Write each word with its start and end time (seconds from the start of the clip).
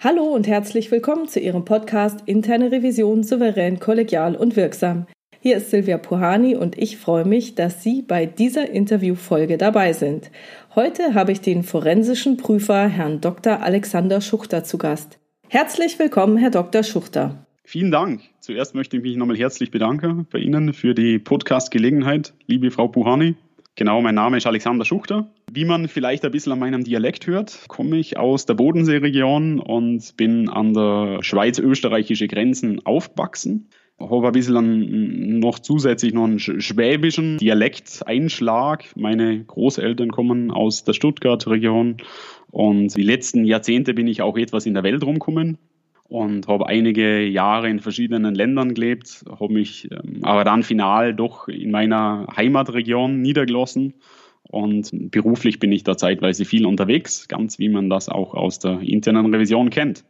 Hallo 0.00 0.22
und 0.22 0.46
herzlich 0.46 0.92
willkommen 0.92 1.26
zu 1.26 1.40
Ihrem 1.40 1.64
Podcast 1.64 2.20
Interne 2.26 2.70
Revision 2.70 3.24
souverän, 3.24 3.80
kollegial 3.80 4.36
und 4.36 4.54
wirksam. 4.54 5.08
Hier 5.40 5.56
ist 5.56 5.70
Silvia 5.70 5.98
Puhani 5.98 6.54
und 6.54 6.78
ich 6.78 6.98
freue 6.98 7.24
mich, 7.24 7.56
dass 7.56 7.82
Sie 7.82 8.02
bei 8.02 8.24
dieser 8.24 8.70
Interviewfolge 8.70 9.58
dabei 9.58 9.92
sind. 9.92 10.30
Heute 10.76 11.14
habe 11.14 11.32
ich 11.32 11.40
den 11.40 11.64
forensischen 11.64 12.36
Prüfer 12.36 12.86
Herrn 12.86 13.20
Dr. 13.20 13.60
Alexander 13.60 14.20
Schuchter 14.20 14.62
zu 14.62 14.78
Gast. 14.78 15.18
Herzlich 15.48 15.98
willkommen, 15.98 16.36
Herr 16.36 16.50
Dr. 16.50 16.84
Schuchter. 16.84 17.44
Vielen 17.64 17.90
Dank. 17.90 18.20
Zuerst 18.38 18.76
möchte 18.76 18.98
ich 18.98 19.02
mich 19.02 19.16
nochmal 19.16 19.36
herzlich 19.36 19.72
bedanken 19.72 20.28
bei 20.30 20.38
Ihnen 20.38 20.74
für 20.74 20.94
die 20.94 21.18
Podcast-Gelegenheit, 21.18 22.34
liebe 22.46 22.70
Frau 22.70 22.86
Puhani. 22.86 23.34
Genau, 23.78 24.02
mein 24.02 24.16
Name 24.16 24.38
ist 24.38 24.46
Alexander 24.48 24.84
Schuchter. 24.84 25.30
Wie 25.52 25.64
man 25.64 25.86
vielleicht 25.86 26.24
ein 26.24 26.32
bisschen 26.32 26.50
an 26.50 26.58
meinem 26.58 26.82
Dialekt 26.82 27.28
hört, 27.28 27.60
komme 27.68 27.96
ich 27.96 28.18
aus 28.18 28.44
der 28.44 28.54
Bodenseeregion 28.54 29.60
und 29.60 30.16
bin 30.16 30.48
an 30.48 30.74
der 30.74 31.18
schweiz-österreichische 31.22 32.26
Grenzen 32.26 32.84
aufgewachsen. 32.84 33.68
Habe 34.00 34.26
ein 34.26 34.32
bisschen 34.32 34.56
an, 34.56 35.38
noch 35.38 35.60
zusätzlich 35.60 36.12
noch 36.12 36.24
einen 36.24 36.40
schwäbischen 36.40 37.38
Dialekteinschlag. 37.38 38.84
Meine 38.96 39.44
Großeltern 39.44 40.10
kommen 40.10 40.50
aus 40.50 40.82
der 40.82 40.92
Stuttgart-Region 40.94 41.98
und 42.50 42.96
die 42.96 43.02
letzten 43.04 43.44
Jahrzehnte 43.44 43.94
bin 43.94 44.08
ich 44.08 44.22
auch 44.22 44.36
etwas 44.36 44.66
in 44.66 44.74
der 44.74 44.82
Welt 44.82 45.04
rumgekommen 45.04 45.56
und 46.08 46.48
habe 46.48 46.66
einige 46.66 47.24
Jahre 47.24 47.68
in 47.68 47.80
verschiedenen 47.80 48.34
Ländern 48.34 48.74
gelebt, 48.74 49.24
habe 49.28 49.52
mich 49.52 49.88
ähm, 49.90 50.20
aber 50.22 50.44
dann 50.44 50.62
final 50.62 51.14
doch 51.14 51.48
in 51.48 51.70
meiner 51.70 52.26
Heimatregion 52.34 53.20
niedergelassen 53.20 53.94
und 54.42 55.10
beruflich 55.10 55.58
bin 55.58 55.72
ich 55.72 55.84
da 55.84 55.96
zeitweise 55.96 56.44
viel 56.44 56.64
unterwegs, 56.64 57.28
ganz 57.28 57.58
wie 57.58 57.68
man 57.68 57.90
das 57.90 58.08
auch 58.08 58.34
aus 58.34 58.58
der 58.58 58.80
internen 58.80 59.32
Revision 59.34 59.70
kennt. 59.70 60.04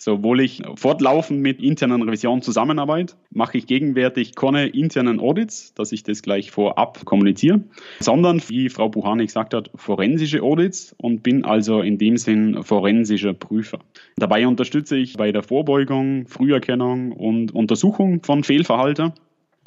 Sowohl 0.00 0.40
ich 0.40 0.62
fortlaufend 0.76 1.40
mit 1.40 1.60
internen 1.60 2.02
Revision 2.02 2.40
zusammenarbeite, 2.40 3.16
mache 3.30 3.58
ich 3.58 3.66
gegenwärtig 3.66 4.36
keine 4.36 4.68
internen 4.68 5.18
Audits, 5.18 5.74
dass 5.74 5.90
ich 5.90 6.04
das 6.04 6.22
gleich 6.22 6.52
vorab 6.52 7.04
kommuniziere, 7.04 7.62
sondern, 7.98 8.40
wie 8.48 8.68
Frau 8.68 8.88
Buhani 8.88 9.26
gesagt 9.26 9.54
hat, 9.54 9.72
forensische 9.74 10.42
Audits 10.42 10.94
und 10.98 11.24
bin 11.24 11.44
also 11.44 11.80
in 11.80 11.98
dem 11.98 12.16
Sinn 12.16 12.62
forensischer 12.62 13.34
Prüfer. 13.34 13.80
Dabei 14.16 14.46
unterstütze 14.46 14.96
ich 14.96 15.16
bei 15.16 15.32
der 15.32 15.42
Vorbeugung, 15.42 16.28
Früherkennung 16.28 17.10
und 17.10 17.52
Untersuchung 17.52 18.22
von 18.22 18.44
Fehlverhalten 18.44 19.14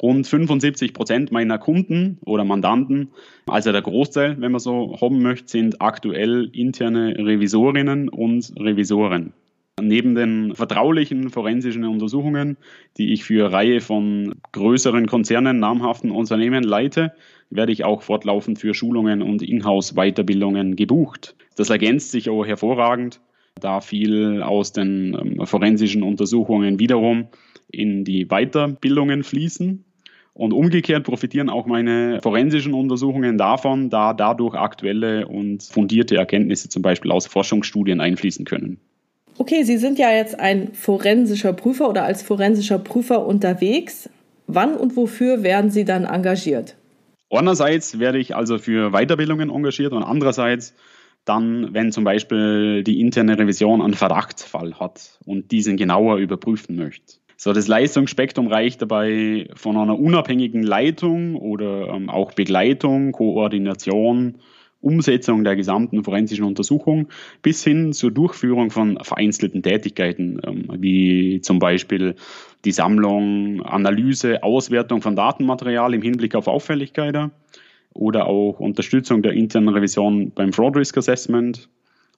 rund 0.02 0.26
75 0.26 0.94
Prozent 0.94 1.30
meiner 1.30 1.58
Kunden 1.58 2.18
oder 2.24 2.44
Mandanten, 2.44 3.10
also 3.46 3.70
der 3.70 3.82
Großteil, 3.82 4.40
wenn 4.40 4.52
man 4.52 4.60
so 4.60 4.98
haben 5.00 5.22
möchte, 5.22 5.48
sind 5.48 5.80
aktuell 5.80 6.50
interne 6.52 7.16
Revisorinnen 7.18 8.08
und 8.08 8.52
Revisoren. 8.58 9.32
Neben 9.86 10.14
den 10.14 10.54
vertraulichen 10.54 11.30
forensischen 11.30 11.84
Untersuchungen, 11.84 12.56
die 12.96 13.12
ich 13.12 13.24
für 13.24 13.46
eine 13.46 13.54
Reihe 13.54 13.80
von 13.80 14.34
größeren 14.52 15.06
Konzernen, 15.06 15.58
namhaften 15.58 16.10
Unternehmen 16.10 16.62
leite, 16.62 17.12
werde 17.50 17.72
ich 17.72 17.84
auch 17.84 18.02
fortlaufend 18.02 18.58
für 18.58 18.74
Schulungen 18.74 19.22
und 19.22 19.42
Inhouse-Weiterbildungen 19.42 20.76
gebucht. 20.76 21.34
Das 21.56 21.70
ergänzt 21.70 22.12
sich 22.12 22.30
auch 22.30 22.46
hervorragend, 22.46 23.20
da 23.60 23.80
viel 23.80 24.42
aus 24.42 24.72
den 24.72 25.16
ähm, 25.20 25.46
forensischen 25.46 26.02
Untersuchungen 26.02 26.78
wiederum 26.78 27.28
in 27.70 28.04
die 28.04 28.26
Weiterbildungen 28.26 29.22
fließen. 29.22 29.84
Und 30.34 30.52
umgekehrt 30.54 31.04
profitieren 31.04 31.50
auch 31.50 31.66
meine 31.66 32.20
forensischen 32.22 32.72
Untersuchungen 32.72 33.36
davon, 33.36 33.90
da 33.90 34.14
dadurch 34.14 34.54
aktuelle 34.54 35.28
und 35.28 35.62
fundierte 35.62 36.16
Erkenntnisse 36.16 36.70
zum 36.70 36.80
Beispiel 36.80 37.10
aus 37.10 37.26
Forschungsstudien 37.26 38.00
einfließen 38.00 38.46
können. 38.46 38.80
Okay, 39.38 39.62
Sie 39.62 39.78
sind 39.78 39.98
ja 39.98 40.10
jetzt 40.10 40.38
ein 40.38 40.72
forensischer 40.74 41.52
Prüfer 41.52 41.88
oder 41.88 42.04
als 42.04 42.22
forensischer 42.22 42.78
Prüfer 42.78 43.26
unterwegs. 43.26 44.08
Wann 44.46 44.74
und 44.74 44.96
wofür 44.96 45.42
werden 45.42 45.70
Sie 45.70 45.84
dann 45.84 46.04
engagiert? 46.04 46.76
Einerseits 47.30 47.98
werde 47.98 48.18
ich 48.18 48.36
also 48.36 48.58
für 48.58 48.90
Weiterbildungen 48.90 49.48
engagiert 49.48 49.92
und 49.92 50.02
andererseits 50.02 50.74
dann, 51.24 51.72
wenn 51.72 51.92
zum 51.92 52.04
Beispiel 52.04 52.82
die 52.84 53.00
interne 53.00 53.38
Revision 53.38 53.80
einen 53.80 53.94
Verdachtsfall 53.94 54.78
hat 54.78 55.18
und 55.24 55.50
diesen 55.50 55.76
genauer 55.76 56.16
überprüfen 56.16 56.76
möchte. 56.76 57.14
So, 57.36 57.52
das 57.52 57.68
Leistungsspektrum 57.68 58.48
reicht 58.48 58.82
dabei 58.82 59.48
von 59.54 59.76
einer 59.76 59.98
unabhängigen 59.98 60.62
Leitung 60.62 61.36
oder 61.36 61.88
ähm, 61.88 62.08
auch 62.08 62.32
Begleitung, 62.32 63.12
Koordination 63.12 64.36
Umsetzung 64.82 65.44
der 65.44 65.56
gesamten 65.56 66.04
forensischen 66.04 66.44
Untersuchung 66.44 67.08
bis 67.40 67.64
hin 67.64 67.92
zur 67.92 68.10
Durchführung 68.10 68.70
von 68.70 68.98
vereinzelten 69.02 69.62
Tätigkeiten, 69.62 70.40
ähm, 70.44 70.68
wie 70.78 71.40
zum 71.40 71.58
Beispiel 71.58 72.16
die 72.64 72.72
Sammlung, 72.72 73.62
Analyse, 73.62 74.42
Auswertung 74.42 75.00
von 75.00 75.16
Datenmaterial 75.16 75.94
im 75.94 76.02
Hinblick 76.02 76.34
auf 76.34 76.48
Auffälligkeiten 76.48 77.30
oder 77.94 78.26
auch 78.26 78.60
Unterstützung 78.60 79.22
der 79.22 79.32
internen 79.32 79.68
Revision 79.68 80.32
beim 80.32 80.52
Fraud 80.52 80.76
Risk 80.76 80.98
Assessment, 80.98 81.68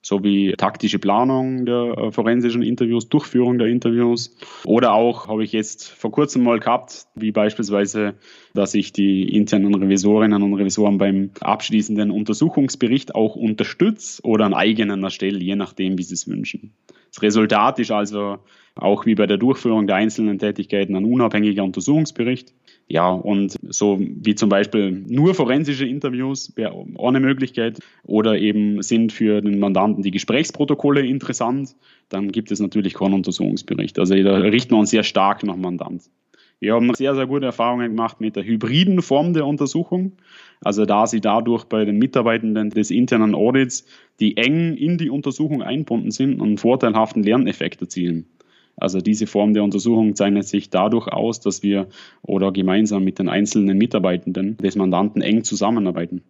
sowie 0.05 0.53
taktische 0.55 0.99
Planung 0.99 1.65
der 1.65 1.97
äh, 1.97 2.11
forensischen 2.11 2.61
Interviews, 2.61 3.09
Durchführung 3.09 3.57
der 3.57 3.69
Interviews. 3.69 4.37
Oder 4.63 4.93
auch 4.93 5.27
habe 5.27 5.43
ich 5.43 5.51
jetzt 5.51 5.87
vor 5.87 6.11
kurzem 6.11 6.43
mal 6.43 6.59
gehabt, 6.59 7.07
wie 7.15 7.31
beispielsweise, 7.31 8.13
dass 8.53 8.75
ich 8.75 8.93
die 8.93 9.27
internen 9.35 9.73
Revisorinnen 9.73 10.43
und 10.43 10.53
Revisoren 10.53 10.99
beim 10.99 11.31
abschließenden 11.39 12.11
Untersuchungsbericht 12.11 13.15
auch 13.15 13.35
unterstütze 13.35 14.21
oder 14.21 14.45
einen 14.45 14.53
eigenen 14.53 15.03
erstelle, 15.03 15.39
je 15.39 15.55
nachdem, 15.55 15.97
wie 15.97 16.03
sie 16.03 16.13
es 16.13 16.27
wünschen. 16.27 16.75
Das 17.11 17.23
Resultat 17.23 17.79
ist 17.79 17.89
also 17.89 18.37
auch 18.75 19.07
wie 19.07 19.15
bei 19.15 19.25
der 19.25 19.37
Durchführung 19.37 19.87
der 19.87 19.95
einzelnen 19.95 20.37
Tätigkeiten 20.37 20.95
ein 20.95 21.05
unabhängiger 21.05 21.63
Untersuchungsbericht. 21.63 22.53
Ja, 22.87 23.09
und 23.09 23.57
so 23.69 23.99
wie 23.99 24.35
zum 24.35 24.49
Beispiel 24.49 24.91
nur 25.07 25.33
forensische 25.33 25.87
Interviews 25.87 26.55
wäre 26.55 26.85
eine 26.99 27.19
Möglichkeit 27.19 27.79
oder 28.03 28.37
eben 28.37 28.83
sind 28.83 29.11
für 29.11 29.41
den 29.41 29.57
Mandanten 29.57 30.03
die 30.03 30.11
Gesprächsprotokolle 30.11 31.03
interessant, 31.03 31.75
dann 32.09 32.31
gibt 32.31 32.51
es 32.51 32.59
natürlich 32.59 32.93
keinen 32.93 33.15
Untersuchungsbericht. 33.15 33.97
Also 33.97 34.13
da 34.21 34.35
richten 34.37 34.75
wir 34.75 34.79
uns 34.79 34.91
sehr 34.91 35.03
stark 35.03 35.43
nach 35.43 35.55
Mandant. 35.55 36.03
Wir 36.59 36.75
haben 36.75 36.93
sehr, 36.93 37.15
sehr 37.15 37.25
gute 37.25 37.47
Erfahrungen 37.47 37.89
gemacht 37.89 38.21
mit 38.21 38.35
der 38.35 38.43
hybriden 38.43 39.01
Form 39.01 39.33
der 39.33 39.45
Untersuchung. 39.47 40.13
Also 40.61 40.85
da 40.85 41.05
sie 41.07 41.21
dadurch 41.21 41.65
bei 41.65 41.85
den 41.85 41.97
Mitarbeitenden 41.97 42.69
des 42.69 42.91
internen 42.91 43.35
Audits, 43.35 43.85
die 44.19 44.37
eng 44.37 44.75
in 44.75 44.97
die 44.97 45.09
Untersuchung 45.09 45.63
einbunden 45.63 46.11
sind, 46.11 46.41
einen 46.41 46.57
vorteilhaften 46.57 47.23
Lerneffekt 47.23 47.81
erzielen. 47.81 48.25
Also 48.77 48.99
diese 48.99 49.27
Form 49.27 49.53
der 49.53 49.63
Untersuchung 49.63 50.15
zeichnet 50.15 50.47
sich 50.47 50.69
dadurch 50.69 51.07
aus, 51.07 51.39
dass 51.39 51.63
wir 51.63 51.87
oder 52.21 52.51
gemeinsam 52.51 53.03
mit 53.03 53.19
den 53.19 53.29
einzelnen 53.29 53.77
Mitarbeitenden 53.77 54.57
des 54.57 54.75
Mandanten 54.75 55.21
eng 55.21 55.43
zusammenarbeiten. 55.43 56.23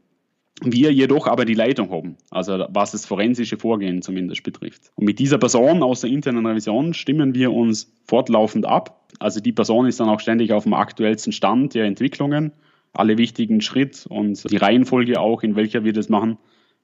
Wir 0.62 0.94
jedoch 0.94 1.28
aber 1.28 1.44
die 1.44 1.54
Leitung 1.54 1.92
haben, 1.92 2.16
also 2.32 2.66
was 2.70 2.92
das 2.92 3.06
forensische 3.06 3.58
Vorgehen 3.58 4.02
zumindest 4.02 4.44
betrifft. 4.44 4.92
Und 4.96 5.04
mit 5.04 5.20
dieser 5.20 5.38
Person 5.38 5.84
aus 5.84 6.02
der 6.02 6.10
internen 6.10 6.46
Revision 6.46 6.94
stimmen 6.94 7.36
wir 7.36 7.52
uns 7.52 7.94
fortlaufend 8.06 8.66
ab. 8.66 9.10
Also 9.20 9.42
die 9.42 9.52
Person 9.52 9.86
ist 9.86 10.00
dann 10.00 10.08
auch 10.08 10.22
ständig 10.22 10.54
auf 10.54 10.64
dem 10.64 10.74
aktuellsten 10.74 11.34
Stand 11.34 11.74
der 11.74 11.86
Entwicklungen. 11.86 12.54
Alle 12.94 13.18
wichtigen 13.18 13.60
Schritte 13.60 14.08
und 14.08 14.50
die 14.50 14.56
Reihenfolge 14.56 15.20
auch, 15.20 15.44
in 15.44 15.58
welcher 15.58 15.84
wir 15.84 15.92
das 15.92 16.08
machen, 16.08 16.38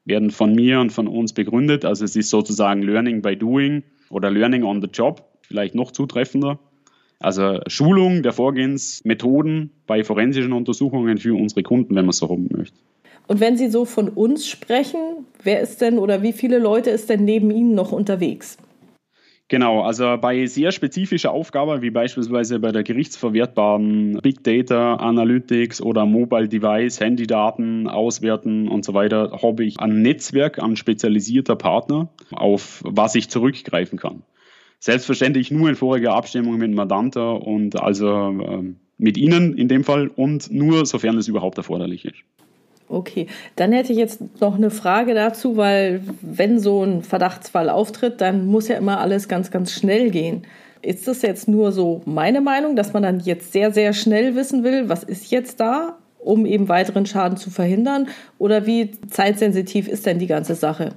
werden 0.04 0.32
von 0.32 0.54
mir 0.54 0.82
und 0.82 0.92
von 0.92 1.08
uns 1.08 1.32
begründet. 1.32 1.86
Also 1.86 2.04
es 2.04 2.18
ist 2.18 2.30
sozusagen 2.30 2.82
Learning 2.82 3.22
by 3.22 3.38
Doing 3.38 3.84
oder 4.10 4.30
Learning 4.30 4.64
on 4.64 4.82
the 4.82 4.90
Job 4.92 5.31
vielleicht 5.52 5.76
noch 5.76 5.92
zutreffender. 5.92 6.60
Also 7.20 7.60
Schulung 7.68 8.24
der 8.24 8.34
Vorgehensmethoden 8.34 9.70
bei 9.86 10.04
forensischen 10.04 10.54
Untersuchungen 10.54 11.20
für 11.20 11.36
unsere 11.36 11.62
Kunden, 11.62 11.96
wenn 11.96 12.06
man 12.06 12.10
es 12.10 12.18
so 12.18 12.30
haben 12.30 12.50
möchte. 12.52 12.78
Und 13.28 13.40
wenn 13.40 13.58
Sie 13.58 13.70
so 13.70 13.86
von 13.86 14.10
uns 14.10 14.48
sprechen, 14.48 15.26
wer 15.44 15.62
ist 15.62 15.82
denn 15.82 16.00
oder 16.00 16.24
wie 16.24 16.34
viele 16.34 16.58
Leute 16.58 16.90
ist 16.90 17.10
denn 17.10 17.24
neben 17.24 17.52
Ihnen 17.52 17.76
noch 17.76 17.92
unterwegs? 17.92 18.58
Genau, 19.52 19.82
also 19.82 20.16
bei 20.18 20.46
sehr 20.46 20.72
spezifischer 20.72 21.32
Aufgabe, 21.32 21.82
wie 21.82 21.90
beispielsweise 21.90 22.60
bei 22.60 22.72
der 22.72 22.84
gerichtsverwertbaren 22.84 24.20
Big 24.22 24.46
Data 24.46 24.96
Analytics 24.96 25.82
oder 25.82 26.06
Mobile 26.06 26.48
Device, 26.48 27.02
Handydaten 27.02 27.90
auswerten 27.90 28.70
und 28.70 28.86
so 28.86 28.94
weiter, 28.94 29.40
habe 29.44 29.66
ich 29.66 29.78
ein 29.78 30.02
Netzwerk 30.02 30.58
an 30.60 30.78
spezialisierter 30.78 31.58
Partner, 31.58 32.08
auf 32.32 32.82
was 32.86 33.14
ich 33.16 33.30
zurückgreifen 33.30 34.00
kann. 34.00 34.24
Selbstverständlich 34.84 35.52
nur 35.52 35.70
in 35.70 35.76
voriger 35.76 36.16
Abstimmung 36.16 36.58
mit 36.58 36.70
dem 36.70 36.74
Mandanten 36.74 37.22
und 37.22 37.80
also 37.80 38.08
ähm, 38.10 38.78
mit 38.98 39.16
Ihnen 39.16 39.56
in 39.56 39.68
dem 39.68 39.84
Fall 39.84 40.08
und 40.08 40.52
nur 40.52 40.88
sofern 40.88 41.18
es 41.20 41.28
überhaupt 41.28 41.60
erforderlich 41.60 42.04
ist. 42.04 42.16
Okay, 42.90 43.28
dann 43.56 43.72
hätte 43.74 43.94
ich 43.94 44.00
jetzt 44.00 44.42
noch 44.42 44.56
eine 44.56 44.72
Frage 44.72 45.14
dazu, 45.14 45.56
weil 45.56 46.02
wenn 46.22 46.60
so 46.60 46.84
ein 46.84 47.04
Verdachtsfall 47.04 47.70
auftritt, 47.70 48.22
dann 48.22 48.48
muss 48.48 48.70
ja 48.70 48.76
immer 48.76 49.00
alles 49.00 49.28
ganz, 49.28 49.52
ganz 49.52 49.72
schnell 49.72 50.10
gehen. 50.10 50.48
Ist 50.82 51.08
das 51.08 51.22
jetzt 51.22 51.48
nur 51.48 51.72
so 51.72 52.02
meine 52.06 52.42
Meinung, 52.42 52.76
dass 52.76 52.92
man 52.92 53.04
dann 53.04 53.20
jetzt 53.20 53.54
sehr, 53.54 53.72
sehr 53.72 53.94
schnell 53.94 54.36
wissen 54.36 54.64
will, 54.64 54.90
was 54.90 55.04
ist 55.04 55.30
jetzt 55.30 55.60
da, 55.60 56.00
um 56.18 56.48
eben 56.48 56.70
weiteren 56.70 57.06
Schaden 57.06 57.38
zu 57.38 57.52
verhindern? 57.52 58.08
Oder 58.40 58.66
wie 58.66 58.90
zeitsensitiv 59.10 59.88
ist 59.88 60.08
denn 60.08 60.18
die 60.18 60.28
ganze 60.28 60.56
Sache? 60.56 60.94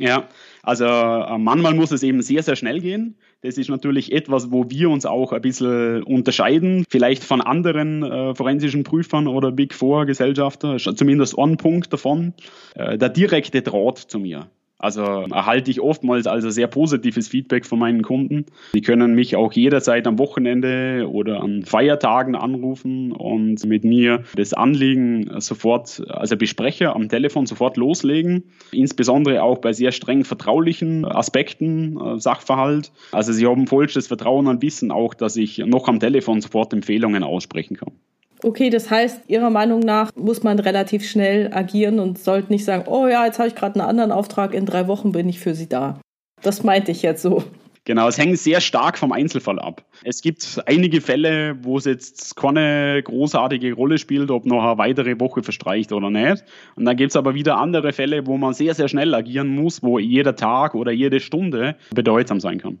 Ja, 0.00 0.28
also 0.62 0.84
äh, 0.84 1.38
manchmal 1.38 1.74
muss 1.74 1.90
es 1.90 2.04
eben 2.04 2.22
sehr, 2.22 2.44
sehr 2.44 2.54
schnell 2.54 2.80
gehen. 2.80 3.16
Das 3.42 3.58
ist 3.58 3.68
natürlich 3.68 4.12
etwas, 4.12 4.52
wo 4.52 4.70
wir 4.70 4.90
uns 4.90 5.04
auch 5.04 5.32
ein 5.32 5.42
bisschen 5.42 6.04
unterscheiden, 6.04 6.84
vielleicht 6.88 7.24
von 7.24 7.40
anderen 7.40 8.04
äh, 8.04 8.34
forensischen 8.34 8.84
Prüfern 8.84 9.26
oder 9.26 9.50
Big 9.50 9.74
Four 9.74 10.06
Gesellschaften, 10.06 10.78
zumindest 10.78 11.36
ein 11.36 11.56
Punkt 11.56 11.92
davon, 11.92 12.32
äh, 12.76 12.96
der 12.96 13.08
direkte 13.08 13.60
Draht 13.60 13.98
zu 13.98 14.20
mir. 14.20 14.48
Also 14.78 15.02
erhalte 15.02 15.70
ich 15.72 15.80
oftmals 15.80 16.28
also 16.28 16.50
sehr 16.50 16.68
positives 16.68 17.26
Feedback 17.26 17.66
von 17.66 17.80
meinen 17.80 18.02
Kunden. 18.02 18.46
Die 18.74 18.80
können 18.80 19.14
mich 19.14 19.34
auch 19.34 19.52
jederzeit 19.52 20.06
am 20.06 20.18
Wochenende 20.18 21.08
oder 21.10 21.42
an 21.42 21.64
Feiertagen 21.64 22.36
anrufen 22.36 23.10
und 23.10 23.64
mit 23.66 23.82
mir 23.82 24.22
das 24.36 24.52
Anliegen 24.52 25.40
sofort, 25.40 26.04
also 26.08 26.36
bespreche, 26.36 26.94
am 26.94 27.08
Telefon 27.08 27.46
sofort 27.46 27.76
loslegen. 27.76 28.44
Insbesondere 28.70 29.42
auch 29.42 29.58
bei 29.58 29.72
sehr 29.72 29.90
streng 29.90 30.24
vertraulichen 30.24 31.04
Aspekten, 31.04 31.98
äh, 32.00 32.20
Sachverhalt. 32.20 32.92
Also 33.10 33.32
sie 33.32 33.46
haben 33.46 33.66
vollstes 33.66 34.06
Vertrauen 34.06 34.46
und 34.46 34.62
wissen 34.62 34.92
auch, 34.92 35.14
dass 35.14 35.36
ich 35.36 35.58
noch 35.58 35.88
am 35.88 35.98
Telefon 35.98 36.40
sofort 36.40 36.72
Empfehlungen 36.72 37.24
aussprechen 37.24 37.76
kann. 37.76 37.92
Okay, 38.42 38.70
das 38.70 38.90
heißt, 38.90 39.22
Ihrer 39.28 39.50
Meinung 39.50 39.80
nach 39.80 40.10
muss 40.14 40.42
man 40.42 40.58
relativ 40.58 41.08
schnell 41.08 41.52
agieren 41.52 41.98
und 41.98 42.18
sollte 42.18 42.52
nicht 42.52 42.64
sagen, 42.64 42.84
oh 42.86 43.06
ja, 43.08 43.26
jetzt 43.26 43.38
habe 43.38 43.48
ich 43.48 43.54
gerade 43.54 43.80
einen 43.80 43.88
anderen 43.88 44.12
Auftrag, 44.12 44.54
in 44.54 44.66
drei 44.66 44.86
Wochen 44.86 45.12
bin 45.12 45.28
ich 45.28 45.40
für 45.40 45.54
Sie 45.54 45.68
da. 45.68 46.00
Das 46.42 46.62
meinte 46.62 46.92
ich 46.92 47.02
jetzt 47.02 47.22
so. 47.22 47.42
Genau, 47.88 48.06
es 48.06 48.18
hängt 48.18 48.38
sehr 48.38 48.60
stark 48.60 48.98
vom 48.98 49.12
Einzelfall 49.12 49.58
ab. 49.58 49.82
Es 50.04 50.20
gibt 50.20 50.60
einige 50.66 51.00
Fälle, 51.00 51.56
wo 51.62 51.78
es 51.78 51.86
jetzt 51.86 52.36
keine 52.36 53.02
großartige 53.02 53.72
Rolle 53.72 53.96
spielt, 53.96 54.30
ob 54.30 54.44
noch 54.44 54.62
eine 54.62 54.76
weitere 54.76 55.18
Woche 55.18 55.42
verstreicht 55.42 55.90
oder 55.92 56.10
nicht. 56.10 56.44
Und 56.76 56.84
dann 56.84 56.96
gibt 56.96 57.12
es 57.12 57.16
aber 57.16 57.34
wieder 57.34 57.56
andere 57.56 57.94
Fälle, 57.94 58.26
wo 58.26 58.36
man 58.36 58.52
sehr, 58.52 58.74
sehr 58.74 58.88
schnell 58.88 59.14
agieren 59.14 59.48
muss, 59.48 59.82
wo 59.82 59.98
jeder 59.98 60.36
Tag 60.36 60.74
oder 60.74 60.92
jede 60.92 61.18
Stunde 61.18 61.76
bedeutsam 61.90 62.40
sein 62.40 62.58
kann. 62.58 62.78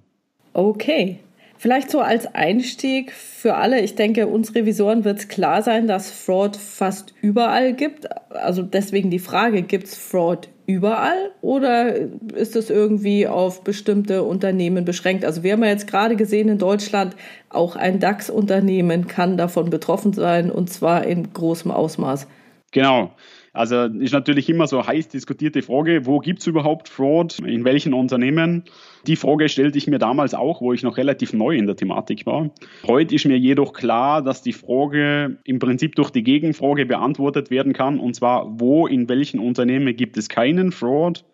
Okay, 0.52 1.20
Vielleicht 1.58 1.90
so 1.90 2.00
als 2.00 2.32
Einstieg 2.34 3.12
für 3.12 3.56
alle. 3.56 3.80
Ich 3.80 3.96
denke, 3.96 4.28
uns 4.28 4.54
Revisoren 4.54 5.04
wird 5.04 5.18
es 5.18 5.28
klar 5.28 5.62
sein, 5.62 5.88
dass 5.88 6.10
Fraud 6.10 6.56
fast 6.56 7.14
überall 7.20 7.72
gibt. 7.72 8.08
Also 8.30 8.62
deswegen 8.62 9.10
die 9.10 9.18
Frage, 9.18 9.62
gibt 9.62 9.88
es 9.88 9.96
Fraud 9.96 10.48
überall 10.66 11.32
oder 11.40 11.96
ist 12.34 12.54
es 12.54 12.70
irgendwie 12.70 13.26
auf 13.26 13.64
bestimmte 13.64 14.22
Unternehmen 14.22 14.84
beschränkt? 14.84 15.24
Also 15.24 15.42
wir 15.42 15.54
haben 15.54 15.64
ja 15.64 15.70
jetzt 15.70 15.88
gerade 15.88 16.14
gesehen 16.14 16.48
in 16.48 16.58
Deutschland, 16.58 17.16
auch 17.48 17.74
ein 17.74 17.98
DAX-Unternehmen 17.98 19.08
kann 19.08 19.36
davon 19.36 19.70
betroffen 19.70 20.12
sein 20.12 20.50
und 20.52 20.70
zwar 20.70 21.06
in 21.06 21.32
großem 21.32 21.70
Ausmaß. 21.70 22.28
Genau. 22.70 23.12
Also 23.58 23.86
ist 23.86 24.12
natürlich 24.12 24.48
immer 24.48 24.68
so 24.68 24.86
heiß 24.86 25.08
diskutierte 25.08 25.62
Frage, 25.62 26.06
wo 26.06 26.20
gibt 26.20 26.38
es 26.38 26.46
überhaupt 26.46 26.88
Fraud, 26.88 27.40
in 27.40 27.64
welchen 27.64 27.92
Unternehmen? 27.92 28.62
Die 29.08 29.16
Frage 29.16 29.48
stellte 29.48 29.78
ich 29.78 29.88
mir 29.88 29.98
damals 29.98 30.32
auch, 30.32 30.60
wo 30.60 30.72
ich 30.72 30.84
noch 30.84 30.96
relativ 30.96 31.32
neu 31.32 31.56
in 31.56 31.66
der 31.66 31.74
Thematik 31.74 32.24
war. 32.24 32.50
Heute 32.86 33.16
ist 33.16 33.24
mir 33.24 33.36
jedoch 33.36 33.72
klar, 33.72 34.22
dass 34.22 34.42
die 34.42 34.52
Frage 34.52 35.38
im 35.42 35.58
Prinzip 35.58 35.96
durch 35.96 36.10
die 36.10 36.22
Gegenfrage 36.22 36.86
beantwortet 36.86 37.50
werden 37.50 37.72
kann, 37.72 37.98
und 37.98 38.14
zwar, 38.14 38.60
wo 38.60 38.86
in 38.86 39.08
welchen 39.08 39.40
Unternehmen 39.40 39.96
gibt 39.96 40.16
es 40.18 40.28
keinen 40.28 40.70
Fraud? 40.70 41.24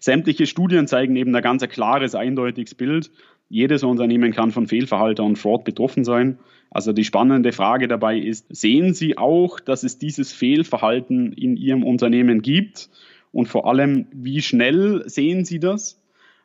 Sämtliche 0.00 0.46
Studien 0.46 0.88
zeigen 0.88 1.14
eben 1.14 1.32
ein 1.32 1.42
ganz 1.42 1.62
klares, 1.68 2.16
eindeutiges 2.16 2.74
Bild. 2.74 3.12
Jedes 3.48 3.82
Unternehmen 3.82 4.32
kann 4.32 4.52
von 4.52 4.66
Fehlverhalten 4.66 5.24
und 5.24 5.38
Fraud 5.38 5.64
betroffen 5.64 6.04
sein. 6.04 6.38
Also 6.70 6.92
die 6.92 7.04
spannende 7.04 7.52
Frage 7.52 7.88
dabei 7.88 8.18
ist, 8.18 8.46
sehen 8.50 8.92
Sie 8.92 9.16
auch, 9.16 9.58
dass 9.58 9.84
es 9.84 9.98
dieses 9.98 10.32
Fehlverhalten 10.32 11.32
in 11.32 11.56
Ihrem 11.56 11.82
Unternehmen 11.82 12.42
gibt? 12.42 12.90
Und 13.32 13.46
vor 13.46 13.66
allem, 13.66 14.06
wie 14.12 14.42
schnell 14.42 15.02
sehen 15.08 15.44
Sie 15.44 15.60
das? 15.60 16.02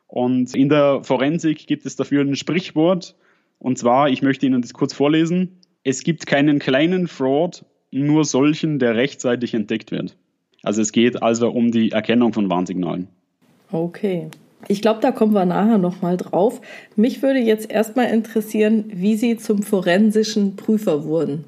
Und 0.08 0.56
in 0.56 0.70
der 0.70 1.04
Forensik 1.04 1.68
gibt 1.68 1.86
es 1.86 1.96
dafür 1.96 2.22
ein 2.22 2.36
Sprichwort. 2.36 3.16
Und 3.60 3.78
zwar, 3.78 4.10
ich 4.10 4.22
möchte 4.22 4.46
Ihnen 4.46 4.62
das 4.62 4.74
kurz 4.74 4.94
vorlesen. 4.94 5.58
Es 5.84 6.04
gibt 6.04 6.26
keinen 6.26 6.60
kleinen 6.60 7.08
Fraud, 7.08 7.66
nur 7.92 8.24
solchen, 8.24 8.80
der 8.80 8.96
rechtzeitig 8.96 9.54
entdeckt 9.54 9.92
wird. 9.92 10.16
Also 10.62 10.82
es 10.82 10.94
geht 10.94 11.22
also 11.22 11.50
um 11.50 11.72
die 11.72 11.92
Erkennung 11.92 12.32
von 12.32 12.50
Warnsignalen. 12.50 13.08
Okay. 13.72 14.30
Ich 14.68 14.82
glaube, 14.82 15.00
da 15.02 15.12
kommen 15.12 15.34
wir 15.34 15.46
nachher 15.46 15.78
nochmal 15.78 16.18
drauf. 16.18 16.62
Mich 16.96 17.22
würde 17.22 17.40
jetzt 17.40 17.70
erstmal 17.72 18.08
interessieren, 18.08 18.86
wie 18.94 19.16
Sie 19.16 19.38
zum 19.38 19.64
forensischen 19.64 20.56
Prüfer 20.56 21.06
wurden. 21.06 21.46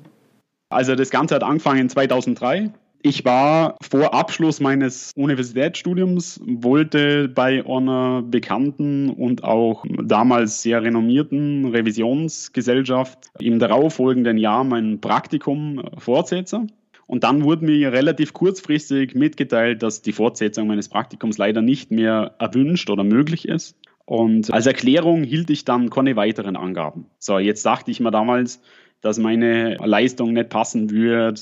Also 0.70 0.96
das 0.96 1.10
Ganze 1.10 1.36
hat 1.36 1.44
angefangen 1.44 1.90
2003. 1.90 2.72
Ich 3.02 3.24
war 3.24 3.78
vor 3.88 4.16
Abschluss 4.16 4.60
meines 4.60 5.12
Universitätsstudiums, 5.16 6.42
wollte 6.44 7.30
bei 7.30 7.64
einer 7.64 8.24
bekannten 8.24 9.12
und 9.12 9.44
auch 9.44 9.86
damals 10.04 10.64
sehr 10.64 10.82
renommierten 10.82 11.66
Revisionsgesellschaft 11.66 13.28
im 13.38 13.60
darauffolgenden 13.60 14.40
Jahr 14.40 14.64
mein 14.64 15.02
Praktikum 15.02 15.84
fortsetzen. 16.00 16.72
Und 17.08 17.24
dann 17.24 17.44
wurde 17.44 17.66
mir 17.66 17.92
relativ 17.92 18.34
kurzfristig 18.34 19.16
mitgeteilt, 19.16 19.84
dass 19.84 20.02
die 20.02 20.12
Fortsetzung 20.12 20.68
meines 20.68 20.90
Praktikums 20.90 21.38
leider 21.38 21.62
nicht 21.62 21.92
mehr 21.92 22.36
erwünscht 22.40 22.90
oder 22.90 23.04
möglich 23.04 23.48
ist. 23.48 23.78
Und 24.06 24.54
als 24.54 24.66
Erklärung 24.66 25.24
hielt 25.24 25.50
ich 25.50 25.66
dann 25.66 25.90
keine 25.90 26.16
weiteren 26.16 26.56
Angaben. 26.56 27.08
So, 27.20 27.40
jetzt 27.40 27.66
dachte 27.66 27.92
ich 27.92 28.00
mir 28.00 28.12
damals, 28.12 28.62
dass 29.02 29.20
meine 29.20 29.78
Leistung 29.78 30.34
nicht 30.34 30.50
passen 30.50 30.90
würde 30.90 31.42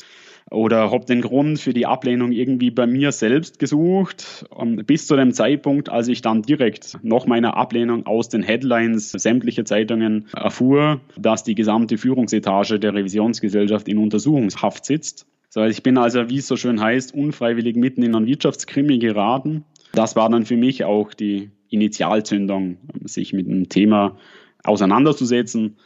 oder 0.51 0.92
habe 0.92 1.06
den 1.06 1.21
Grund 1.21 1.60
für 1.60 1.74
die 1.74 1.86
Ablehnung 1.86 2.31
irgendwie 2.31 2.69
bei 2.69 2.86
mir 2.86 3.12
selbst 3.12 3.60
gesucht, 3.60 4.45
bis 4.86 5.07
zu 5.07 5.15
dem 5.15 5.33
Zeitpunkt, 5.33 5.89
als 5.89 6.10
ich 6.10 6.21
dann 6.21 6.42
direkt 6.42 6.98
nach 7.01 7.25
meiner 7.25 7.56
Ablehnung 7.56 8.06
aus 8.06 8.30
den 8.30 8.44
Headlines 8.44 9.12
sämtlicher 9.12 9.65
Zeitungen 9.65 10.27
erfuhr, 10.36 11.01
dass 11.18 11.44
die 11.44 11.56
gesamte 11.56 11.98
Führungsetage 11.98 12.80
der 12.80 12.94
Revisionsgesellschaft 12.94 13.88
in 13.88 13.98
Untersuchungshaft 13.98 14.86
sitzt 14.86 15.25
so, 15.53 15.63
ich 15.63 15.83
bin 15.83 16.00
also, 16.00 16.31
wie 16.31 16.39
es 16.39 16.47
so 16.47 16.55
schön 16.55 16.81
heißt, 16.81 17.13
unfreiwillig 17.13 17.75
mitten 17.75 18.01
in 18.01 18.15
einen 18.15 18.25
Wirtschaftskrimi 18.25 18.97
geraten. 18.97 19.65
Das 19.91 20.15
war 20.15 20.27
dann 20.27 20.47
für 20.47 20.57
mich 20.57 20.83
auch 20.83 21.13
die 21.13 21.51
Initialzündung, 21.69 22.77
sich 23.03 23.33
mit 23.33 23.45
dem 23.45 23.69
Thema 23.69 24.17
auseinanderzusetzen. 24.63 25.77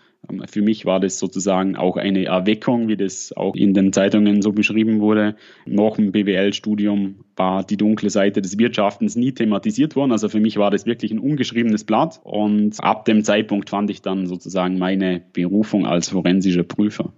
Für 0.49 0.61
mich 0.61 0.85
war 0.85 1.01
das 1.01 1.19
sozusagen 1.19 1.75
auch 1.75 1.97
eine 1.97 2.23
Erweckung, 2.23 2.87
wie 2.87 2.95
das 2.95 3.33
auch 3.35 3.55
in 3.57 3.73
den 3.73 3.91
Zeitungen 3.91 4.41
so 4.41 4.53
beschrieben 4.53 5.01
wurde. 5.01 5.35
Nach 5.65 5.97
dem 5.97 6.13
BWL-Studium 6.13 7.25
war 7.35 7.65
die 7.65 7.75
dunkle 7.75 8.09
Seite 8.09 8.41
des 8.41 8.57
Wirtschaftens 8.57 9.17
nie 9.17 9.33
thematisiert 9.33 9.97
worden. 9.97 10.13
Also 10.13 10.29
für 10.29 10.39
mich 10.39 10.55
war 10.55 10.71
das 10.71 10.85
wirklich 10.85 11.11
ein 11.11 11.19
ungeschriebenes 11.19 11.83
Blatt. 11.83 12.21
Und 12.23 12.81
ab 12.81 13.03
dem 13.03 13.21
Zeitpunkt 13.21 13.69
fand 13.69 13.89
ich 13.89 14.01
dann 14.01 14.27
sozusagen 14.27 14.77
meine 14.77 15.23
Berufung 15.33 15.85
als 15.85 16.07
forensischer 16.07 16.63
Prüfer. 16.63 17.11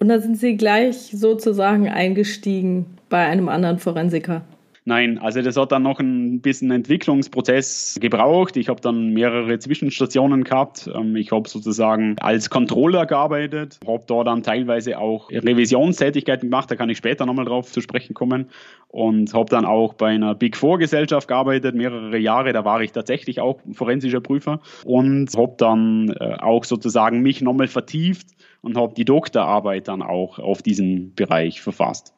Und 0.00 0.08
da 0.08 0.18
sind 0.18 0.38
Sie 0.38 0.56
gleich 0.56 0.96
sozusagen 1.12 1.88
eingestiegen 1.88 2.86
bei 3.10 3.26
einem 3.26 3.50
anderen 3.50 3.78
Forensiker. 3.78 4.42
Nein, 4.86 5.18
also 5.18 5.42
das 5.42 5.58
hat 5.58 5.72
dann 5.72 5.82
noch 5.82 6.00
ein 6.00 6.40
bisschen 6.40 6.70
Entwicklungsprozess 6.70 7.98
gebraucht. 8.00 8.56
Ich 8.56 8.70
habe 8.70 8.80
dann 8.80 9.12
mehrere 9.12 9.58
Zwischenstationen 9.58 10.42
gehabt. 10.42 10.90
Ähm, 10.92 11.16
ich 11.16 11.32
habe 11.32 11.48
sozusagen 11.50 12.16
als 12.18 12.48
Controller 12.48 13.04
gearbeitet, 13.04 13.78
habe 13.86 14.02
da 14.06 14.24
dann 14.24 14.42
teilweise 14.42 14.98
auch 14.98 15.30
Revisionstätigkeiten 15.30 16.48
gemacht, 16.48 16.70
da 16.70 16.76
kann 16.76 16.88
ich 16.88 16.96
später 16.96 17.26
nochmal 17.26 17.44
drauf 17.44 17.70
zu 17.70 17.82
sprechen 17.82 18.14
kommen. 18.14 18.46
Und 18.88 19.34
habe 19.34 19.50
dann 19.50 19.66
auch 19.66 19.94
bei 19.94 20.08
einer 20.08 20.34
Big 20.34 20.56
Four 20.56 20.78
Gesellschaft 20.78 21.28
gearbeitet, 21.28 21.74
mehrere 21.74 22.18
Jahre, 22.18 22.54
da 22.54 22.64
war 22.64 22.80
ich 22.80 22.90
tatsächlich 22.92 23.40
auch 23.40 23.60
forensischer 23.72 24.20
Prüfer 24.20 24.60
und 24.84 25.28
habe 25.36 25.54
dann 25.58 26.08
äh, 26.18 26.36
auch 26.40 26.64
sozusagen 26.64 27.20
mich 27.20 27.42
nochmal 27.42 27.68
vertieft 27.68 28.26
und 28.62 28.76
habe 28.76 28.94
die 28.94 29.04
Doktorarbeit 29.04 29.88
dann 29.88 30.02
auch 30.02 30.38
auf 30.38 30.62
diesen 30.62 31.14
Bereich 31.14 31.60
verfasst. 31.60 32.14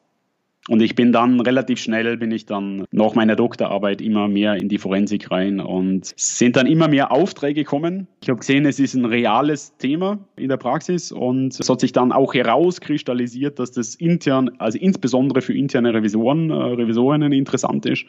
Und 0.69 0.81
ich 0.81 0.95
bin 0.95 1.11
dann 1.11 1.41
relativ 1.41 1.79
schnell, 1.79 2.15
bin 2.15 2.31
ich 2.31 2.45
dann 2.45 2.85
nach 2.91 3.15
meiner 3.15 3.35
Doktorarbeit 3.35 3.99
immer 3.99 4.29
mehr 4.29 4.55
in 4.55 4.69
die 4.69 4.77
Forensik 4.77 5.29
rein 5.29 5.59
und 5.59 6.13
sind 6.15 6.55
dann 6.55 6.67
immer 6.67 6.87
mehr 6.87 7.11
Aufträge 7.11 7.63
gekommen. 7.63 8.07
Ich 8.21 8.29
habe 8.29 8.39
gesehen, 8.39 8.65
es 8.65 8.79
ist 8.79 8.93
ein 8.93 9.03
reales 9.03 9.75
Thema 9.75 10.25
in 10.37 10.47
der 10.47 10.55
Praxis 10.55 11.11
und 11.11 11.59
es 11.59 11.69
hat 11.69 11.81
sich 11.81 11.91
dann 11.91 12.13
auch 12.13 12.33
herauskristallisiert, 12.33 13.59
dass 13.59 13.71
das 13.71 13.95
intern, 13.95 14.51
also 14.57 14.77
insbesondere 14.77 15.41
für 15.41 15.53
interne 15.53 15.93
Revisoren, 15.93 16.49
äh, 16.49 16.53
Revisorinnen 16.53 17.33
interessant 17.33 17.85
ist. 17.85 18.05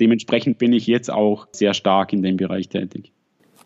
Dementsprechend 0.00 0.56
bin 0.56 0.72
ich 0.72 0.86
jetzt 0.86 1.12
auch 1.12 1.46
sehr 1.52 1.74
stark 1.74 2.14
in 2.14 2.22
dem 2.22 2.38
Bereich 2.38 2.70
tätig. 2.70 3.12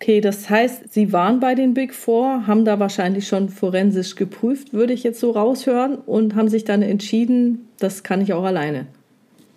Okay, 0.03 0.21
das 0.21 0.51
heißt, 0.51 0.93
Sie 0.93 1.13
waren 1.13 1.39
bei 1.39 1.55
den 1.55 1.75
Big 1.75 1.95
Four, 1.95 2.49
haben 2.49 2.65
da 2.65 2.81
wahrscheinlich 2.81 3.29
schon 3.29 3.49
forensisch 3.49 4.17
geprüft, 4.17 4.73
würde 4.73 4.93
ich 4.93 5.05
jetzt 5.05 5.21
so 5.21 5.31
raushören, 5.31 5.95
und 5.95 6.35
haben 6.35 6.49
sich 6.49 6.65
dann 6.65 6.83
entschieden, 6.83 7.69
das 7.79 8.03
kann 8.03 8.21
ich 8.21 8.33
auch 8.33 8.43
alleine. 8.43 8.89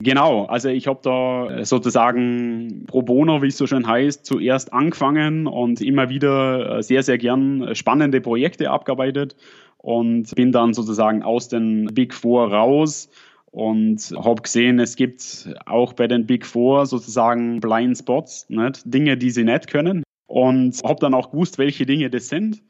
Genau, 0.02 0.46
also 0.46 0.70
ich 0.70 0.86
habe 0.86 1.00
da 1.02 1.66
sozusagen 1.66 2.84
pro 2.86 3.02
bono, 3.02 3.42
wie 3.42 3.48
es 3.48 3.58
so 3.58 3.66
schön 3.66 3.88
heißt, 3.88 4.24
zuerst 4.24 4.72
angefangen 4.72 5.48
und 5.48 5.82
immer 5.82 6.10
wieder 6.10 6.84
sehr, 6.84 7.02
sehr 7.02 7.18
gern 7.18 7.74
spannende 7.74 8.22
Projekte 8.22 8.70
abgearbeitet 8.70 9.36
und 9.80 10.36
bin 10.36 10.52
dann 10.52 10.76
sozusagen 10.76 11.24
aus 11.24 11.50
den 11.50 11.88
Big 11.88 12.14
Four 12.14 12.54
raus 12.54 13.10
und 13.50 14.14
habe 14.16 14.44
gesehen, 14.44 14.78
es 14.78 14.96
gibt 14.96 15.50
auch 15.66 15.94
bei 15.94 16.06
den 16.06 16.28
Big 16.28 16.46
Four 16.46 16.86
sozusagen 16.86 17.62
Blind 17.62 17.98
Spots, 17.98 18.46
nicht? 18.48 18.82
Dinge, 18.86 19.18
die 19.18 19.32
sie 19.32 19.44
nicht 19.44 19.70
können. 19.70 20.05
Und 20.36 20.84
habe 20.84 21.00
dann 21.00 21.14
auch 21.14 21.32
gewusst, 21.32 21.58
welche 21.58 21.86
Dinge 21.86 22.10
das 22.10 22.28
sind 22.28 22.62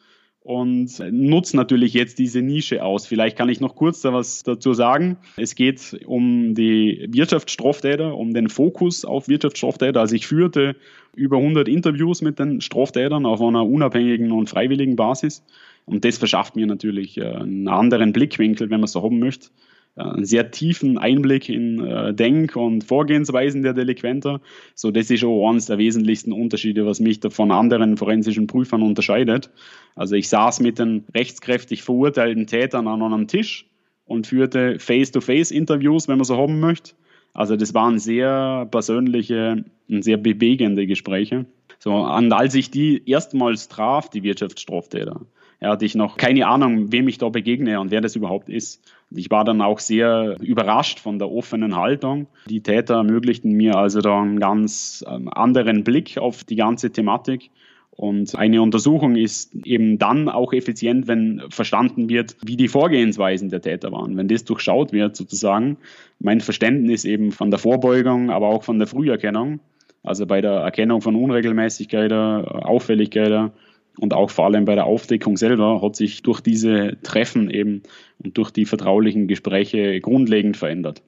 und 0.42 1.00
nutze 1.12 1.58
natürlich 1.58 1.96
jetzt 1.96 2.20
diese 2.20 2.44
Nische 2.44 2.84
aus. 2.84 3.08
Vielleicht 3.08 3.36
kann 3.36 3.50
ich 3.50 3.60
noch 3.60 3.74
kurz 3.74 4.02
da 4.02 4.14
was 4.14 4.44
dazu 4.44 4.76
sagen. 4.76 5.18
Es 5.36 5.56
geht 5.56 6.00
um 6.06 6.54
die 6.54 7.08
Wirtschaftsstraftäter, 7.10 8.16
um 8.16 8.36
den 8.36 8.50
Fokus 8.50 9.04
auf 9.04 9.28
Wirtschaftsstraftäter. 9.28 10.00
Also 10.00 10.14
ich 10.14 10.28
führte 10.28 10.76
über 11.16 11.38
100 11.38 11.68
Interviews 11.68 12.22
mit 12.22 12.38
den 12.38 12.62
Straftätern 12.62 13.26
auf 13.26 13.42
einer 13.42 13.66
unabhängigen 13.66 14.32
und 14.32 14.48
freiwilligen 14.48 14.96
Basis. 14.96 15.44
Und 15.86 16.06
das 16.06 16.20
verschafft 16.20 16.56
mir 16.56 16.68
natürlich 16.68 17.18
äh, 17.18 17.24
einen 17.24 17.68
anderen 17.68 18.14
Blickwinkel, 18.14 18.70
wenn 18.70 18.82
man 18.82 18.88
so 18.88 19.02
haben 19.02 19.18
möchte, 19.18 19.48
einen 19.96 20.26
sehr 20.26 20.52
tiefen 20.52 20.98
Einblick 20.98 21.48
in 21.50 21.80
äh, 21.80 22.14
Denk- 22.14 22.56
und 22.56 22.84
Vorgehensweisen 22.84 23.64
der 23.64 23.74
Delinquenter. 23.74 24.42
So, 24.74 24.92
das 24.92 25.10
ist 25.10 25.24
auch 25.24 25.50
eines 25.50 25.68
der 25.68 25.78
wesentlichsten 25.78 26.34
Unterschiede, 26.34 26.86
was 26.86 27.00
mich 27.00 27.22
da 27.22 27.30
von 27.30 27.52
anderen 27.52 27.98
forensischen 27.98 28.48
Prüfern 28.48 28.82
unterscheidet. 28.82 29.50
Also 29.96 30.16
ich 30.16 30.28
saß 30.28 30.60
mit 30.60 30.80
den 30.80 31.06
rechtskräftig 31.14 31.84
verurteilten 31.84 32.48
Tätern 32.48 32.88
an 32.88 33.02
einem 33.02 33.28
Tisch 33.28 33.70
und 34.06 34.28
führte 34.28 34.80
Face-to-Face-Interviews, 34.80 36.08
wenn 36.08 36.18
man 36.18 36.26
so 36.26 36.38
haben 36.38 36.60
möchte. 36.60 36.94
Also 37.34 37.56
das 37.56 37.74
waren 37.74 38.00
sehr 38.00 38.68
persönliche 38.72 39.66
und 39.90 40.04
sehr 40.04 40.18
bewegende 40.18 40.88
Gespräche. 40.88 41.46
So, 41.80 41.94
und 41.94 42.32
als 42.32 42.56
ich 42.56 42.72
die 42.72 43.08
erstmals 43.10 43.68
traf, 43.68 44.10
die 44.10 44.24
Wirtschaftsstraftäter, 44.24 45.22
hatte 45.70 45.86
ich 45.86 45.96
noch 45.96 46.18
keine 46.18 46.48
Ahnung, 46.48 46.92
wem 46.92 47.08
ich 47.08 47.18
da 47.18 47.30
begegne 47.30 47.80
und 47.80 47.92
wer 47.92 48.02
das 48.02 48.16
überhaupt 48.16 48.50
ist. 48.50 48.84
Ich 49.12 49.30
war 49.32 49.44
dann 49.44 49.62
auch 49.62 49.80
sehr 49.80 50.38
überrascht 50.42 51.00
von 51.00 51.20
der 51.20 51.32
offenen 51.32 51.76
Haltung. 51.76 52.28
Die 52.50 52.62
Täter 52.62 52.96
ermöglichten 52.96 53.52
mir 53.52 53.76
also 53.76 54.02
da 54.02 54.22
einen 54.22 54.40
ganz 54.40 55.04
ähm, 55.08 55.30
anderen 55.30 55.84
Blick 55.84 56.18
auf 56.18 56.44
die 56.44 56.56
ganze 56.56 56.92
Thematik. 56.92 57.52
Und 57.92 58.36
eine 58.36 58.62
Untersuchung 58.62 59.16
ist 59.16 59.56
eben 59.66 59.98
dann 59.98 60.28
auch 60.28 60.52
effizient, 60.52 61.08
wenn 61.08 61.44
verstanden 61.50 62.10
wird, 62.10 62.36
wie 62.46 62.58
die 62.58 62.68
Vorgehensweisen 62.68 63.50
der 63.50 63.62
Täter 63.62 63.92
waren. 63.94 64.18
Wenn 64.18 64.28
das 64.28 64.44
durchschaut 64.44 64.92
wird, 64.92 65.16
sozusagen, 65.16 65.78
mein 66.20 66.42
Verständnis 66.42 67.06
eben 67.06 67.32
von 67.32 67.52
der 67.52 67.60
Vorbeugung, 67.60 68.32
aber 68.32 68.48
auch 68.48 68.64
von 68.64 68.80
der 68.80 68.88
Früherkennung, 68.88 69.62
also 70.04 70.26
bei 70.26 70.42
der 70.42 70.52
Erkennung 70.52 71.02
von 71.02 71.16
Unregelmäßigkeiten, 71.16 72.46
Auffälligkeiten 72.46 73.52
und 74.00 74.14
auch 74.14 74.30
vor 74.30 74.46
allem 74.46 74.66
bei 74.66 74.76
der 74.76 74.86
Aufdeckung 74.86 75.38
selber 75.38 75.82
hat 75.82 75.96
sich 75.96 76.24
durch 76.24 76.42
diese 76.42 76.98
Treffen 77.04 77.50
eben 77.50 77.84
und 78.24 78.38
durch 78.38 78.52
die 78.52 78.66
vertraulichen 78.66 79.28
Gespräche 79.28 80.00
grundlegend 80.02 80.58
verändert. 80.58 81.02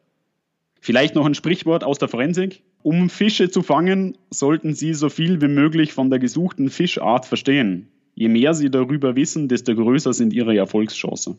Vielleicht 0.80 1.16
noch 1.16 1.26
ein 1.26 1.36
Sprichwort 1.36 1.84
aus 1.84 1.98
der 1.98 2.08
Forensik. 2.08 2.62
Um 2.84 3.10
Fische 3.10 3.50
zu 3.50 3.62
fangen, 3.62 4.18
sollten 4.30 4.74
Sie 4.74 4.94
so 4.94 5.10
viel 5.10 5.42
wie 5.42 5.48
möglich 5.48 5.94
von 5.94 6.10
der 6.10 6.20
gesuchten 6.20 6.70
Fischart 6.70 7.26
verstehen. 7.26 7.90
Je 8.16 8.30
mehr 8.30 8.54
Sie 8.54 8.70
darüber 8.70 9.16
wissen, 9.16 9.48
desto 9.48 9.76
größer 9.76 10.14
sind 10.14 10.34
Ihre 10.34 10.56
Erfolgschancen. 10.56 11.38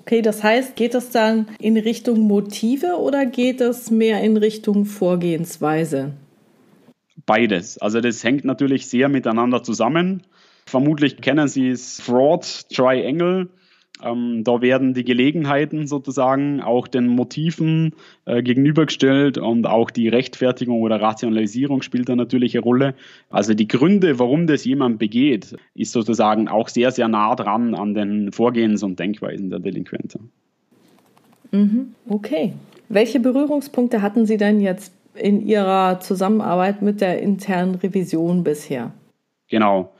Okay, 0.00 0.20
das 0.20 0.42
heißt, 0.42 0.76
geht 0.76 0.94
es 0.94 1.10
dann 1.10 1.46
in 1.58 1.78
Richtung 1.78 2.20
Motive 2.20 2.98
oder 2.98 3.24
geht 3.24 3.62
es 3.62 3.90
mehr 3.90 4.20
in 4.22 4.36
Richtung 4.36 4.84
Vorgehensweise? 4.84 6.12
Beides. 7.24 7.78
Also 7.78 8.02
das 8.02 8.22
hängt 8.22 8.44
natürlich 8.44 8.86
sehr 8.86 9.08
miteinander 9.08 9.62
zusammen. 9.62 10.22
Vermutlich 10.66 11.18
kennen 11.20 11.48
Sie 11.48 11.68
es 11.68 12.00
Fraud 12.00 12.68
Triangle. 12.70 13.48
Ähm, 14.02 14.42
da 14.42 14.60
werden 14.60 14.92
die 14.92 15.04
Gelegenheiten 15.04 15.86
sozusagen 15.86 16.60
auch 16.60 16.88
den 16.88 17.06
Motiven 17.06 17.94
äh, 18.24 18.42
gegenübergestellt 18.42 19.38
und 19.38 19.66
auch 19.66 19.90
die 19.90 20.08
Rechtfertigung 20.08 20.82
oder 20.82 21.00
Rationalisierung 21.00 21.82
spielt 21.82 22.08
da 22.08 22.16
natürlich 22.16 22.56
eine 22.56 22.64
Rolle. 22.64 22.94
Also 23.30 23.54
die 23.54 23.68
Gründe, 23.68 24.18
warum 24.18 24.46
das 24.46 24.64
jemand 24.64 24.98
begeht, 24.98 25.56
ist 25.74 25.92
sozusagen 25.92 26.48
auch 26.48 26.68
sehr, 26.68 26.90
sehr 26.90 27.08
nah 27.08 27.36
dran 27.36 27.74
an 27.74 27.94
den 27.94 28.32
Vorgehens- 28.32 28.82
und 28.82 28.98
Denkweisen 28.98 29.48
der 29.48 29.60
Delinquente. 29.60 30.18
Mhm. 31.52 31.94
Okay. 32.08 32.52
Welche 32.88 33.20
Berührungspunkte 33.20 34.02
hatten 34.02 34.26
Sie 34.26 34.36
denn 34.36 34.60
jetzt 34.60 34.92
in 35.14 35.46
Ihrer 35.46 36.00
Zusammenarbeit 36.00 36.82
mit 36.82 37.00
der 37.00 37.22
internen 37.22 37.76
Revision 37.76 38.42
bisher? 38.42 38.92
Genau. 39.48 39.92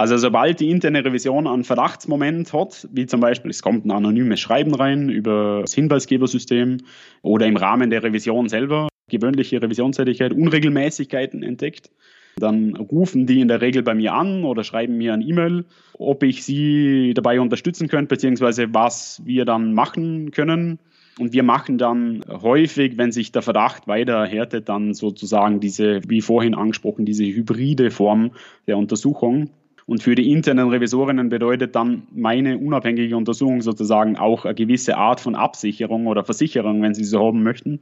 Also 0.00 0.16
sobald 0.16 0.60
die 0.60 0.70
interne 0.70 1.04
Revision 1.04 1.46
einen 1.46 1.62
Verdachtsmoment 1.62 2.54
hat, 2.54 2.88
wie 2.90 3.04
zum 3.04 3.20
Beispiel 3.20 3.50
es 3.50 3.60
kommt 3.60 3.84
ein 3.84 3.90
anonymes 3.90 4.40
Schreiben 4.40 4.74
rein 4.74 5.10
über 5.10 5.58
das 5.60 5.74
Hinweisgebersystem 5.74 6.78
oder 7.20 7.44
im 7.44 7.58
Rahmen 7.58 7.90
der 7.90 8.02
Revision 8.02 8.48
selber, 8.48 8.88
gewöhnliche 9.10 9.60
Revisionstätigkeit, 9.60 10.32
Unregelmäßigkeiten 10.32 11.42
entdeckt, 11.42 11.90
dann 12.38 12.76
rufen 12.76 13.26
die 13.26 13.42
in 13.42 13.48
der 13.48 13.60
Regel 13.60 13.82
bei 13.82 13.94
mir 13.94 14.14
an 14.14 14.44
oder 14.44 14.64
schreiben 14.64 14.96
mir 14.96 15.12
ein 15.12 15.20
E-Mail, 15.20 15.66
ob 15.98 16.22
ich 16.22 16.44
sie 16.44 17.12
dabei 17.12 17.38
unterstützen 17.38 17.88
könnte, 17.88 18.14
beziehungsweise 18.14 18.72
was 18.72 19.20
wir 19.26 19.44
dann 19.44 19.74
machen 19.74 20.30
können. 20.30 20.78
Und 21.18 21.34
wir 21.34 21.42
machen 21.42 21.76
dann 21.76 22.24
häufig, 22.26 22.96
wenn 22.96 23.12
sich 23.12 23.32
der 23.32 23.42
Verdacht 23.42 23.86
weiter 23.86 24.14
erhärtet, 24.14 24.70
dann 24.70 24.94
sozusagen 24.94 25.60
diese, 25.60 26.00
wie 26.08 26.22
vorhin 26.22 26.54
angesprochen, 26.54 27.04
diese 27.04 27.26
hybride 27.26 27.90
Form 27.90 28.30
der 28.66 28.78
Untersuchung. 28.78 29.50
Und 29.90 30.04
für 30.04 30.14
die 30.14 30.30
internen 30.30 30.68
Revisorinnen 30.68 31.30
bedeutet 31.30 31.74
dann 31.74 32.04
meine 32.12 32.58
unabhängige 32.58 33.16
Untersuchung 33.16 33.60
sozusagen 33.60 34.16
auch 34.16 34.44
eine 34.44 34.54
gewisse 34.54 34.96
Art 34.96 35.18
von 35.18 35.34
Absicherung 35.34 36.06
oder 36.06 36.22
Versicherung, 36.22 36.80
wenn 36.80 36.94
Sie 36.94 37.02
so 37.02 37.18
haben 37.26 37.42
möchten. 37.42 37.80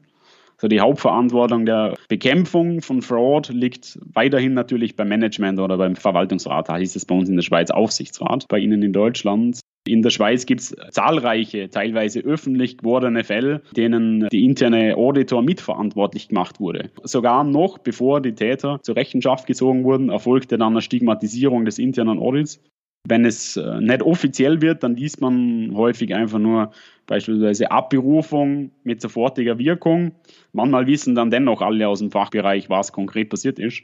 Also 0.56 0.68
die 0.68 0.80
Hauptverantwortung 0.80 1.66
der 1.66 1.96
Bekämpfung 2.08 2.80
von 2.80 3.02
Fraud 3.02 3.50
liegt 3.50 3.98
weiterhin 4.14 4.54
natürlich 4.54 4.96
beim 4.96 5.08
Management 5.08 5.60
oder 5.60 5.76
beim 5.76 5.96
Verwaltungsrat. 5.96 6.70
Da 6.70 6.78
hieß 6.78 6.96
es 6.96 7.04
bei 7.04 7.14
uns 7.14 7.28
in 7.28 7.36
der 7.36 7.42
Schweiz 7.42 7.70
Aufsichtsrat, 7.70 8.46
bei 8.48 8.58
Ihnen 8.58 8.82
in 8.82 8.94
Deutschland. 8.94 9.60
In 9.88 10.02
der 10.02 10.10
Schweiz 10.10 10.44
gibt 10.44 10.60
es 10.60 10.76
zahlreiche, 10.90 11.70
teilweise 11.70 12.20
öffentlich 12.20 12.78
gewordene 12.78 13.24
Fälle, 13.24 13.62
denen 13.74 14.28
die 14.30 14.44
interne 14.44 14.96
Auditor 14.96 15.42
mitverantwortlich 15.42 16.28
gemacht 16.28 16.60
wurde. 16.60 16.90
Sogar 17.04 17.42
noch 17.42 17.78
bevor 17.78 18.20
die 18.20 18.34
Täter 18.34 18.80
zur 18.82 18.96
Rechenschaft 18.96 19.46
gezogen 19.46 19.84
wurden, 19.84 20.10
erfolgte 20.10 20.58
dann 20.58 20.74
eine 20.74 20.82
Stigmatisierung 20.82 21.64
des 21.64 21.78
internen 21.78 22.18
Audits. 22.18 22.62
Wenn 23.08 23.24
es 23.24 23.56
äh, 23.56 23.80
nicht 23.80 24.02
offiziell 24.02 24.60
wird, 24.60 24.82
dann 24.82 24.96
liest 24.96 25.22
man 25.22 25.72
häufig 25.74 26.14
einfach 26.14 26.38
nur 26.38 26.72
beispielsweise 27.06 27.70
Abberufung 27.70 28.72
mit 28.84 29.00
sofortiger 29.00 29.58
Wirkung. 29.58 30.12
Manchmal 30.52 30.86
wissen 30.86 31.14
dann 31.14 31.30
dennoch 31.30 31.62
alle 31.62 31.88
aus 31.88 32.00
dem 32.00 32.10
Fachbereich, 32.10 32.68
was 32.68 32.92
konkret 32.92 33.30
passiert 33.30 33.58
ist. 33.58 33.82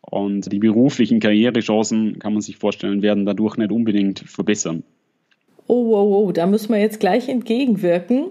Und 0.00 0.50
die 0.50 0.58
beruflichen 0.58 1.20
Karrierechancen, 1.20 2.18
kann 2.18 2.32
man 2.32 2.40
sich 2.40 2.56
vorstellen, 2.56 3.02
werden 3.02 3.26
dadurch 3.26 3.56
nicht 3.56 3.70
unbedingt 3.70 4.20
verbessern 4.20 4.84
oh, 5.66 5.94
oh, 5.94 6.24
oh, 6.26 6.32
da 6.32 6.46
müssen 6.46 6.72
wir 6.72 6.80
jetzt 6.80 7.00
gleich 7.00 7.28
entgegenwirken. 7.28 8.26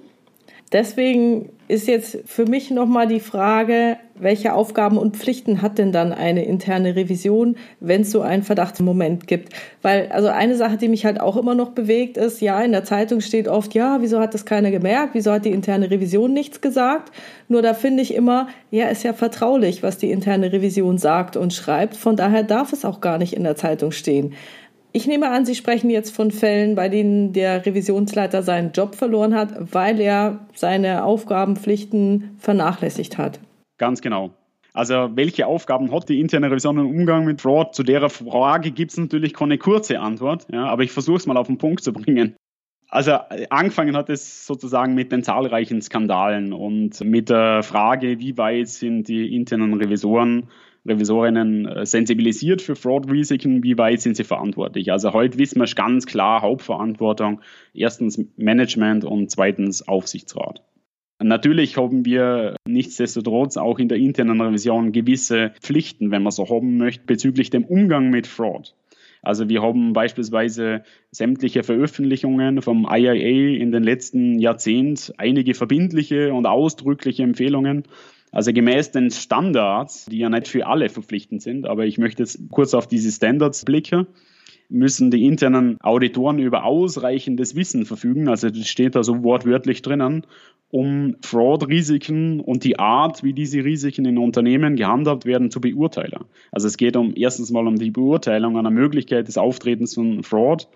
Deswegen 0.71 1.49
ist 1.67 1.87
jetzt 1.87 2.19
für 2.25 2.45
mich 2.45 2.71
nochmal 2.71 3.07
die 3.07 3.19
Frage, 3.19 3.97
welche 4.15 4.53
Aufgaben 4.53 4.97
und 4.97 5.17
Pflichten 5.17 5.61
hat 5.61 5.77
denn 5.77 5.91
dann 5.91 6.13
eine 6.13 6.45
interne 6.45 6.95
Revision, 6.95 7.57
wenn 7.79 8.01
es 8.01 8.11
so 8.11 8.21
einen 8.21 8.43
Verdachtsmoment 8.43 9.27
gibt? 9.27 9.53
Weil, 9.81 10.09
also 10.11 10.29
eine 10.29 10.55
Sache, 10.55 10.77
die 10.77 10.87
mich 10.87 11.05
halt 11.05 11.19
auch 11.19 11.35
immer 11.35 11.55
noch 11.55 11.71
bewegt, 11.71 12.17
ist, 12.17 12.39
ja, 12.39 12.61
in 12.61 12.71
der 12.71 12.83
Zeitung 12.85 13.19
steht 13.19 13.49
oft, 13.49 13.73
ja, 13.73 13.97
wieso 13.99 14.19
hat 14.19 14.33
das 14.33 14.45
keiner 14.45 14.71
gemerkt? 14.71 15.13
Wieso 15.13 15.31
hat 15.31 15.43
die 15.43 15.51
interne 15.51 15.91
Revision 15.91 16.33
nichts 16.33 16.61
gesagt? 16.61 17.11
Nur 17.49 17.61
da 17.61 17.73
finde 17.73 18.03
ich 18.03 18.13
immer, 18.13 18.47
ja, 18.69 18.87
ist 18.87 19.03
ja 19.03 19.13
vertraulich, 19.13 19.83
was 19.83 19.97
die 19.97 20.11
interne 20.11 20.53
Revision 20.53 20.97
sagt 20.97 21.35
und 21.35 21.53
schreibt. 21.53 21.97
Von 21.97 22.15
daher 22.15 22.43
darf 22.43 22.71
es 22.71 22.85
auch 22.85 23.01
gar 23.01 23.17
nicht 23.17 23.33
in 23.33 23.43
der 23.43 23.55
Zeitung 23.55 23.91
stehen. 23.91 24.33
Ich 24.93 25.07
nehme 25.07 25.29
an, 25.29 25.45
Sie 25.45 25.55
sprechen 25.55 25.89
jetzt 25.89 26.13
von 26.13 26.31
Fällen, 26.31 26.75
bei 26.75 26.89
denen 26.89 27.31
der 27.31 27.65
Revisionsleiter 27.65 28.43
seinen 28.43 28.73
Job 28.73 28.95
verloren 28.95 29.33
hat, 29.33 29.73
weil 29.73 30.01
er 30.01 30.45
seine 30.53 31.05
Aufgabenpflichten 31.05 32.35
vernachlässigt 32.37 33.17
hat. 33.17 33.39
Ganz 33.77 34.01
genau. 34.01 34.31
Also 34.73 35.09
welche 35.15 35.47
Aufgaben 35.47 35.91
hat 35.91 36.09
die 36.09 36.19
interne 36.19 36.49
Revision 36.49 36.77
im 36.77 36.87
Umgang 36.87 37.25
mit 37.25 37.41
Fraud? 37.41 37.73
Zu 37.75 37.83
der 37.83 38.09
Frage 38.09 38.71
gibt 38.71 38.91
es 38.91 38.97
natürlich 38.97 39.33
keine 39.33 39.57
kurze 39.57 39.99
Antwort, 39.99 40.47
ja, 40.51 40.65
aber 40.65 40.83
ich 40.83 40.91
versuche 40.91 41.17
es 41.17 41.25
mal 41.25 41.37
auf 41.37 41.47
den 41.47 41.57
Punkt 41.57 41.83
zu 41.83 41.91
bringen. 41.91 42.35
Also 42.89 43.13
angefangen 43.49 43.95
hat 43.95 44.09
es 44.09 44.45
sozusagen 44.45 44.95
mit 44.95 45.13
den 45.13 45.23
zahlreichen 45.23 45.81
Skandalen 45.81 46.51
und 46.51 46.99
mit 47.01 47.29
der 47.29 47.63
Frage, 47.63 48.19
wie 48.19 48.37
weit 48.37 48.67
sind 48.67 49.07
die 49.07 49.33
internen 49.33 49.73
Revisoren 49.73 50.49
Revisorinnen 50.85 51.67
äh, 51.67 51.85
sensibilisiert 51.85 52.61
für 52.61 52.75
Fraud-Risiken, 52.75 53.63
wie 53.63 53.77
weit 53.77 54.01
sind 54.01 54.17
sie 54.17 54.23
verantwortlich. 54.23 54.91
Also 54.91 55.13
heute 55.13 55.37
wissen 55.37 55.59
wir 55.59 55.67
ganz 55.75 56.05
klar 56.05 56.41
Hauptverantwortung, 56.41 57.41
erstens 57.73 58.23
Management 58.37 59.05
und 59.05 59.29
zweitens 59.29 59.87
Aufsichtsrat. 59.87 60.63
Natürlich 61.23 61.77
haben 61.77 62.03
wir 62.03 62.55
nichtsdestotrotz 62.67 63.57
auch 63.57 63.77
in 63.77 63.89
der 63.89 63.99
internen 63.99 64.41
Revision 64.41 64.91
gewisse 64.91 65.51
Pflichten, 65.61 66.09
wenn 66.09 66.23
man 66.23 66.31
so 66.31 66.49
haben 66.49 66.77
möchte, 66.77 67.05
bezüglich 67.05 67.51
dem 67.51 67.63
Umgang 67.63 68.09
mit 68.09 68.25
Fraud. 68.25 68.73
Also 69.21 69.49
wir 69.49 69.61
haben 69.61 69.93
beispielsweise 69.93 70.81
sämtliche 71.11 71.61
Veröffentlichungen 71.61 72.63
vom 72.63 72.87
IIA 72.89 73.55
in 73.61 73.71
den 73.71 73.83
letzten 73.83 74.39
Jahrzehnten, 74.39 75.13
einige 75.17 75.53
verbindliche 75.53 76.33
und 76.33 76.47
ausdrückliche 76.47 77.21
Empfehlungen. 77.21 77.83
Also 78.31 78.53
gemäß 78.53 78.91
den 78.91 79.11
Standards, 79.11 80.05
die 80.05 80.19
ja 80.19 80.29
nicht 80.29 80.47
für 80.47 80.65
alle 80.67 80.89
verpflichtend 80.89 81.41
sind, 81.41 81.65
aber 81.67 81.85
ich 81.85 81.97
möchte 81.97 82.23
jetzt 82.23 82.39
kurz 82.49 82.73
auf 82.73 82.87
diese 82.87 83.11
Standards 83.11 83.65
blicken 83.65 84.07
müssen 84.71 85.11
die 85.11 85.25
internen 85.25 85.79
Auditoren 85.81 86.39
über 86.39 86.63
ausreichendes 86.63 87.55
Wissen 87.55 87.85
verfügen, 87.85 88.29
also 88.29 88.49
das 88.49 88.67
steht 88.67 88.95
da 88.95 89.03
so 89.03 89.21
wortwörtlich 89.21 89.81
drinnen, 89.81 90.25
um 90.69 91.17
Fraud-Risiken 91.21 92.39
und 92.39 92.63
die 92.63 92.79
Art, 92.79 93.23
wie 93.23 93.33
diese 93.33 93.63
Risiken 93.65 94.05
in 94.05 94.17
Unternehmen 94.17 94.77
gehandhabt 94.77 95.25
werden, 95.25 95.51
zu 95.51 95.59
beurteilen. 95.59 96.23
Also 96.51 96.67
es 96.67 96.77
geht 96.77 96.95
um 96.95 97.13
erstens 97.15 97.51
mal 97.51 97.67
um 97.67 97.75
die 97.75 97.91
Beurteilung 97.91 98.57
einer 98.57 98.71
Möglichkeit 98.71 99.27
des 99.27 99.37
Auftretens 99.37 99.95
von 99.95 100.23
Fraud 100.23 100.69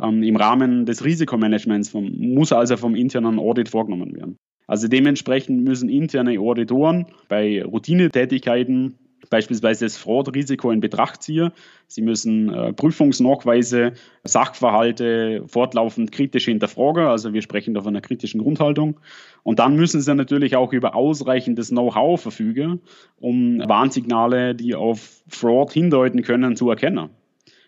ähm, 0.00 0.22
im 0.22 0.36
Rahmen 0.36 0.84
des 0.84 1.02
Risikomanagements, 1.02 1.88
vom, 1.88 2.12
muss 2.18 2.52
also 2.52 2.76
vom 2.76 2.94
internen 2.94 3.38
Audit 3.38 3.70
vorgenommen 3.70 4.14
werden. 4.14 4.36
Also 4.68 4.86
dementsprechend 4.86 5.64
müssen 5.64 5.88
interne 5.88 6.38
Auditoren 6.38 7.06
bei 7.28 7.64
Routinetätigkeiten 7.64 8.98
beispielsweise 9.30 9.86
das 9.86 9.96
Fraud-Risiko 9.96 10.70
in 10.70 10.80
Betracht 10.80 11.22
ziehen. 11.22 11.50
Sie 11.86 12.02
müssen 12.02 12.52
äh, 12.52 12.72
Prüfungsnachweise, 12.72 13.94
Sachverhalte 14.24 15.42
fortlaufend 15.46 16.12
kritisch 16.12 16.44
hinterfragen. 16.44 17.06
Also 17.06 17.32
wir 17.32 17.42
sprechen 17.42 17.74
da 17.74 17.80
von 17.80 17.94
einer 17.94 18.02
kritischen 18.02 18.42
Grundhaltung. 18.42 19.00
Und 19.42 19.58
dann 19.58 19.74
müssen 19.74 20.00
sie 20.00 20.14
natürlich 20.14 20.54
auch 20.54 20.72
über 20.72 20.94
ausreichendes 20.94 21.70
Know-how 21.70 22.20
verfügen, 22.20 22.80
um 23.18 23.60
Warnsignale, 23.66 24.54
die 24.54 24.74
auf 24.74 25.22
Fraud 25.28 25.72
hindeuten 25.72 26.22
können, 26.22 26.56
zu 26.56 26.68
erkennen. 26.68 27.10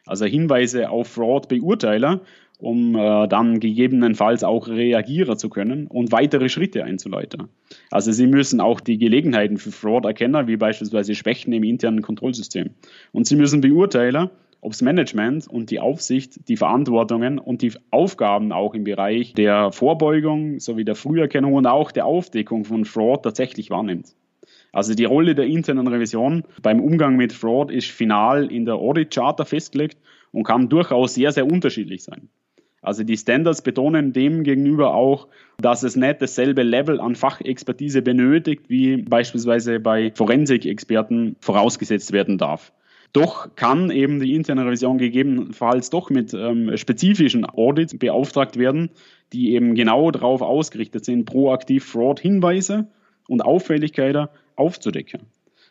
Also 0.06 0.26
Hinweise 0.26 0.90
auf 0.90 1.08
Fraud 1.08 1.48
beurteilen 1.48 2.20
um 2.60 2.94
äh, 2.94 3.28
dann 3.28 3.60
gegebenenfalls 3.60 4.44
auch 4.44 4.68
reagieren 4.68 5.38
zu 5.38 5.48
können 5.48 5.86
und 5.86 6.12
weitere 6.12 6.48
Schritte 6.48 6.84
einzuleiten. 6.84 7.48
Also 7.90 8.12
Sie 8.12 8.26
müssen 8.26 8.60
auch 8.60 8.80
die 8.80 8.98
Gelegenheiten 8.98 9.56
für 9.56 9.72
Fraud 9.72 10.04
erkennen, 10.04 10.46
wie 10.46 10.56
beispielsweise 10.56 11.14
Schwächen 11.14 11.52
im 11.52 11.64
internen 11.64 12.02
Kontrollsystem. 12.02 12.70
Und 13.12 13.26
Sie 13.26 13.36
müssen 13.36 13.60
beurteilen, 13.60 14.30
ob 14.60 14.72
das 14.72 14.82
Management 14.82 15.48
und 15.48 15.70
die 15.70 15.80
Aufsicht 15.80 16.48
die 16.48 16.56
Verantwortungen 16.56 17.38
und 17.38 17.62
die 17.62 17.72
Aufgaben 17.90 18.52
auch 18.52 18.74
im 18.74 18.84
Bereich 18.84 19.32
der 19.32 19.72
Vorbeugung 19.72 20.60
sowie 20.60 20.84
der 20.84 20.94
Früherkennung 20.94 21.54
und 21.54 21.66
auch 21.66 21.92
der 21.92 22.06
Aufdeckung 22.06 22.64
von 22.64 22.84
Fraud 22.84 23.22
tatsächlich 23.22 23.70
wahrnimmt. 23.70 24.14
Also 24.72 24.94
die 24.94 25.04
Rolle 25.04 25.34
der 25.34 25.46
internen 25.46 25.88
Revision 25.88 26.44
beim 26.62 26.80
Umgang 26.80 27.16
mit 27.16 27.32
Fraud 27.32 27.70
ist 27.70 27.90
final 27.90 28.52
in 28.52 28.66
der 28.66 28.76
Audit 28.76 29.12
Charter 29.12 29.44
festgelegt 29.44 29.98
und 30.32 30.44
kann 30.44 30.68
durchaus 30.68 31.14
sehr, 31.14 31.32
sehr 31.32 31.46
unterschiedlich 31.46 32.04
sein. 32.04 32.28
Also 32.82 33.04
die 33.04 33.16
Standards 33.16 33.62
betonen 33.62 34.12
dem 34.12 34.42
gegenüber 34.42 34.94
auch, 34.94 35.28
dass 35.58 35.82
es 35.82 35.96
nicht 35.96 36.22
dasselbe 36.22 36.62
Level 36.62 36.98
an 37.00 37.14
Fachexpertise 37.14 38.00
benötigt, 38.00 38.70
wie 38.70 38.96
beispielsweise 38.96 39.80
bei 39.80 40.12
Forensikexperten 40.14 41.36
vorausgesetzt 41.40 42.12
werden 42.12 42.38
darf. 42.38 42.72
Doch 43.12 43.54
kann 43.56 43.90
eben 43.90 44.20
die 44.20 44.34
interne 44.34 44.64
Revision 44.64 44.96
gegebenenfalls 44.96 45.90
doch 45.90 46.10
mit 46.10 46.32
ähm, 46.32 46.76
spezifischen 46.76 47.44
Audits 47.44 47.98
beauftragt 47.98 48.56
werden, 48.56 48.90
die 49.32 49.54
eben 49.54 49.74
genau 49.74 50.10
darauf 50.10 50.42
ausgerichtet 50.42 51.04
sind, 51.04 51.24
proaktiv 51.24 51.84
Fraud-Hinweise 51.84 52.86
und 53.28 53.42
Auffälligkeiten 53.42 54.28
aufzudecken. 54.54 55.22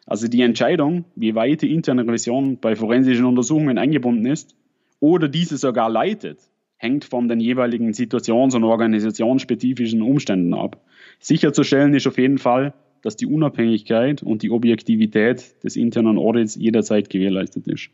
Also 0.06 0.28
die 0.28 0.42
Entscheidung, 0.42 1.06
wie 1.16 1.36
weit 1.36 1.62
die 1.62 1.74
interne 1.74 2.04
Revision 2.06 2.58
bei 2.58 2.76
forensischen 2.76 3.26
Untersuchungen 3.26 3.78
eingebunden 3.78 4.26
ist 4.26 4.56
oder 5.00 5.28
diese 5.28 5.58
sogar 5.58 5.90
leitet, 5.90 6.40
hängt 6.80 7.06
von 7.06 7.28
den 7.28 7.40
jeweiligen 7.40 7.92
situations- 7.92 8.56
und 8.56 8.64
organisationsspezifischen 8.64 10.02
Umständen 10.02 10.54
ab. 10.54 10.82
Sicherzustellen 11.20 11.94
ist 11.94 12.08
auf 12.08 12.18
jeden 12.18 12.38
Fall, 12.38 12.74
dass 13.02 13.18
die 13.18 13.28
Unabhängigkeit 13.28 14.24
und 14.24 14.42
die 14.42 14.50
Objektivität 14.50 15.64
des 15.64 15.76
internen 15.76 16.18
Audits 16.18 16.56
jederzeit 16.56 17.10
gewährleistet 17.10 17.68
ist. 17.68 17.90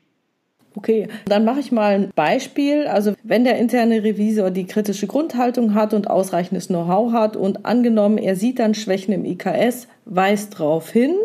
Okay, 0.77 1.07
dann 1.25 1.45
mache 1.45 1.61
ich 1.61 1.71
mal 1.71 1.95
ein 1.95 2.11
Beispiel. 2.15 2.85
Also 2.85 3.13
wenn 3.23 3.43
der 3.43 3.57
interne 3.57 4.03
Revisor 4.03 4.51
die 4.51 4.65
kritische 4.65 5.07
Grundhaltung 5.07 5.73
hat 5.73 5.93
und 5.93 6.09
ausreichendes 6.09 6.67
Know-how 6.67 7.11
hat 7.11 7.35
und 7.35 7.65
angenommen, 7.65 8.17
er 8.17 8.35
sieht 8.35 8.59
dann 8.59 8.73
Schwächen 8.73 9.13
im 9.13 9.25
IKS, 9.25 9.87
weist 10.05 10.59
darauf 10.59 10.91
hin 10.91 11.15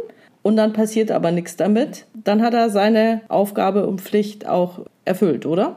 und 0.42 0.56
dann 0.56 0.72
passiert 0.72 1.10
aber 1.10 1.30
nichts 1.32 1.56
damit, 1.56 2.06
dann 2.14 2.42
hat 2.42 2.54
er 2.54 2.70
seine 2.70 3.22
Aufgabe 3.28 3.86
und 3.86 4.00
Pflicht 4.00 4.46
auch 4.46 4.86
erfüllt, 5.04 5.46
oder? 5.46 5.76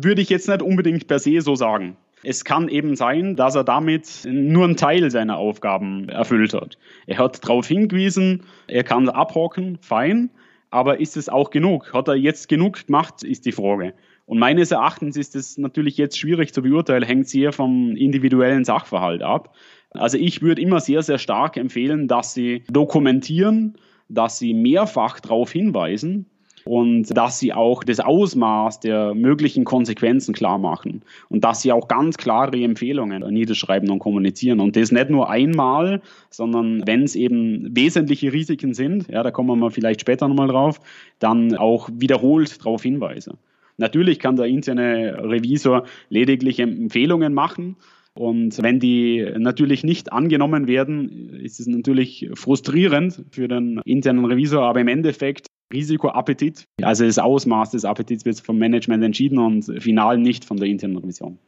Würde 0.00 0.20
ich 0.20 0.28
jetzt 0.28 0.48
nicht 0.48 0.60
unbedingt 0.60 1.06
per 1.06 1.18
se 1.18 1.40
so 1.40 1.54
sagen. 1.54 1.96
Es 2.22 2.44
kann 2.44 2.68
eben 2.68 2.96
sein, 2.96 3.36
dass 3.36 3.54
er 3.54 3.64
damit 3.64 4.26
nur 4.30 4.64
einen 4.64 4.76
Teil 4.76 5.10
seiner 5.10 5.38
Aufgaben 5.38 6.08
erfüllt 6.08 6.52
hat. 6.52 6.76
Er 7.06 7.18
hat 7.18 7.42
darauf 7.42 7.66
hingewiesen, 7.66 8.42
er 8.66 8.84
kann 8.84 9.08
abhocken, 9.08 9.78
fein, 9.80 10.30
aber 10.70 11.00
ist 11.00 11.16
es 11.16 11.28
auch 11.28 11.50
genug? 11.50 11.94
Hat 11.94 12.08
er 12.08 12.14
jetzt 12.14 12.48
genug 12.48 12.86
gemacht, 12.86 13.22
ist 13.22 13.46
die 13.46 13.52
Frage. 13.52 13.94
Und 14.26 14.38
meines 14.38 14.70
Erachtens 14.70 15.16
ist 15.16 15.36
es 15.36 15.56
natürlich 15.56 15.96
jetzt 15.96 16.18
schwierig 16.18 16.52
zu 16.52 16.62
beurteilen, 16.62 17.04
hängt 17.04 17.28
sehr 17.28 17.52
vom 17.52 17.96
individuellen 17.96 18.64
Sachverhalt 18.64 19.22
ab. 19.22 19.54
Also 19.92 20.18
ich 20.18 20.42
würde 20.42 20.60
immer 20.60 20.80
sehr, 20.80 21.02
sehr 21.02 21.18
stark 21.18 21.56
empfehlen, 21.56 22.08
dass 22.08 22.34
Sie 22.34 22.64
dokumentieren, 22.68 23.78
dass 24.08 24.38
Sie 24.38 24.52
mehrfach 24.52 25.20
darauf 25.20 25.52
hinweisen, 25.52 26.26
und 26.66 27.16
dass 27.16 27.38
sie 27.38 27.52
auch 27.52 27.84
das 27.84 28.00
Ausmaß 28.00 28.80
der 28.80 29.14
möglichen 29.14 29.64
Konsequenzen 29.64 30.34
klar 30.34 30.58
machen 30.58 31.02
und 31.28 31.44
dass 31.44 31.62
sie 31.62 31.72
auch 31.72 31.86
ganz 31.86 32.16
klare 32.16 32.60
Empfehlungen 32.60 33.22
niederschreiben 33.32 33.88
und 33.88 34.00
kommunizieren 34.00 34.60
und 34.60 34.74
das 34.76 34.90
nicht 34.90 35.08
nur 35.08 35.30
einmal, 35.30 36.02
sondern 36.28 36.84
wenn 36.86 37.04
es 37.04 37.14
eben 37.14 37.74
wesentliche 37.74 38.32
Risiken 38.32 38.74
sind, 38.74 39.08
ja, 39.08 39.22
da 39.22 39.30
kommen 39.30 39.60
wir 39.60 39.70
vielleicht 39.70 40.00
später 40.00 40.26
nochmal 40.26 40.48
drauf, 40.48 40.80
dann 41.20 41.56
auch 41.56 41.88
wiederholt 41.92 42.58
darauf 42.60 42.82
hinweisen. 42.82 43.38
Natürlich 43.78 44.18
kann 44.18 44.36
der 44.36 44.46
interne 44.46 45.18
Revisor 45.22 45.84
lediglich 46.08 46.58
Empfehlungen 46.58 47.32
machen, 47.32 47.76
und 48.14 48.62
wenn 48.62 48.80
die 48.80 49.26
natürlich 49.36 49.84
nicht 49.84 50.10
angenommen 50.10 50.66
werden, 50.66 51.38
ist 51.38 51.60
es 51.60 51.66
natürlich 51.66 52.30
frustrierend 52.32 53.22
für 53.30 53.46
den 53.46 53.82
internen 53.84 54.24
Revisor, 54.24 54.62
aber 54.62 54.80
im 54.80 54.88
Endeffekt 54.88 55.48
Risikoappetit. 55.72 56.64
Also 56.82 57.04
das 57.04 57.18
Ausmaß 57.18 57.70
des 57.70 57.84
Appetits 57.84 58.24
wird 58.24 58.40
vom 58.40 58.58
Management 58.58 59.02
entschieden 59.02 59.38
und 59.38 59.64
final 59.82 60.18
nicht 60.18 60.44
von 60.44 60.56
der 60.56 60.68
internen 60.68 60.96
Revision. 60.98 61.38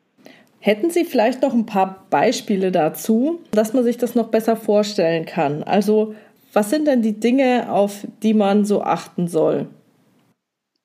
Hätten 0.61 0.91
Sie 0.91 1.05
vielleicht 1.05 1.43
noch 1.43 1.55
ein 1.55 1.67
paar 1.67 2.07
Beispiele 2.11 2.73
dazu, 2.73 3.41
dass 3.53 3.75
man 3.75 3.85
sich 3.85 3.97
das 3.97 4.15
noch 4.15 4.29
besser 4.29 4.57
vorstellen 4.57 5.25
kann? 5.25 5.63
Also 5.63 6.15
was 6.53 6.71
sind 6.71 6.89
denn 6.89 7.03
die 7.03 7.21
Dinge, 7.21 7.71
auf 7.71 8.07
die 8.23 8.35
man 8.35 8.65
so 8.65 8.83
achten 8.83 9.29
soll? 9.29 9.69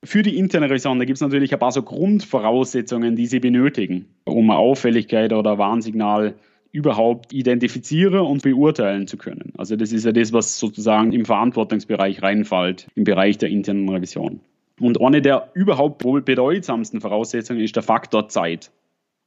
Für 0.03 0.21
die 0.21 0.37
interne 0.37 0.69
Revision, 0.69 0.99
da 0.99 1.05
gibt 1.05 1.15
es 1.15 1.21
natürlich 1.21 1.53
ein 1.53 1.59
paar 1.59 1.71
so 1.71 1.81
Grundvoraussetzungen, 1.81 3.15
die 3.15 3.25
Sie 3.25 3.39
benötigen, 3.39 4.05
um 4.25 4.51
Auffälligkeit 4.51 5.31
oder 5.31 5.57
Warnsignal 5.57 6.35
überhaupt 6.73 7.31
identifizieren 7.31 8.19
und 8.19 8.41
beurteilen 8.41 9.07
zu 9.07 9.15
können. 9.15 9.53
Also 9.57 9.75
das 9.75 9.93
ist 9.93 10.05
ja 10.05 10.11
das, 10.11 10.33
was 10.33 10.59
sozusagen 10.59 11.13
im 11.13 11.23
Verantwortungsbereich 11.23 12.21
reinfällt, 12.23 12.87
im 12.95 13.03
Bereich 13.03 13.37
der 13.37 13.49
internen 13.49 13.87
Revision. 13.87 14.41
Und 14.79 14.99
eine 14.99 15.21
der 15.21 15.51
überhaupt 15.53 16.03
wohl 16.03 16.23
bedeutsamsten 16.23 16.99
Voraussetzungen 16.99 17.61
ist 17.61 17.75
der 17.75 17.83
Faktor 17.83 18.27
Zeit. 18.27 18.71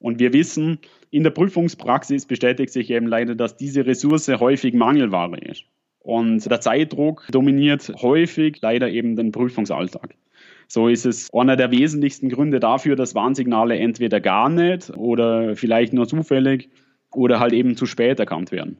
Und 0.00 0.18
wir 0.18 0.32
wissen, 0.32 0.80
in 1.10 1.22
der 1.22 1.30
Prüfungspraxis 1.30 2.26
bestätigt 2.26 2.72
sich 2.72 2.90
eben 2.90 3.06
leider, 3.06 3.36
dass 3.36 3.56
diese 3.56 3.86
Ressource 3.86 4.28
häufig 4.28 4.74
Mangelware 4.74 5.38
ist. 5.38 5.62
Und 6.00 6.50
der 6.50 6.60
Zeitdruck 6.60 7.28
dominiert 7.30 7.92
häufig 8.02 8.58
leider 8.60 8.90
eben 8.90 9.14
den 9.14 9.30
Prüfungsalltag. 9.30 10.16
So 10.66 10.88
ist 10.88 11.06
es 11.06 11.32
einer 11.32 11.56
der 11.56 11.70
wesentlichsten 11.70 12.28
Gründe 12.28 12.58
dafür, 12.58 12.96
dass 12.96 13.14
Warnsignale 13.14 13.78
entweder 13.78 14.20
gar 14.20 14.48
nicht 14.48 14.90
oder 14.90 15.54
vielleicht 15.54 15.92
nur 15.92 16.08
zufällig 16.08 16.68
oder 17.16 17.40
halt 17.40 17.52
eben 17.52 17.76
zu 17.76 17.86
spät 17.86 18.20
erkannt 18.20 18.52
werden. 18.52 18.76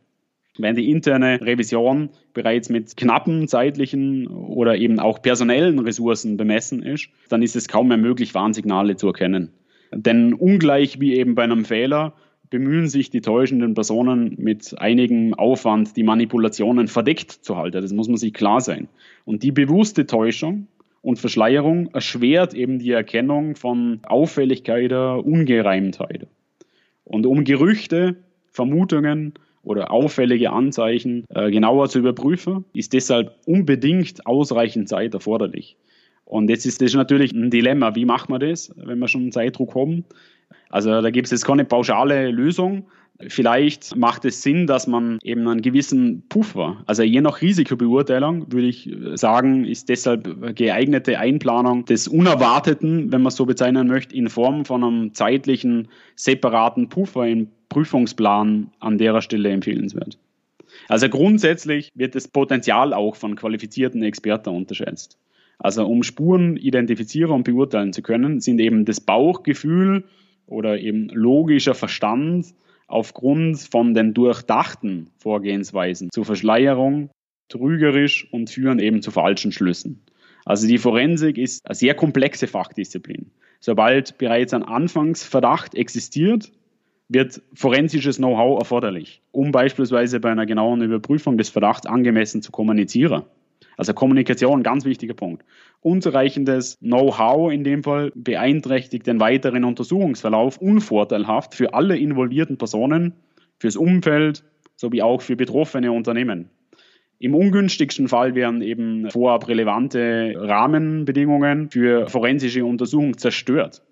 Wenn 0.59 0.75
die 0.75 0.91
interne 0.91 1.41
Revision 1.41 2.11
bereits 2.33 2.69
mit 2.69 2.97
knappen 2.97 3.47
zeitlichen 3.49 4.27
oder 4.27 4.77
eben 4.77 4.99
auch 4.99 5.21
personellen 5.21 5.79
Ressourcen 5.79 6.37
bemessen 6.37 6.83
ist, 6.83 7.09
dann 7.29 7.43
ist 7.43 7.57
es 7.57 7.69
kaum 7.69 7.89
mehr 7.89 7.99
möglich, 7.99 8.35
Warnsignale 8.35 8.97
zu 8.97 9.09
erkennen. 9.09 9.51
Denn 9.93 10.33
ungleich 10.33 10.99
wie 11.01 11.17
eben 11.17 11.35
bei 11.35 11.45
einem 11.45 11.65
Fehler 11.65 12.15
bemühen 12.49 12.89
sich 12.89 13.11
die 13.11 13.21
täuschenden 13.21 13.75
Personen 13.75 14.37
mit 14.39 14.75
einigem 14.79 15.35
Aufwand, 15.35 15.97
die 15.97 16.05
Manipulationen 16.05 16.89
verdeckt 16.89 17.33
zu 17.33 17.57
halten. 17.57 17.83
Das 17.83 17.93
muss 17.93 18.09
man 18.09 18.17
sich 18.17 18.33
klar 18.33 18.61
sein. 18.61 18.89
Und 19.25 19.43
die 19.43 19.53
bewusste 19.53 20.07
Täuschung 20.07 20.69
und 21.03 21.19
Verschleierung 21.19 21.89
erschwert 21.93 22.55
eben 22.55 22.79
die 22.79 22.93
Erkennung 22.93 23.57
von 23.57 24.01
Auffälligkeiten, 24.07 25.21
Ungereimtheiten. 25.21 26.29
Und 27.05 27.27
um 27.27 27.45
Gerüchte 27.45 28.17
Vermutungen 28.57 29.35
oder 29.63 29.91
auffällige 29.91 30.51
Anzeichen 30.51 31.25
äh, 31.29 31.51
genauer 31.51 31.89
zu 31.89 31.99
überprüfen, 31.99 32.65
ist 32.73 32.93
deshalb 32.95 33.37
unbedingt 33.47 34.27
ausreichend 34.27 34.89
Zeit 34.89 35.15
erforderlich. 35.15 35.77
Und 36.27 36.51
jetzt 36.51 36.67
ist 36.67 36.83
das 36.83 36.93
natürlich 36.93 37.33
ein 37.33 37.51
Dilemma. 37.51 37.95
Wie 37.95 38.05
macht 38.05 38.29
man 38.29 38.41
das, 38.41 38.73
wenn 38.77 38.99
wir 38.99 39.09
schon 39.09 39.23
einen 39.23 39.33
Zeitdruck 39.33 39.75
haben? 39.75 40.05
Also 40.69 41.01
da 41.01 41.11
gibt 41.11 41.27
es 41.27 41.31
jetzt 41.31 41.47
keine 41.47 41.65
pauschale 41.65 42.31
Lösung. 42.31 42.87
Vielleicht 43.29 43.97
macht 43.97 44.27
es 44.27 44.43
Sinn, 44.43 44.67
dass 44.67 44.87
man 44.87 45.19
eben 45.23 45.49
einen 45.49 45.63
gewissen 45.63 46.25
Puffer, 46.29 46.83
also 46.85 47.03
je 47.03 47.23
nach 47.23 47.41
Risikobeurteilung, 47.41 48.53
würde 48.53 48.67
ich 48.67 48.95
sagen, 49.15 49.65
ist 49.65 49.89
deshalb 49.89 50.55
geeignete 50.55 51.19
Einplanung 51.19 51.87
des 51.87 52.09
Unerwarteten, 52.09 53.11
wenn 53.13 53.23
man 53.23 53.29
es 53.29 53.37
so 53.37 53.47
bezeichnen 53.47 53.87
möchte, 53.87 54.15
in 54.15 54.29
Form 54.29 54.67
von 54.67 54.85
einem 54.85 55.15
zeitlichen 55.15 55.89
separaten 56.15 56.91
Puffer 56.91 57.27
im 57.27 57.49
Prüfungsplan 57.71 58.71
an 58.81 58.99
der 58.99 59.23
Stelle 59.23 59.49
empfehlenswert. 59.49 60.19
Also 60.89 61.09
grundsätzlich 61.09 61.91
wird 61.95 62.15
das 62.15 62.29
Potenzial 62.29 62.93
auch 62.93 63.17
von 63.17 63.35
qualifizierten 63.35 64.03
Experten 64.03 64.51
unterschätzt. 64.51 65.17
Also 65.59 65.87
um 65.87 66.03
Spuren 66.03 66.57
identifizieren 66.57 67.33
und 67.33 67.45
beurteilen 67.45 67.93
zu 67.93 68.03
können, 68.03 68.41
sind 68.41 68.61
eben 68.61 68.85
das 68.85 69.01
Bauchgefühl 69.01 70.05
oder 70.47 70.79
eben 70.79 71.09
logischer 71.09 71.75
Verstand 71.75 72.55
aufgrund 72.87 73.59
von 73.59 73.95
den 73.95 74.15
durchdachten 74.15 75.11
Vorgehensweisen 75.19 76.11
zur 76.13 76.25
Verschleierung 76.25 77.11
trügerisch 77.49 78.29
und 78.33 78.51
führen 78.51 78.79
eben 78.79 79.03
zu 79.03 79.11
falschen 79.11 79.53
Schlüssen. 79.53 80.03
Also 80.45 80.69
die 80.69 80.79
Forensik 80.79 81.39
ist 81.39 81.67
eine 81.67 81.75
sehr 81.75 81.95
komplexe 81.95 82.47
Fachdisziplin. 82.47 83.31
Sobald 83.61 84.19
bereits 84.19 84.55
ein 84.55 84.63
Anfangsverdacht 84.63 85.75
existiert, 85.75 86.53
wird 87.09 87.41
forensisches 87.55 88.17
Know-how 88.17 88.59
erforderlich, 88.59 89.23
um 89.33 89.53
beispielsweise 89.53 90.21
bei 90.21 90.31
einer 90.31 90.47
genauen 90.47 90.83
Überprüfung 90.83 91.39
des 91.39 91.49
Verdachts 91.49 91.87
angemessen 91.87 92.43
zu 92.43 92.53
kommunizieren. 92.53 93.25
Also 93.77 93.93
Kommunikation, 93.93 94.63
ganz 94.63 94.85
wichtiger 94.85 95.15
Punkt. 95.15 95.45
Unzureichendes 95.81 96.79
Know-how 96.79 97.53
in 97.53 97.63
dem 97.63 97.83
Fall 97.83 98.11
beeinträchtigt 98.15 99.07
den 99.07 99.21
weiteren 99.21 99.65
Untersuchungsverlauf 99.65 100.59
unvorteilhaft 100.59 101.55
für 101.55 101.75
alle 101.75 101.97
involvierten 101.99 102.57
Personen, 102.57 103.15
fürs 103.59 103.77
Umfeld 103.77 104.45
sowie 104.77 105.03
auch 105.03 105.23
für 105.23 105.37
betroffene 105.37 105.93
Unternehmen. 105.93 106.51
Im 107.19 107.35
ungünstigsten 107.35 108.09
Fall 108.09 108.35
werden 108.35 108.61
eben 108.61 109.11
vorab 109.11 109.49
relevante 109.49 110.35
Rahmenbedingungen 110.37 111.71
für 111.71 112.09
forensische 112.09 112.65
Untersuchung 112.65 113.17
zerstört. 113.17 113.83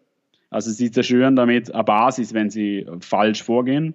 Also 0.50 0.70
sie 0.70 0.90
zerstören 0.90 1.34
damit 1.34 1.74
eine 1.74 1.84
Basis, 1.84 2.34
wenn 2.34 2.50
sie 2.50 2.86
falsch 3.00 3.42
vorgehen 3.42 3.94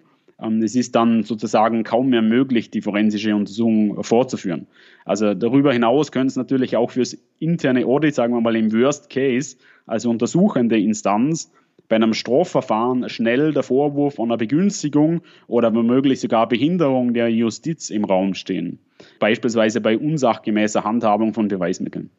es 0.62 0.76
ist 0.76 0.96
dann 0.96 1.24
sozusagen 1.24 1.84
kaum 1.84 2.10
mehr 2.10 2.22
möglich, 2.22 2.72
die 2.72 2.82
forensische 2.82 3.36
Untersuchung 3.36 4.04
fortzuführen. 4.04 4.68
Also 5.06 5.34
darüber 5.34 5.74
hinaus 5.74 6.12
können 6.12 6.28
es 6.28 6.36
natürlich 6.36 6.78
auch 6.78 6.92
fürs 6.92 7.18
interne 7.40 7.86
Audit, 7.86 8.16
sagen 8.16 8.34
wir 8.34 8.42
mal 8.42 8.56
im 8.56 8.72
Worst 8.72 9.10
Case, 9.10 9.58
also 9.86 10.10
untersuchende 10.10 10.80
Instanz, 10.80 11.52
bei 11.90 11.96
einem 11.96 12.14
Strafverfahren 12.14 13.10
schnell 13.10 13.52
der 13.52 13.64
Vorwurf 13.64 14.20
einer 14.20 14.38
Begünstigung 14.38 15.22
oder 15.48 15.74
womöglich 15.74 16.20
sogar 16.20 16.48
Behinderung 16.48 17.14
der 17.14 17.30
Justiz 17.30 17.90
im 17.90 18.06
Raum 18.06 18.36
stehen. 18.36 18.78
Beispielsweise 19.18 19.82
bei 19.82 19.98
unsachgemäßer 19.98 20.84
Handhabung 20.84 21.34
von 21.34 21.48
Beweismitteln. 21.48 22.12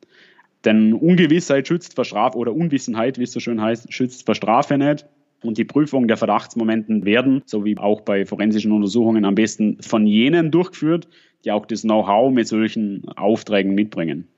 Denn 0.64 0.92
Ungewissheit 0.92 1.68
schützt 1.68 1.94
vor 1.94 2.04
Strafe 2.04 2.36
oder 2.36 2.52
Unwissenheit, 2.52 3.18
wie 3.18 3.22
es 3.22 3.32
so 3.32 3.40
schön 3.40 3.62
heißt, 3.62 3.92
schützt 3.92 4.26
vor 4.26 4.34
Strafe 4.34 4.76
nicht. 4.76 5.06
Und 5.42 5.58
die 5.58 5.64
Prüfung 5.64 6.06
der 6.06 6.16
Verdachtsmomenten 6.16 7.04
werden, 7.04 7.42
so 7.46 7.64
wie 7.64 7.78
auch 7.78 8.02
bei 8.02 8.26
forensischen 8.26 8.72
Untersuchungen, 8.72 9.24
am 9.24 9.34
besten 9.34 9.78
von 9.80 10.06
jenen 10.06 10.50
durchgeführt, 10.50 11.08
die 11.44 11.52
auch 11.52 11.66
das 11.66 11.82
Know-how 11.82 12.30
mit 12.30 12.46
solchen 12.46 13.08
Aufträgen 13.16 13.74
mitbringen. 13.74 14.28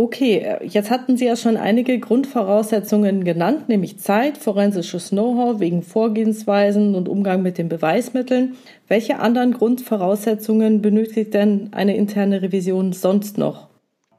Okay, 0.00 0.58
jetzt 0.62 0.92
hatten 0.92 1.16
Sie 1.16 1.26
ja 1.26 1.34
schon 1.34 1.56
einige 1.56 1.98
Grundvoraussetzungen 1.98 3.24
genannt, 3.24 3.68
nämlich 3.68 3.98
Zeit, 3.98 4.38
forensisches 4.38 5.10
Know-how 5.10 5.58
wegen 5.58 5.82
Vorgehensweisen 5.82 6.94
und 6.94 7.08
Umgang 7.08 7.42
mit 7.42 7.58
den 7.58 7.68
Beweismitteln. 7.68 8.54
Welche 8.86 9.18
anderen 9.18 9.54
Grundvoraussetzungen 9.54 10.82
benötigt 10.82 11.34
denn 11.34 11.70
eine 11.72 11.96
interne 11.96 12.42
Revision 12.42 12.92
sonst 12.92 13.38
noch? 13.38 13.66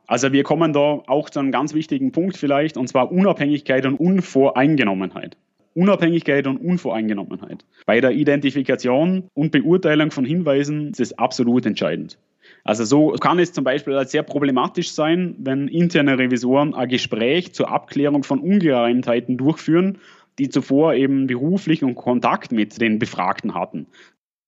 Also 0.06 0.34
wir 0.34 0.44
kommen 0.44 0.74
da 0.74 1.02
auch 1.08 1.30
zu 1.30 1.40
einem 1.40 1.54
ganz 1.54 1.74
wichtigen 1.74 2.12
Punkt 2.12 2.36
vielleicht, 2.36 2.76
und 2.76 2.90
zwar 2.90 3.10
Unabhängigkeit 3.12 3.86
und 3.86 3.96
Unvoreingenommenheit. 3.96 5.38
Unabhängigkeit 5.80 6.46
und 6.46 6.58
Unvoreingenommenheit. 6.58 7.64
Bei 7.86 8.02
der 8.02 8.12
Identifikation 8.12 9.30
und 9.34 9.52
Beurteilung 9.52 10.12
von 10.12 10.26
Hinweisen 10.26 10.90
ist 10.90 11.00
es 11.00 11.18
absolut 11.18 11.66
entscheidend. 11.66 12.18
Also 12.66 12.84
so 12.84 13.12
kann 13.12 13.40
es 13.40 13.54
zum 13.54 13.64
Beispiel 13.64 14.06
sehr 14.06 14.24
problematisch 14.24 14.92
sein, 14.92 15.36
wenn 15.38 15.70
interne 15.70 16.18
Revisoren 16.18 16.74
ein 16.74 16.90
Gespräch 16.90 17.54
zur 17.54 17.70
Abklärung 17.72 18.24
von 18.24 18.40
Ungereimtheiten 18.40 19.38
durchführen, 19.38 20.00
die 20.38 20.50
zuvor 20.50 20.96
eben 20.96 21.28
beruflichen 21.28 21.96
Kontakt 21.96 22.52
mit 22.52 22.82
den 22.82 23.00
Befragten 23.00 23.54
hatten. 23.54 23.88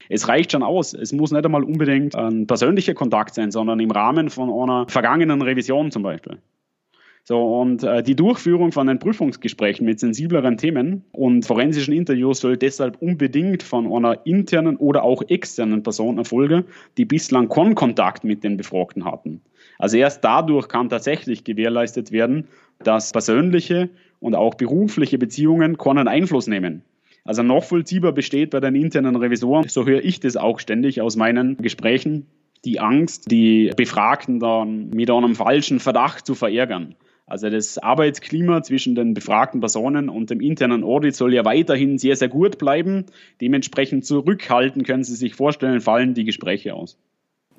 Es 0.09 0.27
reicht 0.27 0.51
schon 0.51 0.63
aus. 0.63 0.93
Es 0.93 1.13
muss 1.13 1.31
nicht 1.31 1.45
einmal 1.45 1.63
unbedingt 1.63 2.13
ein 2.15 2.45
persönlicher 2.45 2.93
Kontakt 2.93 3.35
sein, 3.35 3.51
sondern 3.51 3.79
im 3.79 3.91
Rahmen 3.91 4.29
von 4.29 4.49
einer 4.49 4.85
vergangenen 4.89 5.41
Revision 5.41 5.91
zum 5.91 6.03
Beispiel. 6.03 6.39
So, 7.23 7.60
und 7.60 7.84
äh, 7.84 8.01
die 8.01 8.15
Durchführung 8.15 8.71
von 8.71 8.88
den 8.88 8.97
Prüfungsgesprächen 8.97 9.86
mit 9.86 9.99
sensibleren 9.99 10.57
Themen 10.57 11.03
und 11.12 11.45
forensischen 11.45 11.93
Interviews 11.93 12.39
soll 12.39 12.57
deshalb 12.57 12.99
unbedingt 13.01 13.62
von 13.62 13.93
einer 13.93 14.25
internen 14.25 14.75
oder 14.77 15.03
auch 15.03 15.21
externen 15.27 15.84
Person 15.84 16.17
erfolgen, 16.17 16.65
die 16.97 17.05
bislang 17.05 17.47
keinen 17.47 17.75
Kontakt 17.75 18.23
mit 18.23 18.43
den 18.43 18.57
Befragten 18.57 19.05
hatten. 19.05 19.41
Also 19.77 19.97
erst 19.97 20.23
dadurch 20.23 20.67
kann 20.67 20.89
tatsächlich 20.89 21.43
gewährleistet 21.43 22.12
werden, 22.12 22.47
dass 22.79 23.12
persönliche 23.12 23.89
und 24.19 24.36
auch 24.36 24.55
berufliche 24.55 25.19
Beziehungen 25.19 25.77
keinen 25.77 26.07
Einfluss 26.07 26.47
nehmen. 26.47 26.81
Also 27.23 27.43
nachvollziehbar 27.43 28.13
besteht 28.13 28.49
bei 28.49 28.60
den 28.60 28.75
internen 28.75 29.15
Revisoren, 29.15 29.67
so 29.67 29.86
höre 29.86 30.03
ich 30.03 30.19
das 30.19 30.38
auch 30.38 30.60
ständig 30.60 31.01
aus 31.01 31.15
meinen 31.15 31.57
Gesprächen, 31.57 32.25
die 32.65 32.79
Angst, 32.79 33.29
die 33.29 33.71
Befragten 33.75 34.39
dann 34.39 34.89
mit 34.89 35.10
einem 35.10 35.36
falschen 35.36 35.79
Verdacht 35.79 36.25
zu 36.25 36.36
verärgern. 36.36 36.95
Also 37.31 37.49
das 37.49 37.77
Arbeitsklima 37.77 38.61
zwischen 38.61 38.93
den 38.93 39.13
befragten 39.13 39.61
Personen 39.61 40.09
und 40.09 40.29
dem 40.29 40.41
internen 40.41 40.83
Audit 40.83 41.15
soll 41.15 41.33
ja 41.33 41.45
weiterhin 41.45 41.97
sehr, 41.97 42.17
sehr 42.17 42.27
gut 42.27 42.57
bleiben. 42.57 43.05
Dementsprechend 43.39 44.05
zurückhalten 44.05 44.83
können 44.83 45.05
Sie 45.05 45.15
sich 45.15 45.33
vorstellen, 45.33 45.79
fallen 45.79 46.13
die 46.13 46.25
Gespräche 46.25 46.73
aus. 46.73 46.97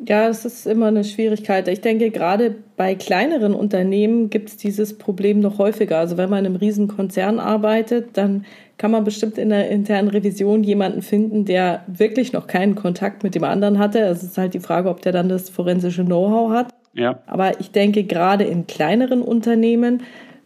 Ja, 0.06 0.28
es 0.28 0.44
ist 0.44 0.66
immer 0.66 0.88
eine 0.88 1.04
Schwierigkeit. 1.04 1.68
Ich 1.68 1.80
denke, 1.80 2.10
gerade 2.10 2.54
bei 2.76 2.94
kleineren 2.94 3.54
Unternehmen 3.54 4.28
gibt 4.28 4.50
es 4.50 4.56
dieses 4.58 4.98
Problem 4.98 5.40
noch 5.40 5.56
häufiger. 5.56 5.96
Also 5.98 6.18
wenn 6.18 6.28
man 6.28 6.40
in 6.40 6.46
einem 6.46 6.56
riesen 6.56 6.88
Konzern 6.88 7.38
arbeitet, 7.38 8.18
dann 8.18 8.44
kann 8.76 8.90
man 8.90 9.04
bestimmt 9.04 9.38
in 9.38 9.48
der 9.48 9.70
internen 9.70 10.08
Revision 10.08 10.64
jemanden 10.64 11.00
finden, 11.00 11.46
der 11.46 11.86
wirklich 11.86 12.34
noch 12.34 12.46
keinen 12.46 12.74
Kontakt 12.74 13.22
mit 13.22 13.34
dem 13.34 13.44
anderen 13.44 13.78
hatte. 13.78 14.00
Es 14.00 14.22
ist 14.22 14.36
halt 14.36 14.52
die 14.52 14.60
Frage, 14.60 14.90
ob 14.90 15.00
der 15.00 15.12
dann 15.12 15.30
das 15.30 15.48
forensische 15.48 16.04
Know-how 16.04 16.50
hat. 16.50 16.74
Ja. 16.94 17.22
Aber 17.26 17.60
ich 17.60 17.70
denke, 17.70 18.04
gerade 18.04 18.44
in 18.44 18.66
kleineren 18.66 19.22
Unternehmen, 19.22 20.02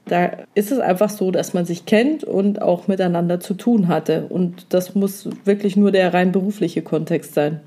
da 0.06 0.30
ist 0.54 0.70
es 0.70 0.78
einfach 0.78 1.11
so, 1.11 1.30
dass 1.30 1.52
man 1.52 1.64
sich 1.64 1.85
kennt 1.85 2.22
und 2.22 2.62
auch 2.62 2.87
miteinander 2.87 3.40
zu 3.40 3.54
tun 3.54 3.88
hatte. 3.88 4.26
Und 4.28 4.72
das 4.72 4.94
muss 4.94 5.28
wirklich 5.44 5.76
nur 5.76 5.90
der 5.90 6.14
rein 6.14 6.32
berufliche 6.32 6.82
Kontext 6.82 7.35
sein. 7.35 7.61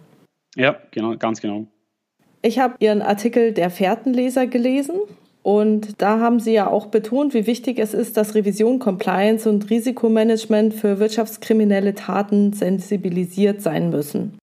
Ja, 0.56 0.78
genau, 0.92 1.16
ganz 1.18 1.42
genau. 1.42 1.66
Ich 2.42 2.60
habe 2.60 2.76
Ihren 2.80 3.02
Artikel 3.02 3.52
Der 3.52 3.70
Fährtenleser 3.70 4.48
gelesen 4.48 4.96
und 5.44 6.02
da 6.02 6.20
haben 6.20 6.40
Sie 6.40 6.54
ja 6.54 6.68
auch 6.68 6.88
betont, 6.88 7.34
wie 7.34 7.48
wichtig 7.48 7.80
es 7.80 7.94
ist, 7.94 8.16
dass 8.16 8.36
Revision, 8.36 8.80
Compliance 8.80 9.50
und 9.50 9.70
Risikomanagement 9.70 10.74
für 10.74 11.00
wirtschaftskriminelle 11.00 11.96
Taten 11.96 12.54
sensibilisiert 12.54 13.62
sein 13.62 13.90
müssen. 13.90 14.38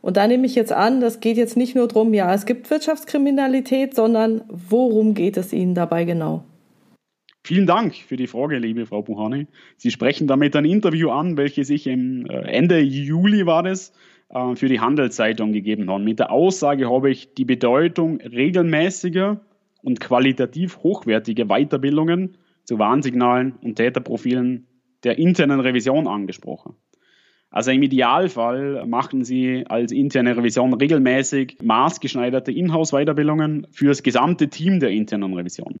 Und 0.00 0.16
da 0.16 0.26
nehme 0.26 0.46
ich 0.46 0.54
jetzt 0.54 0.72
an, 0.72 1.00
das 1.00 1.20
geht 1.20 1.36
jetzt 1.36 1.56
nicht 1.56 1.74
nur 1.74 1.88
darum, 1.88 2.14
ja, 2.14 2.32
es 2.32 2.46
gibt 2.46 2.70
Wirtschaftskriminalität, 2.70 3.94
sondern 3.94 4.42
worum 4.48 5.14
geht 5.14 5.36
es 5.36 5.52
Ihnen 5.52 5.74
dabei 5.74 6.04
genau? 6.04 6.44
Vielen 7.44 7.66
Dank 7.66 7.94
für 7.94 8.16
die 8.16 8.26
Frage, 8.26 8.58
liebe 8.58 8.86
Frau 8.86 9.02
Buhani. 9.02 9.46
Sie 9.76 9.90
sprechen 9.90 10.26
damit 10.26 10.54
ein 10.54 10.64
Interview 10.64 11.10
an, 11.10 11.36
welches 11.36 11.70
ich 11.70 11.86
im 11.86 12.26
äh, 12.26 12.40
Ende 12.42 12.78
Juli 12.78 13.46
war 13.46 13.62
das, 13.62 13.92
äh, 14.28 14.54
für 14.54 14.68
die 14.68 14.80
Handelszeitung 14.80 15.52
gegeben 15.52 15.90
habe. 15.90 16.04
Mit 16.04 16.18
der 16.18 16.30
Aussage 16.30 16.90
habe 16.90 17.10
ich 17.10 17.34
die 17.34 17.46
Bedeutung 17.46 18.20
regelmäßiger 18.20 19.40
und 19.82 20.00
qualitativ 20.00 20.78
hochwertiger 20.82 21.46
Weiterbildungen 21.46 22.36
zu 22.64 22.78
Warnsignalen 22.78 23.54
und 23.62 23.76
Täterprofilen 23.76 24.66
der 25.04 25.18
internen 25.18 25.60
Revision 25.60 26.06
angesprochen. 26.06 26.74
Also 27.50 27.70
im 27.70 27.82
Idealfall 27.82 28.84
machen 28.86 29.24
Sie 29.24 29.64
als 29.68 29.90
interne 29.90 30.36
Revision 30.36 30.74
regelmäßig 30.74 31.56
maßgeschneiderte 31.62 32.52
Inhouse-Weiterbildungen 32.52 33.66
für 33.70 33.86
das 33.86 34.02
gesamte 34.02 34.48
Team 34.48 34.80
der 34.80 34.90
internen 34.90 35.32
Revision. 35.34 35.78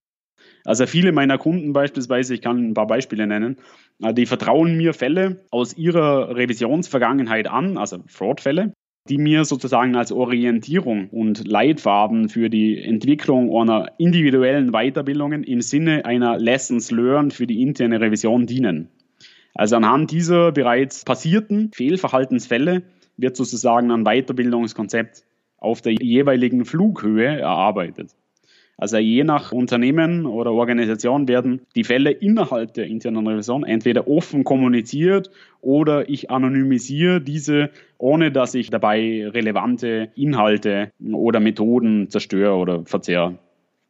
Also 0.64 0.86
viele 0.86 1.12
meiner 1.12 1.38
Kunden 1.38 1.72
beispielsweise, 1.72 2.34
ich 2.34 2.40
kann 2.40 2.70
ein 2.70 2.74
paar 2.74 2.86
Beispiele 2.86 3.26
nennen, 3.26 3.56
äh, 4.02 4.12
die 4.12 4.26
vertrauen 4.26 4.76
mir 4.76 4.92
Fälle 4.94 5.44
aus 5.50 5.76
ihrer 5.76 6.34
Revisionsvergangenheit 6.36 7.48
an, 7.48 7.78
also 7.78 7.98
Fraudfälle, 8.06 8.72
die 9.08 9.18
mir 9.18 9.44
sozusagen 9.44 9.96
als 9.96 10.12
Orientierung 10.12 11.08
und 11.10 11.46
Leitfaden 11.46 12.28
für 12.28 12.50
die 12.50 12.78
Entwicklung 12.82 13.54
einer 13.54 13.92
individuellen 13.98 14.72
Weiterbildungen 14.72 15.44
im 15.44 15.60
Sinne 15.60 16.04
einer 16.04 16.38
Lessons 16.38 16.90
Learned 16.90 17.32
für 17.32 17.46
die 17.46 17.62
interne 17.62 18.00
Revision 18.00 18.46
dienen. 18.46 18.90
Also 19.58 19.74
anhand 19.74 20.12
dieser 20.12 20.52
bereits 20.52 21.04
passierten 21.04 21.72
Fehlverhaltensfälle 21.74 22.84
wird 23.16 23.36
sozusagen 23.36 23.90
ein 23.90 24.04
Weiterbildungskonzept 24.04 25.24
auf 25.58 25.82
der 25.82 25.94
jeweiligen 25.94 26.64
Flughöhe 26.64 27.40
erarbeitet. 27.40 28.14
Also 28.76 28.98
je 28.98 29.24
nach 29.24 29.50
Unternehmen 29.50 30.26
oder 30.26 30.52
Organisation 30.52 31.26
werden 31.26 31.62
die 31.74 31.82
Fälle 31.82 32.12
innerhalb 32.12 32.74
der 32.74 32.86
internen 32.86 33.26
Revision 33.26 33.64
entweder 33.64 34.06
offen 34.06 34.44
kommuniziert 34.44 35.32
oder 35.60 36.08
ich 36.08 36.30
anonymisiere 36.30 37.20
diese, 37.20 37.70
ohne 37.98 38.30
dass 38.30 38.54
ich 38.54 38.70
dabei 38.70 39.26
relevante 39.26 40.12
Inhalte 40.14 40.92
oder 41.12 41.40
Methoden 41.40 42.10
zerstöre 42.10 42.54
oder 42.54 42.84
verzehre. 42.84 43.40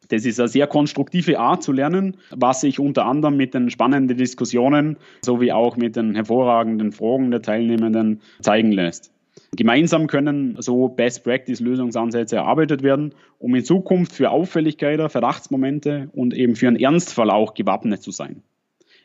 Das 0.09 0.25
ist 0.25 0.39
eine 0.39 0.49
sehr 0.49 0.67
konstruktive 0.67 1.39
Art 1.39 1.63
zu 1.63 1.71
lernen, 1.71 2.17
was 2.31 2.61
sich 2.61 2.79
unter 2.79 3.05
anderem 3.05 3.37
mit 3.37 3.53
den 3.53 3.69
spannenden 3.69 4.17
Diskussionen 4.17 4.97
sowie 5.23 5.51
auch 5.51 5.77
mit 5.77 5.95
den 5.95 6.15
hervorragenden 6.15 6.91
Fragen 6.91 7.31
der 7.31 7.41
Teilnehmenden 7.41 8.21
zeigen 8.41 8.71
lässt. 8.71 9.11
Gemeinsam 9.55 10.07
können 10.07 10.57
so 10.59 10.89
Best-Practice-Lösungsansätze 10.89 12.37
erarbeitet 12.37 12.83
werden, 12.83 13.13
um 13.37 13.55
in 13.55 13.63
Zukunft 13.63 14.13
für 14.13 14.29
Auffälligkeiten, 14.31 15.09
Verdachtsmomente 15.09 16.09
und 16.13 16.33
eben 16.33 16.55
für 16.55 16.67
einen 16.67 16.77
Ernstfall 16.77 17.29
auch 17.29 17.53
gewappnet 17.53 18.01
zu 18.01 18.11
sein. 18.11 18.43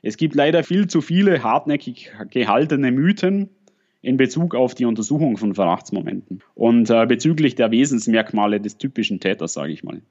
Es 0.03 0.17
gibt 0.17 0.35
leider 0.35 0.65
viel 0.65 0.87
zu 0.87 1.01
viele 1.01 1.43
hartnäckig 1.43 2.13
gehaltene 2.31 2.93
Mythen 2.93 3.49
in 4.03 4.19
Bezug 4.19 4.55
auf 4.55 4.75
die 4.75 4.85
Untersuchung 4.85 5.39
von 5.39 5.55
Verdachtsmomenten 5.55 6.43
und 6.55 6.91
äh, 6.91 7.07
bezüglich 7.07 7.55
der 7.55 7.71
Wesensmerkmale 7.71 8.61
des 8.61 8.77
typischen 8.77 9.19
Täters, 9.19 9.55
sage 9.55 9.73
ich 9.73 9.83
mal. 9.83 10.03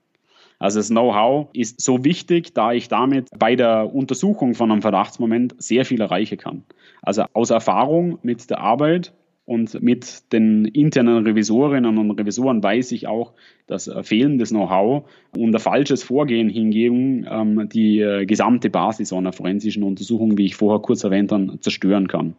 Also 0.64 0.80
das 0.80 0.88
Know-how 0.88 1.50
ist 1.52 1.82
so 1.82 2.06
wichtig, 2.06 2.54
da 2.54 2.72
ich 2.72 2.88
damit 2.88 3.28
bei 3.38 3.58
der 3.58 3.94
Untersuchung 3.94 4.54
von 4.54 4.72
einem 4.72 4.82
Verdachtsmoment 4.82 5.56
sehr 5.58 5.84
viel 5.84 6.00
erreichen 6.00 6.38
kann. 6.38 6.64
Also 7.02 7.26
aus 7.34 7.50
Erfahrung 7.50 8.18
mit 8.24 8.50
der 8.50 8.62
Arbeit 8.62 9.14
und 9.44 9.84
mit 9.84 10.32
den 10.32 10.64
internen 10.64 11.28
Revisorinnen 11.28 11.98
und 11.98 12.12
Revisoren 12.12 12.64
weiß 12.64 12.94
ich 12.94 13.08
auch, 13.08 13.34
dass 13.68 13.92
fehlendes 14.04 14.52
Know-how 14.52 15.04
und 15.36 15.54
ein 15.54 15.60
falsches 15.60 16.02
Vorgehen 16.02 16.48
hingegen 16.48 17.28
ähm, 17.30 17.68
die 17.68 18.00
äh, 18.00 18.26
gesamte 18.26 18.70
Basis 18.70 19.12
einer 19.12 19.34
forensischen 19.34 19.84
Untersuchung, 19.84 20.38
wie 20.38 20.46
ich 20.46 20.56
vorher 20.56 20.82
kurz 20.82 21.04
erwähnt 21.04 21.34
habe, 21.34 21.60
zerstören 21.60 22.08
kann. 22.08 22.38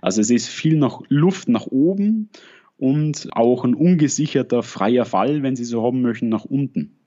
Also 0.00 0.20
es 0.20 0.30
ist 0.30 0.46
viel 0.46 0.76
noch 0.76 1.02
Luft 1.08 1.48
nach 1.48 1.66
oben 1.66 2.30
und 2.76 3.30
auch 3.32 3.64
ein 3.64 3.74
ungesicherter 3.74 4.62
freier 4.62 5.06
Fall, 5.06 5.42
wenn 5.42 5.56
Sie 5.56 5.64
so 5.64 5.82
haben 5.82 6.02
möchten, 6.02 6.28
nach 6.28 6.44
unten. 6.44 7.00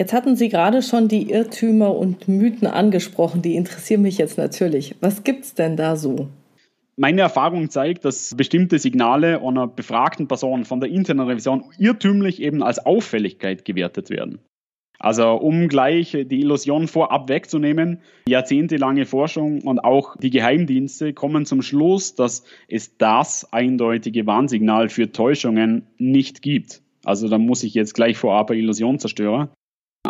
Jetzt 0.00 0.14
hatten 0.14 0.34
Sie 0.34 0.48
gerade 0.48 0.80
schon 0.80 1.08
die 1.08 1.30
Irrtümer 1.30 1.94
und 1.94 2.26
Mythen 2.26 2.66
angesprochen, 2.66 3.42
die 3.42 3.54
interessieren 3.54 4.00
mich 4.00 4.16
jetzt 4.16 4.38
natürlich. 4.38 4.94
Was 5.02 5.24
gibt 5.24 5.44
es 5.44 5.54
denn 5.54 5.76
da 5.76 5.94
so? 5.94 6.28
Meine 6.96 7.20
Erfahrung 7.20 7.68
zeigt, 7.68 8.06
dass 8.06 8.34
bestimmte 8.34 8.78
Signale 8.78 9.42
einer 9.42 9.66
befragten 9.66 10.26
Person 10.26 10.64
von 10.64 10.80
der 10.80 10.88
internen 10.88 11.28
Revision 11.28 11.64
irrtümlich 11.76 12.40
eben 12.40 12.62
als 12.62 12.78
Auffälligkeit 12.78 13.66
gewertet 13.66 14.08
werden. 14.08 14.38
Also 14.98 15.32
um 15.32 15.68
gleich 15.68 16.12
die 16.12 16.40
Illusion 16.40 16.88
vorab 16.88 17.28
wegzunehmen, 17.28 18.00
jahrzehntelange 18.26 19.04
Forschung 19.04 19.60
und 19.60 19.80
auch 19.80 20.16
die 20.16 20.30
Geheimdienste 20.30 21.12
kommen 21.12 21.44
zum 21.44 21.60
Schluss, 21.60 22.14
dass 22.14 22.44
es 22.68 22.96
das 22.96 23.52
eindeutige 23.52 24.26
Warnsignal 24.26 24.88
für 24.88 25.12
Täuschungen 25.12 25.86
nicht 25.98 26.40
gibt. 26.40 26.80
Also 27.04 27.28
da 27.28 27.36
muss 27.36 27.64
ich 27.64 27.74
jetzt 27.74 27.92
gleich 27.92 28.16
vorab 28.16 28.50
eine 28.50 28.60
Illusion 28.60 28.98
zerstören. 28.98 29.50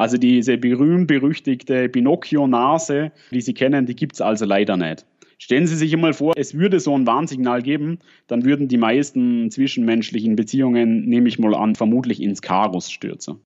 Also 0.00 0.16
diese 0.16 0.56
berühmt-berüchtigte 0.56 1.88
Pinocchio-Nase, 1.88 3.12
die 3.32 3.40
Sie 3.40 3.54
kennen, 3.54 3.86
die 3.86 3.96
gibt 3.96 4.14
es 4.14 4.20
also 4.20 4.44
leider 4.44 4.76
nicht. 4.76 5.04
Stellen 5.38 5.66
Sie 5.66 5.76
sich 5.76 5.92
einmal 5.92 6.12
vor, 6.12 6.32
es 6.36 6.54
würde 6.54 6.80
so 6.80 6.96
ein 6.96 7.06
Warnsignal 7.06 7.62
geben, 7.62 7.98
dann 8.26 8.44
würden 8.44 8.68
die 8.68 8.76
meisten 8.76 9.50
zwischenmenschlichen 9.50 10.36
Beziehungen, 10.36 11.06
nehme 11.06 11.28
ich 11.28 11.38
mal 11.38 11.54
an, 11.54 11.74
vermutlich 11.74 12.22
ins 12.22 12.42
Chaos 12.42 12.90
stürzen. 12.90 13.40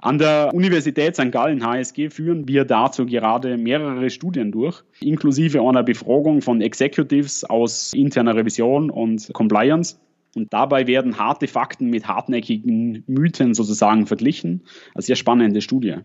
An 0.00 0.18
der 0.18 0.50
Universität 0.52 1.14
St. 1.14 1.30
Gallen 1.30 1.64
HSG 1.64 2.10
führen 2.10 2.48
wir 2.48 2.64
dazu 2.64 3.06
gerade 3.06 3.56
mehrere 3.56 4.10
Studien 4.10 4.50
durch, 4.50 4.82
inklusive 5.00 5.60
einer 5.60 5.84
Befragung 5.84 6.42
von 6.42 6.60
Executives 6.60 7.44
aus 7.44 7.92
interner 7.92 8.34
Revision 8.34 8.90
und 8.90 9.30
Compliance. 9.32 10.00
Und 10.34 10.52
dabei 10.52 10.86
werden 10.86 11.18
harte 11.18 11.46
Fakten 11.46 11.90
mit 11.90 12.08
hartnäckigen 12.08 13.04
Mythen 13.06 13.54
sozusagen 13.54 14.06
verglichen. 14.06 14.62
Eine 14.94 15.02
sehr 15.02 15.16
spannende 15.16 15.60
Studie. 15.60 15.96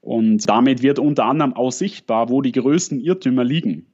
Und 0.00 0.48
damit 0.48 0.82
wird 0.82 0.98
unter 0.98 1.24
anderem 1.26 1.52
auch 1.52 1.72
sichtbar, 1.72 2.30
wo 2.30 2.40
die 2.40 2.52
größten 2.52 3.00
Irrtümer 3.00 3.44
liegen. 3.44 3.86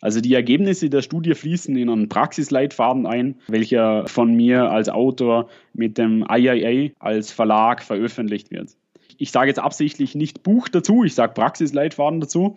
Also 0.00 0.20
die 0.20 0.34
Ergebnisse 0.34 0.90
der 0.90 1.02
Studie 1.02 1.34
fließen 1.34 1.76
in 1.76 1.88
einen 1.88 2.08
Praxisleitfaden 2.08 3.06
ein, 3.06 3.36
welcher 3.48 4.06
von 4.06 4.34
mir 4.34 4.70
als 4.70 4.88
Autor 4.88 5.48
mit 5.74 5.98
dem 5.98 6.24
IIA 6.28 6.92
als 6.98 7.32
Verlag 7.32 7.82
veröffentlicht 7.82 8.50
wird. 8.50 8.76
Ich 9.18 9.30
sage 9.30 9.48
jetzt 9.48 9.58
absichtlich 9.58 10.14
nicht 10.14 10.42
Buch 10.42 10.68
dazu, 10.68 11.04
ich 11.04 11.14
sage 11.14 11.34
Praxisleitfaden 11.34 12.20
dazu. 12.20 12.56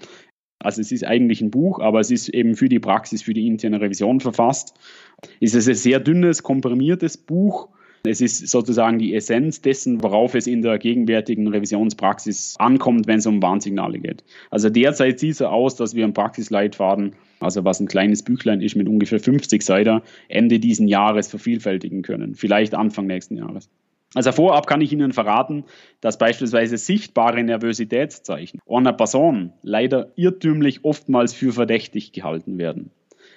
Also 0.59 0.81
es 0.81 0.91
ist 0.91 1.05
eigentlich 1.05 1.41
ein 1.41 1.51
Buch, 1.51 1.79
aber 1.79 1.99
es 1.99 2.11
ist 2.11 2.29
eben 2.29 2.55
für 2.55 2.69
die 2.69 2.79
Praxis, 2.79 3.21
für 3.21 3.33
die 3.33 3.47
interne 3.47 3.81
Revision 3.81 4.19
verfasst. 4.19 4.73
Es 5.39 5.53
ist 5.53 5.67
ein 5.67 5.75
sehr 5.75 5.99
dünnes, 5.99 6.43
komprimiertes 6.43 7.17
Buch 7.17 7.69
es 8.07 8.21
ist 8.21 8.47
sozusagen 8.47 8.99
die 8.99 9.15
Essenz 9.15 9.61
dessen, 9.61 10.03
worauf 10.03 10.35
es 10.35 10.47
in 10.47 10.61
der 10.61 10.77
gegenwärtigen 10.77 11.47
Revisionspraxis 11.47 12.55
ankommt, 12.59 13.07
wenn 13.07 13.19
es 13.19 13.25
um 13.25 13.41
Warnsignale 13.41 13.99
geht. 13.99 14.23
Also 14.51 14.69
derzeit 14.69 15.19
sieht 15.19 15.31
es 15.31 15.37
so 15.39 15.47
aus, 15.47 15.75
dass 15.75 15.95
wir 15.95 16.03
einen 16.03 16.13
Praxisleitfaden, 16.13 17.15
also 17.39 17.65
was 17.65 17.79
ein 17.79 17.87
kleines 17.87 18.23
Büchlein 18.23 18.61
ist 18.61 18.75
mit 18.75 18.87
ungefähr 18.87 19.19
50 19.19 19.61
Seiten, 19.61 20.01
Ende 20.27 20.59
diesen 20.59 20.87
Jahres 20.87 21.27
vervielfältigen 21.27 22.01
können. 22.01 22.35
Vielleicht 22.35 22.75
Anfang 22.75 23.07
nächsten 23.07 23.37
Jahres. 23.37 23.69
Also 24.15 24.31
vorab 24.31 24.65
kann 24.65 24.81
ich 24.81 24.93
Ihnen 24.93 25.11
verraten, 25.11 25.65
dass 26.01 26.17
beispielsweise 26.17 26.77
sichtbare 26.77 27.43
Nervositätszeichen 27.43 28.61
einer 28.67 28.93
Person 28.93 29.51
leider 29.61 30.11
irrtümlich 30.15 30.83
oftmals 30.83 31.33
für 31.33 31.51
verdächtig 31.51 32.13
gehalten 32.13 32.57
werden. 32.57 32.91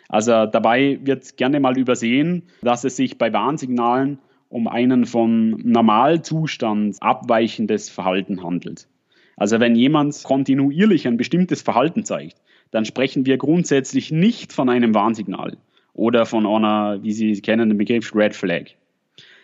Also 0.08 0.46
dabei 0.46 1.00
wird 1.02 1.36
gerne 1.36 1.60
mal 1.60 1.76
übersehen, 1.76 2.44
dass 2.62 2.84
es 2.84 2.96
sich 2.96 3.18
bei 3.18 3.32
Warnsignalen 3.32 4.18
um 4.48 4.68
einen 4.68 5.04
vom 5.04 5.50
Normalzustand 5.62 6.96
abweichendes 7.00 7.90
Verhalten 7.90 8.42
handelt. 8.42 8.88
Also 9.36 9.60
wenn 9.60 9.74
jemand 9.74 10.22
kontinuierlich 10.24 11.06
ein 11.06 11.16
bestimmtes 11.16 11.60
Verhalten 11.60 12.04
zeigt, 12.04 12.40
dann 12.70 12.84
sprechen 12.84 13.26
wir 13.26 13.36
grundsätzlich 13.36 14.10
nicht 14.10 14.52
von 14.52 14.68
einem 14.68 14.94
Warnsignal 14.94 15.56
oder 15.92 16.24
von 16.24 16.46
einer, 16.46 17.02
wie 17.02 17.12
Sie 17.12 17.40
kennen, 17.42 17.68
den 17.68 17.78
Begriff 17.78 18.14
Red 18.14 18.34
Flag. 18.34 18.70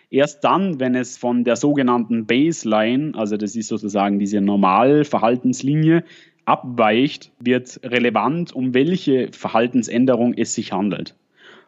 Erst 0.09 0.43
dann, 0.43 0.79
wenn 0.79 0.95
es 0.95 1.17
von 1.17 1.43
der 1.43 1.55
sogenannten 1.55 2.25
Baseline, 2.25 3.13
also 3.15 3.37
das 3.37 3.55
ist 3.55 3.67
sozusagen 3.67 4.19
diese 4.19 4.41
Normalverhaltenslinie, 4.41 6.03
abweicht, 6.45 7.31
wird 7.39 7.79
relevant, 7.83 8.53
um 8.53 8.73
welche 8.73 9.29
Verhaltensänderung 9.31 10.33
es 10.33 10.53
sich 10.53 10.71
handelt. 10.71 11.15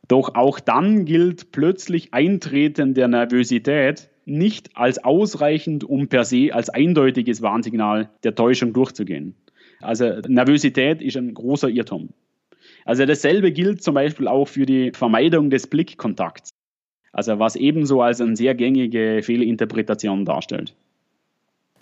Doch 0.08 0.36
auch 0.36 0.60
dann 0.60 1.06
gilt 1.06 1.52
plötzlich 1.52 2.14
Eintreten 2.14 2.94
der 2.94 3.08
Nervosität 3.08 4.10
nicht 4.26 4.70
als 4.76 5.04
ausreichend, 5.04 5.84
um 5.84 6.08
per 6.08 6.24
se 6.24 6.54
als 6.54 6.70
eindeutiges 6.70 7.42
Warnsignal 7.42 8.10
der 8.24 8.36
Täuschung 8.36 8.74
durchzugehen. 8.74 9.36
Also 9.82 10.20
Nervosität 10.28 11.02
ist 11.02 11.18
ein 11.18 11.34
großer 11.34 11.70
Irrtum. 11.70 12.10
Also 12.86 13.06
dasselbe 13.06 13.52
gilt 13.52 13.84
zum 13.84 13.96
Beispiel 13.96 14.28
auch 14.28 14.48
für 14.48 14.66
die 14.66 14.92
Vermeidung 14.94 15.50
des 15.50 15.68
Blickkontakts. 15.68 16.52
Also 17.12 17.40
was 17.40 17.56
ebenso 17.56 18.02
als 18.02 18.22
eine 18.22 18.36
sehr 18.36 18.56
gängige 18.56 19.22
Fehlinterpretation 19.24 20.26
darstellt. 20.26 20.74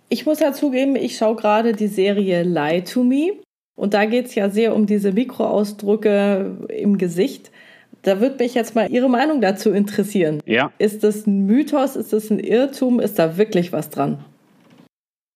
Ich 0.09 0.25
muss 0.25 0.39
ja 0.39 0.53
zugeben, 0.53 0.95
ich 0.95 1.17
schaue 1.17 1.35
gerade 1.35 1.73
die 1.73 1.87
Serie 1.87 2.43
Lie 2.43 2.83
to 2.83 3.03
Me. 3.03 3.33
Und 3.75 3.93
da 3.93 4.05
geht 4.05 4.27
es 4.27 4.35
ja 4.35 4.49
sehr 4.49 4.75
um 4.75 4.85
diese 4.85 5.11
Mikroausdrücke 5.11 6.67
im 6.69 6.97
Gesicht. 6.97 7.51
Da 8.03 8.21
würde 8.21 8.37
mich 8.43 8.53
jetzt 8.53 8.75
mal 8.75 8.89
Ihre 8.89 9.09
Meinung 9.09 9.41
dazu 9.41 9.71
interessieren. 9.71 10.41
Ja. 10.45 10.71
Ist 10.77 11.03
das 11.03 11.25
ein 11.25 11.45
Mythos? 11.45 11.95
Ist 11.95 12.13
das 12.13 12.29
ein 12.29 12.39
Irrtum? 12.39 12.99
Ist 12.99 13.19
da 13.19 13.37
wirklich 13.37 13.73
was 13.73 13.89
dran? 13.89 14.23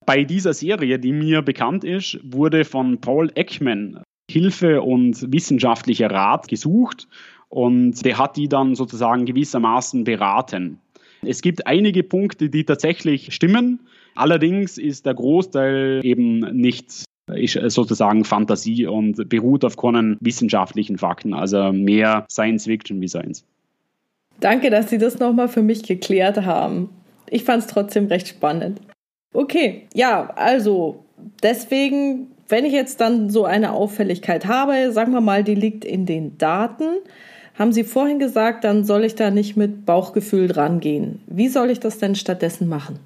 Bei 0.05 0.23
dieser 0.23 0.53
Serie, 0.53 0.99
die 0.99 1.11
mir 1.11 1.41
bekannt 1.41 1.83
ist, 1.83 2.19
wurde 2.23 2.63
von 2.63 3.01
Paul 3.01 3.31
Ekman 3.35 4.01
Hilfe 4.29 4.81
und 4.83 5.31
wissenschaftlicher 5.33 6.11
Rat 6.11 6.47
gesucht 6.47 7.07
und 7.49 8.05
der 8.05 8.17
hat 8.17 8.37
die 8.37 8.47
dann 8.47 8.75
sozusagen 8.75 9.25
gewissermaßen 9.25 10.03
beraten. 10.03 10.79
Es 11.21 11.41
gibt 11.41 11.67
einige 11.67 12.03
Punkte, 12.03 12.49
die 12.49 12.63
tatsächlich 12.63 13.33
stimmen. 13.33 13.79
Allerdings 14.15 14.77
ist 14.77 15.05
der 15.05 15.13
Großteil 15.13 16.01
eben 16.03 16.39
nicht 16.55 17.03
ist 17.35 17.53
sozusagen 17.69 18.25
Fantasie 18.25 18.87
und 18.87 19.29
beruht 19.29 19.63
auf 19.63 19.77
keinen 19.77 20.17
wissenschaftlichen 20.19 20.97
Fakten, 20.97 21.33
also 21.33 21.71
mehr 21.71 22.25
Science 22.29 22.65
Fiction 22.65 22.99
wie 23.01 23.07
Science. 23.07 23.45
Danke, 24.39 24.69
dass 24.69 24.89
Sie 24.89 24.97
das 24.97 25.19
nochmal 25.19 25.47
für 25.47 25.61
mich 25.61 25.83
geklärt 25.83 26.43
haben. 26.43 26.89
Ich 27.29 27.43
fand 27.43 27.63
es 27.63 27.67
trotzdem 27.67 28.07
recht 28.07 28.27
spannend. 28.27 28.81
Okay, 29.33 29.87
ja, 29.93 30.31
also 30.35 31.05
deswegen, 31.43 32.31
wenn 32.47 32.65
ich 32.65 32.73
jetzt 32.73 32.99
dann 32.99 33.29
so 33.29 33.45
eine 33.45 33.73
Auffälligkeit 33.73 34.47
habe, 34.47 34.91
sagen 34.91 35.11
wir 35.11 35.21
mal, 35.21 35.43
die 35.43 35.55
liegt 35.55 35.85
in 35.85 36.05
den 36.05 36.37
Daten, 36.37 36.85
haben 37.59 37.73
Sie 37.73 37.83
vorhin 37.83 38.19
gesagt, 38.19 38.63
dann 38.63 38.85
soll 38.85 39.03
ich 39.03 39.15
da 39.15 39.29
nicht 39.29 39.57
mit 39.57 39.85
Bauchgefühl 39.85 40.47
dran 40.47 40.79
gehen. 40.79 41.19
Wie 41.27 41.49
soll 41.49 41.69
ich 41.69 41.81
das 41.81 41.97
denn 41.97 42.15
stattdessen 42.15 42.69
machen? 42.69 42.99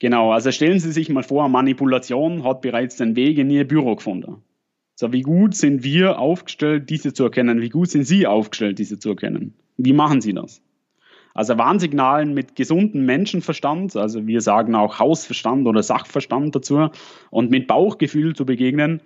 Genau, 0.00 0.32
also 0.32 0.50
stellen 0.50 0.80
Sie 0.80 0.92
sich 0.92 1.08
mal 1.08 1.22
vor, 1.22 1.48
Manipulation 1.48 2.44
hat 2.44 2.60
bereits 2.60 2.96
den 2.96 3.16
Weg 3.16 3.38
in 3.38 3.50
Ihr 3.50 3.66
Büro 3.66 3.94
gefunden. 3.94 4.42
So, 4.96 5.12
wie 5.12 5.22
gut 5.22 5.54
sind 5.54 5.84
wir 5.84 6.18
aufgestellt, 6.18 6.90
diese 6.90 7.12
zu 7.12 7.22
erkennen? 7.22 7.60
Wie 7.60 7.68
gut 7.68 7.88
sind 7.88 8.04
Sie 8.04 8.26
aufgestellt, 8.26 8.80
diese 8.80 8.98
zu 8.98 9.10
erkennen? 9.10 9.54
Wie 9.76 9.92
machen 9.92 10.20
Sie 10.20 10.34
das? 10.34 10.60
Also 11.34 11.56
Warnsignalen 11.56 12.34
mit 12.34 12.56
gesundem 12.56 13.06
Menschenverstand, 13.06 13.94
also 13.94 14.26
wir 14.26 14.40
sagen 14.40 14.74
auch 14.74 14.98
Hausverstand 14.98 15.68
oder 15.68 15.84
Sachverstand 15.84 16.56
dazu, 16.56 16.88
und 17.30 17.52
mit 17.52 17.68
Bauchgefühl 17.68 18.34
zu 18.34 18.44
begegnen, 18.44 19.02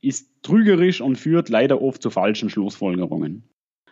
ist 0.00 0.30
trügerisch 0.42 1.02
und 1.02 1.16
führt 1.16 1.50
leider 1.50 1.82
oft 1.82 2.00
zu 2.00 2.08
falschen 2.08 2.48
Schlussfolgerungen. 2.48 3.44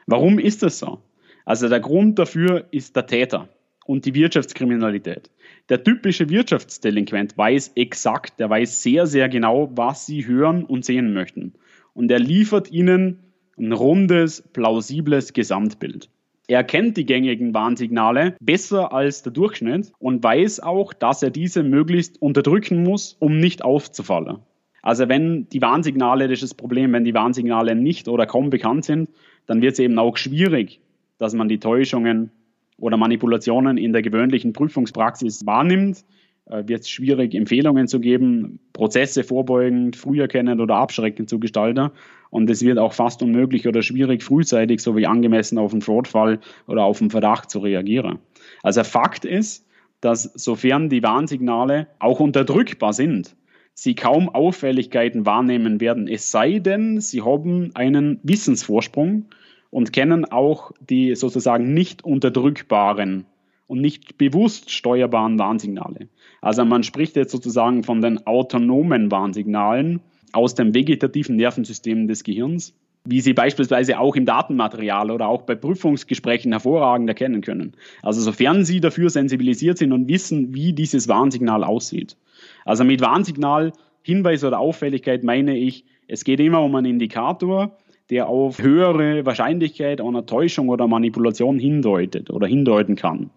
Warum 0.07 0.38
ist 0.38 0.62
das 0.62 0.79
so? 0.79 1.01
Also 1.45 1.69
der 1.69 1.81
Grund 1.81 2.19
dafür 2.19 2.67
ist 2.71 2.97
der 2.97 3.07
Täter 3.07 3.49
und 3.87 4.05
die 4.05 4.15
Wirtschaftskriminalität. 4.15 5.31
Der 5.69 5.83
typische 5.83 6.29
Wirtschaftsdelinquent 6.29 7.37
weiß 7.37 7.73
exakt, 7.75 8.38
der 8.38 8.51
weiß 8.51 8.83
sehr, 8.83 9.07
sehr 9.07 9.29
genau, 9.29 9.71
was 9.75 10.07
sie 10.07 10.27
hören 10.27 10.65
und 10.65 10.85
sehen 10.85 11.12
möchten. 11.12 11.55
Und 11.95 12.11
er 12.11 12.21
liefert 12.21 12.71
ihnen 12.71 13.19
ein 13.59 13.73
rundes, 13.73 14.43
plausibles 14.53 15.33
Gesamtbild. 15.33 16.09
Er 16.49 16.65
kennt 16.65 16.97
die 16.97 17.07
gängigen 17.07 17.55
Warnsignale 17.55 18.35
besser 18.41 18.93
als 18.93 19.23
der 19.23 19.33
Durchschnitt 19.33 19.93
und 19.99 20.23
weiß 20.23 20.61
auch, 20.61 20.93
dass 20.93 21.23
er 21.23 21.31
diese 21.31 21.62
möglichst 21.62 22.21
unterdrücken 22.21 22.83
muss, 22.83 23.17
um 23.21 23.38
nicht 23.38 23.65
aufzufallen. 23.65 24.38
Also 24.83 25.09
wenn 25.09 25.49
die 25.49 25.62
Warnsignale, 25.62 26.27
das 26.27 26.43
ist 26.43 26.51
das 26.51 26.55
Problem, 26.55 26.93
wenn 26.93 27.05
die 27.05 27.15
Warnsignale 27.15 27.77
nicht 27.77 28.09
oder 28.09 28.27
kaum 28.27 28.51
bekannt 28.51 28.85
sind, 28.85 29.09
dann 29.46 29.62
wird 29.62 29.74
es 29.74 29.78
eben 29.78 29.98
auch 29.98 30.16
schwierig, 30.16 30.81
dass 31.18 31.35
man 31.35 31.48
die 31.48 31.59
Täuschungen 31.59 32.31
oder 32.78 32.96
Manipulationen 32.96 33.78
in 33.78 33.92
der 33.92 34.02
gewöhnlichen 34.02 34.52
Prüfungspraxis 34.52 35.46
wahrnimmt, 35.46 36.05
äh, 36.46 36.66
wird 36.66 36.83
es 36.83 36.90
schwierig, 36.90 37.35
Empfehlungen 37.35 37.87
zu 37.87 38.00
geben, 38.00 38.59
Prozesse 38.72 39.24
vorbeugend, 39.24 39.96
früh 39.96 40.20
erkennend 40.20 40.61
oder 40.61 40.76
abschreckend 40.76 41.28
zu 41.28 41.38
gestalten. 41.38 41.90
Und 42.31 42.50
es 42.50 42.62
wird 42.62 42.78
auch 42.78 42.92
fast 42.92 43.22
unmöglich 43.22 43.68
oder 43.68 43.83
schwierig, 43.83 44.22
frühzeitig 44.22 44.81
sowie 44.81 45.07
angemessen 45.07 45.59
auf 45.59 45.72
einen 45.72 45.83
Fraudfall 45.83 46.40
oder 46.66 46.85
auf 46.85 47.00
einen 47.00 47.11
Verdacht 47.11 47.50
zu 47.50 47.61
reagieren. 47.61 48.18
Also 48.62 48.83
Fakt 48.85 49.24
ist, 49.24 49.66
dass 50.00 50.24
sofern 50.35 50.88
die 50.88 51.02
Warnsignale 51.02 51.87
auch 52.00 52.18
unterdrückbar 52.18 52.92
sind, 52.92 53.37
sie 53.75 53.95
kaum 53.95 54.29
Auffälligkeiten 54.29 55.27
wahrnehmen 55.27 55.81
werden, 55.81 56.09
es 56.09 56.31
sei 56.31 56.59
denn, 56.59 57.01
sie 57.01 57.23
haben 57.23 57.71
einen 57.75 58.21
Wissensvorsprung 58.23 59.27
und 59.71 59.93
kennen 59.93 60.25
auch 60.25 60.73
die 60.81 61.15
sozusagen 61.15 61.73
nicht 61.73 62.05
unterdrückbaren 62.05 63.27
und 63.67 63.81
nicht 63.81 64.19
bewusst 64.19 64.71
steuerbaren 64.71 65.39
Warnsignale. 65.39 66.09
Also 66.43 66.65
man 66.65 66.83
spricht 66.83 67.17
jetzt 67.17 67.33
sozusagen 67.33 67.85
von 67.85 68.03
den 68.03 68.27
autonomen 68.27 69.11
Warnsignalen 69.11 70.01
aus 70.33 70.55
dem 70.55 70.75
vegetativen 70.75 71.37
Nervensystem 71.37 72.07
des 72.09 72.25
Gehirns, 72.25 72.75
wie 73.05 73.21
Sie 73.21 73.33
beispielsweise 73.33 73.99
auch 73.99 74.15
im 74.15 74.27
Datenmaterial 74.27 75.11
oder 75.11 75.27
auch 75.29 75.43
bei 75.43 75.55
Prüfungsgesprächen 75.55 76.53
hervorragend 76.53 77.09
erkennen 77.09 77.41
können. 77.41 77.73
Also 78.03 78.21
sofern 78.21 78.65
Sie 78.65 78.81
dafür 78.81 79.11
sensibilisiert 79.11 79.79
sind 79.79 79.93
und 79.93 80.09
wissen, 80.09 80.55
wie 80.55 80.73
dieses 80.73 81.09
Warnsignal 81.09 81.65
aussieht. 81.65 82.17
Also 82.65 82.85
mit 82.85 83.01
Warnsignal, 83.01 83.73
Hinweis 84.03 84.45
oder 84.45 84.59
Auffälligkeit 84.59 85.25
meine 85.25 85.57
ich, 85.57 85.85
es 86.09 86.25
geht 86.25 86.41
immer 86.41 86.62
um 86.62 86.75
einen 86.75 86.93
Indikator, 86.93 87.77
der 88.11 88.29
auf 88.29 88.61
höhere 88.61 89.25
Wahrscheinlichkeit 89.25 90.01
einer 90.01 90.27
Täuschung 90.27 90.69
oder 90.69 90.87
Manipulation 90.87 91.59
hindeutet 91.59 92.31
oder 92.31 92.47
hindeuten 92.47 92.97
kann. 92.97 93.31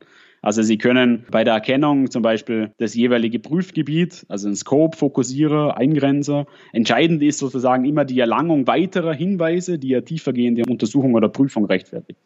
Also 0.45 0.62
Sie 0.62 0.77
können 0.77 1.25
bei 1.31 1.43
der 1.43 1.55
Erkennung 1.55 2.12
zum 2.12 2.21
Beispiel 2.21 2.71
das 2.77 2.93
jeweilige 2.93 3.39
Prüfgebiet, 3.39 4.27
also 4.29 4.47
ein 4.47 4.55
Scope, 4.55 4.95
Fokussierer, 4.95 5.75
Eingrenzer. 5.75 6.45
Entscheidend 6.71 7.23
ist 7.23 7.39
sozusagen 7.39 7.84
immer 7.84 8.05
die 8.05 8.19
Erlangung 8.19 8.67
weiterer 8.67 9.15
Hinweise, 9.15 9.79
die 9.79 9.88
ja 9.88 10.01
tiefergehende 10.01 10.62
Untersuchung 10.69 11.15
oder 11.15 11.29
Prüfung 11.29 11.65
rechtfertigt. 11.65 12.19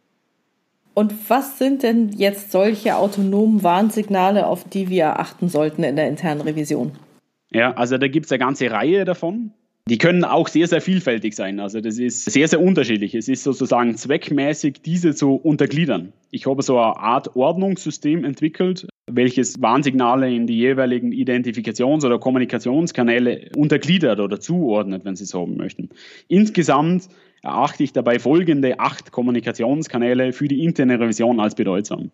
Und 0.94 1.14
was 1.30 1.60
sind 1.60 1.82
denn 1.82 2.10
jetzt 2.10 2.52
solche 2.52 2.98
autonomen 2.98 3.64
Warnsignale, 3.64 4.48
auf 4.48 4.66
die 4.66 4.90
wir 4.90 5.18
achten 5.18 5.48
sollten 5.48 5.84
in 5.84 5.96
der 5.96 6.10
internen 6.10 6.42
Revision? 6.42 6.92
Ja, 7.52 7.72
also 7.72 7.98
da 7.98 8.10
gibt 8.10 8.26
es 8.26 8.34
eine 8.34 8.40
ganze 8.40 8.70
Reihe 8.70 9.06
davon. 9.06 9.54
Die 9.90 9.98
können 9.98 10.24
auch 10.24 10.48
sehr, 10.48 10.68
sehr 10.68 10.82
vielfältig 10.82 11.36
sein. 11.36 11.60
Also 11.60 11.82
das 11.82 11.98
ist 11.98 12.26
sehr, 12.26 12.48
sehr 12.48 12.62
unterschiedlich. 12.62 13.16
Es 13.16 13.28
ist 13.28 13.44
sozusagen 13.44 13.96
zweckmäßig, 13.98 14.84
diese 14.84 15.16
zu 15.16 15.34
untergliedern. 15.34 16.14
Ich 16.30 16.46
habe 16.46 16.62
so 16.62 16.78
eine 16.78 16.96
Art 16.98 17.36
Ordnungssystem 17.36 18.24
entwickelt, 18.24 18.88
welches 19.12 19.60
Warnsignale 19.64 20.32
in 20.32 20.46
die 20.46 20.58
jeweiligen 20.58 21.12
Identifikations- 21.12 22.06
oder 22.06 22.20
Kommunikationskanäle 22.20 23.50
untergliedert 23.56 24.20
oder 24.20 24.40
zuordnet, 24.40 25.06
wenn 25.06 25.16
Sie 25.16 25.24
es 25.24 25.34
haben 25.34 25.58
möchten. 25.58 25.90
Insgesamt 26.28 27.10
erachte 27.42 27.84
ich 27.84 27.92
dabei 27.92 28.20
folgende 28.20 28.80
acht 28.80 29.12
Kommunikationskanäle 29.12 30.34
für 30.34 30.48
die 30.48 30.64
interne 30.64 31.00
Revision 31.00 31.40
als 31.40 31.56
bedeutsam. 31.56 32.12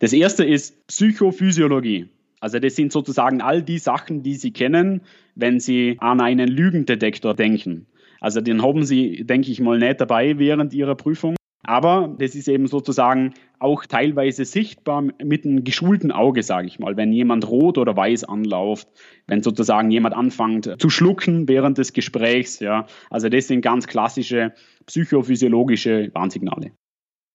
Das 0.00 0.12
erste 0.12 0.44
ist 0.44 0.86
Psychophysiologie. 0.88 2.10
Also 2.40 2.58
das 2.58 2.74
sind 2.74 2.92
sozusagen 2.92 3.40
all 3.40 3.62
die 3.62 3.78
Sachen, 3.78 4.24
die 4.24 4.34
Sie 4.34 4.50
kennen, 4.50 5.02
wenn 5.34 5.60
Sie 5.60 5.96
an 6.00 6.20
einen 6.20 6.48
Lügendetektor 6.48 7.34
denken. 7.34 7.86
Also 8.20 8.40
den 8.40 8.62
haben 8.62 8.84
Sie, 8.84 9.24
denke 9.24 9.50
ich 9.50 9.60
mal, 9.60 9.78
nicht 9.78 10.00
dabei 10.00 10.38
während 10.38 10.72
Ihrer 10.72 10.94
Prüfung. 10.94 11.36
Aber 11.64 12.14
das 12.18 12.34
ist 12.34 12.48
eben 12.48 12.66
sozusagen 12.66 13.34
auch 13.60 13.86
teilweise 13.86 14.44
sichtbar 14.44 15.02
mit 15.02 15.44
einem 15.44 15.62
geschulten 15.62 16.10
Auge, 16.10 16.42
sage 16.42 16.66
ich 16.66 16.80
mal, 16.80 16.96
wenn 16.96 17.12
jemand 17.12 17.48
rot 17.48 17.78
oder 17.78 17.96
weiß 17.96 18.24
anläuft, 18.24 18.88
wenn 19.28 19.42
sozusagen 19.42 19.90
jemand 19.90 20.16
anfängt 20.16 20.74
zu 20.78 20.90
schlucken 20.90 21.48
während 21.48 21.78
des 21.78 21.92
Gesprächs. 21.92 22.58
Ja. 22.58 22.86
Also 23.10 23.28
das 23.28 23.46
sind 23.46 23.60
ganz 23.60 23.86
klassische 23.86 24.52
psychophysiologische 24.86 26.10
Warnsignale. 26.14 26.72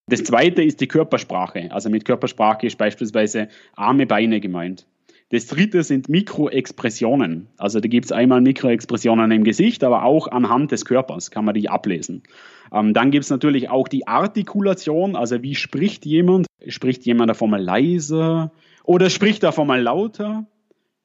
Das 0.09 0.23
zweite 0.23 0.61
ist 0.61 0.81
die 0.81 0.87
Körpersprache. 0.87 1.71
Also 1.71 1.89
mit 1.89 2.05
Körpersprache 2.05 2.67
ist 2.67 2.77
beispielsweise 2.77 3.47
Arme, 3.75 4.05
Beine 4.05 4.39
gemeint. 4.39 4.87
Das 5.29 5.47
dritte 5.47 5.83
sind 5.83 6.07
Mikroexpressionen. 6.07 7.47
Also 7.57 7.81
da 7.81 7.87
gibt 7.89 8.05
es 8.05 8.11
einmal 8.13 8.39
Mikroexpressionen 8.39 9.29
im 9.31 9.43
Gesicht, 9.43 9.83
aber 9.83 10.03
auch 10.03 10.27
anhand 10.27 10.71
des 10.71 10.85
Körpers 10.85 11.31
kann 11.31 11.43
man 11.43 11.53
die 11.53 11.69
ablesen. 11.69 12.23
Ähm, 12.71 12.93
dann 12.93 13.11
gibt 13.11 13.25
es 13.25 13.29
natürlich 13.29 13.69
auch 13.69 13.89
die 13.89 14.07
Artikulation, 14.07 15.17
also 15.17 15.41
wie 15.43 15.55
spricht 15.55 16.05
jemand? 16.05 16.47
Spricht 16.67 17.05
jemand 17.05 17.29
davon 17.29 17.49
mal 17.49 17.61
leiser 17.61 18.51
oder 18.83 19.09
spricht 19.09 19.43
er 19.43 19.49
davon 19.49 19.67
mal 19.67 19.81
lauter? 19.81 20.47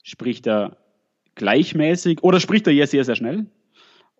Spricht 0.05 0.47
er 0.47 0.77
gleichmäßig 1.35 2.23
oder 2.23 2.39
spricht 2.39 2.67
er 2.69 2.73
ja 2.73 2.87
sehr, 2.87 3.05
sehr 3.05 3.17
schnell? 3.17 3.47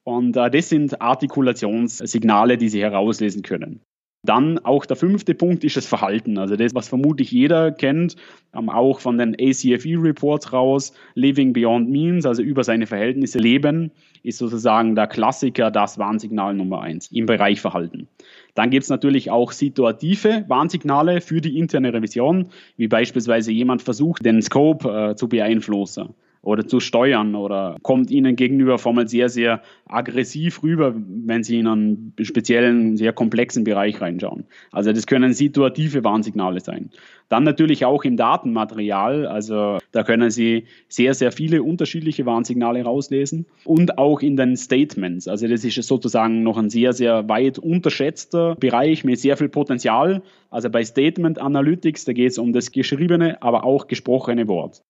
Und 0.05 0.37
äh, 0.37 0.51
das 0.51 0.69
sind 0.69 1.01
Artikulationssignale, 1.01 2.59
die 2.59 2.69
Sie 2.69 2.83
herauslesen 2.83 3.43
können. 3.43 3.83
Dann 4.25 4.61
auch 4.61 4.87
der 4.87 4.95
fünfte 4.95 5.35
Punkt 5.35 5.65
ist 5.65 5.77
das 5.77 5.87
Verhalten. 5.87 6.39
Also 6.39 6.55
das, 6.55 6.77
was 6.77 6.89
vermutlich 6.89 7.33
jeder 7.33 7.73
kennt, 7.73 8.15
ähm, 8.55 8.71
auch 8.71 9.01
von 9.01 9.19
den 9.19 9.35
ACFE-Reports 9.35 10.53
raus, 10.53 10.93
Living 11.15 11.53
Beyond 11.53 11.91
Means, 11.91 12.25
also 12.25 12.41
über 12.41 12.63
seine 12.63 12.87
Verhältnisse 12.87 13.39
leben, 13.39 13.91
ist 14.23 14.39
sozusagen 14.39 14.95
der 14.95 15.09
Klassiker, 15.09 15.73
das 15.73 15.99
Warnsignal 15.99 16.55
Nummer 16.55 16.83
eins 16.83 17.11
im 17.11 17.27
Bereich 17.27 17.61
Verhalten. 17.61 18.07
Dann 18.55 18.71
gibt 18.71 18.85
es 18.85 18.91
natürlich 18.91 19.29
auch 19.33 19.51
situative 19.51 20.45
Warnsignale 20.47 21.21
für 21.21 21.41
die 21.41 21.59
interne 21.59 21.93
Revision, 21.93 22.47
wie 22.77 22.87
beispielsweise 22.87 23.51
jemand 23.51 23.83
versucht, 23.83 24.25
den 24.25 24.41
Scope 24.41 24.89
äh, 24.89 25.17
zu 25.17 25.29
beeinflussen 25.29 26.15
oder 26.43 26.67
zu 26.67 26.81
steuern 26.81 27.35
oder 27.35 27.79
kommt 27.83 28.11
ihnen 28.11 28.37
gegenüber 28.37 28.79
formell 28.79 29.09
sehr, 29.09 29.29
sehr 29.29 29.63
aggressiv 29.87 30.63
rüber, 30.63 30.95
wenn 30.97 31.45
sie 31.45 31.61
in 31.61 31.69
einen 31.69 32.15
speziellen, 32.21 32.97
sehr 32.97 33.13
komplexen 33.13 33.65
Bereich 33.65 34.01
reinschauen. 34.01 34.45
Also 34.73 34.93
das 34.93 35.07
können 35.07 35.33
situative 35.33 36.05
Warnsignale 36.05 36.61
sein. 36.61 36.91
Dann 37.29 37.45
natürlich 37.45 37.85
auch 37.85 38.05
im 38.05 38.17
Datenmaterial, 38.17 39.27
also 39.27 39.79
da 39.93 40.03
können 40.03 40.31
Sie 40.31 40.65
sehr, 40.89 41.15
sehr 41.15 41.33
viele 41.33 41.63
unterschiedliche 41.63 42.27
Warnsignale 42.27 42.83
rauslesen 42.83 43.47
und 43.65 43.97
auch 43.97 44.21
in 44.21 44.37
den 44.37 44.57
Statements. 44.57 45.29
Also 45.29 45.49
das 45.49 45.65
ist 45.65 45.81
sozusagen 45.83 46.43
noch 46.43 46.59
ein 46.59 46.69
sehr, 46.69 46.93
sehr 46.93 47.29
weit 47.31 47.59
unterschätzter 47.59 48.57
Bereich 48.57 49.05
mit 49.05 49.19
sehr 49.19 49.39
viel 49.39 49.49
Potenzial. 49.49 50.23
Also 50.51 50.69
bei 50.69 50.85
Statement 50.85 51.39
Analytics, 51.39 52.05
da 52.05 52.13
geht 52.13 52.33
es 52.33 52.39
um 52.39 52.53
das 52.53 52.73
geschriebene, 52.73 53.41
aber 53.41 53.65
auch 53.65 53.87
gesprochene 53.87 54.49
Wort. 54.49 54.83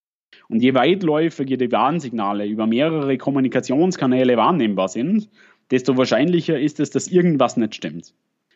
Und 0.52 0.62
je 0.62 0.74
weitläufiger 0.74 1.56
die 1.56 1.72
Warnsignale 1.72 2.44
über 2.44 2.66
mehrere 2.66 3.16
Kommunikationskanäle 3.16 4.36
wahrnehmbar 4.36 4.88
sind, 4.88 5.30
desto 5.70 5.96
wahrscheinlicher 5.96 6.60
ist 6.60 6.78
es, 6.78 6.90
dass 6.90 7.08
irgendwas 7.08 7.56
nicht 7.56 7.74
stimmt. 7.74 8.12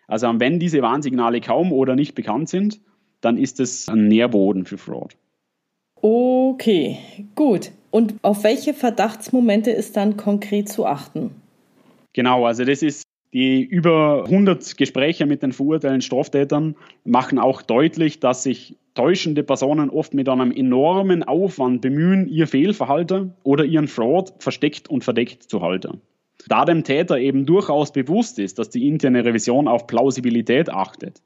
Also 0.06 0.30
wenn 0.36 0.60
diese 0.60 0.82
Warnsignale 0.82 1.40
kaum 1.40 1.72
oder 1.72 1.96
nicht 1.96 2.14
bekannt 2.14 2.50
sind, 2.50 2.82
dann 3.22 3.38
ist 3.38 3.60
es 3.60 3.88
ein 3.88 4.08
Nährboden 4.08 4.66
für 4.66 4.76
Fraud. 4.76 5.16
Okay, 6.02 6.98
gut. 7.34 7.70
Und 7.90 8.16
auf 8.20 8.44
welche 8.44 8.74
Verdachtsmomente 8.74 9.70
ist 9.70 9.96
dann 9.96 10.18
konkret 10.18 10.68
zu 10.68 10.84
achten? 10.84 11.30
Genau, 12.12 12.44
also 12.44 12.66
das 12.66 12.82
ist 12.82 13.05
die 13.32 13.62
über 13.62 14.24
100 14.24 14.76
Gespräche 14.76 15.26
mit 15.26 15.42
den 15.42 15.52
verurteilten 15.52 16.02
Straftätern 16.02 16.76
machen 17.04 17.38
auch 17.38 17.62
deutlich, 17.62 18.20
dass 18.20 18.42
sich 18.42 18.76
täuschende 18.94 19.42
Personen 19.42 19.90
oft 19.90 20.14
mit 20.14 20.28
einem 20.28 20.50
enormen 20.50 21.22
Aufwand 21.22 21.82
bemühen, 21.82 22.28
ihr 22.28 22.46
Fehlverhalten 22.46 23.34
oder 23.42 23.64
ihren 23.64 23.88
Fraud 23.88 24.32
versteckt 24.38 24.88
und 24.88 25.04
verdeckt 25.04 25.42
zu 25.42 25.60
halten. 25.60 26.00
Da 26.48 26.64
dem 26.64 26.84
Täter 26.84 27.18
eben 27.18 27.44
durchaus 27.44 27.92
bewusst 27.92 28.38
ist, 28.38 28.58
dass 28.58 28.70
die 28.70 28.88
interne 28.88 29.24
Revision 29.24 29.68
auf 29.68 29.86
Plausibilität 29.86 30.70
achtet 30.70 31.20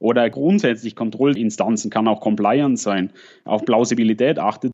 oder 0.00 0.28
grundsätzlich 0.28 0.96
Kontrollinstanzen, 0.96 1.90
kann 1.90 2.08
auch 2.08 2.20
Compliance 2.20 2.82
sein, 2.82 3.10
auf 3.44 3.64
Plausibilität 3.64 4.38
achtet, 4.38 4.72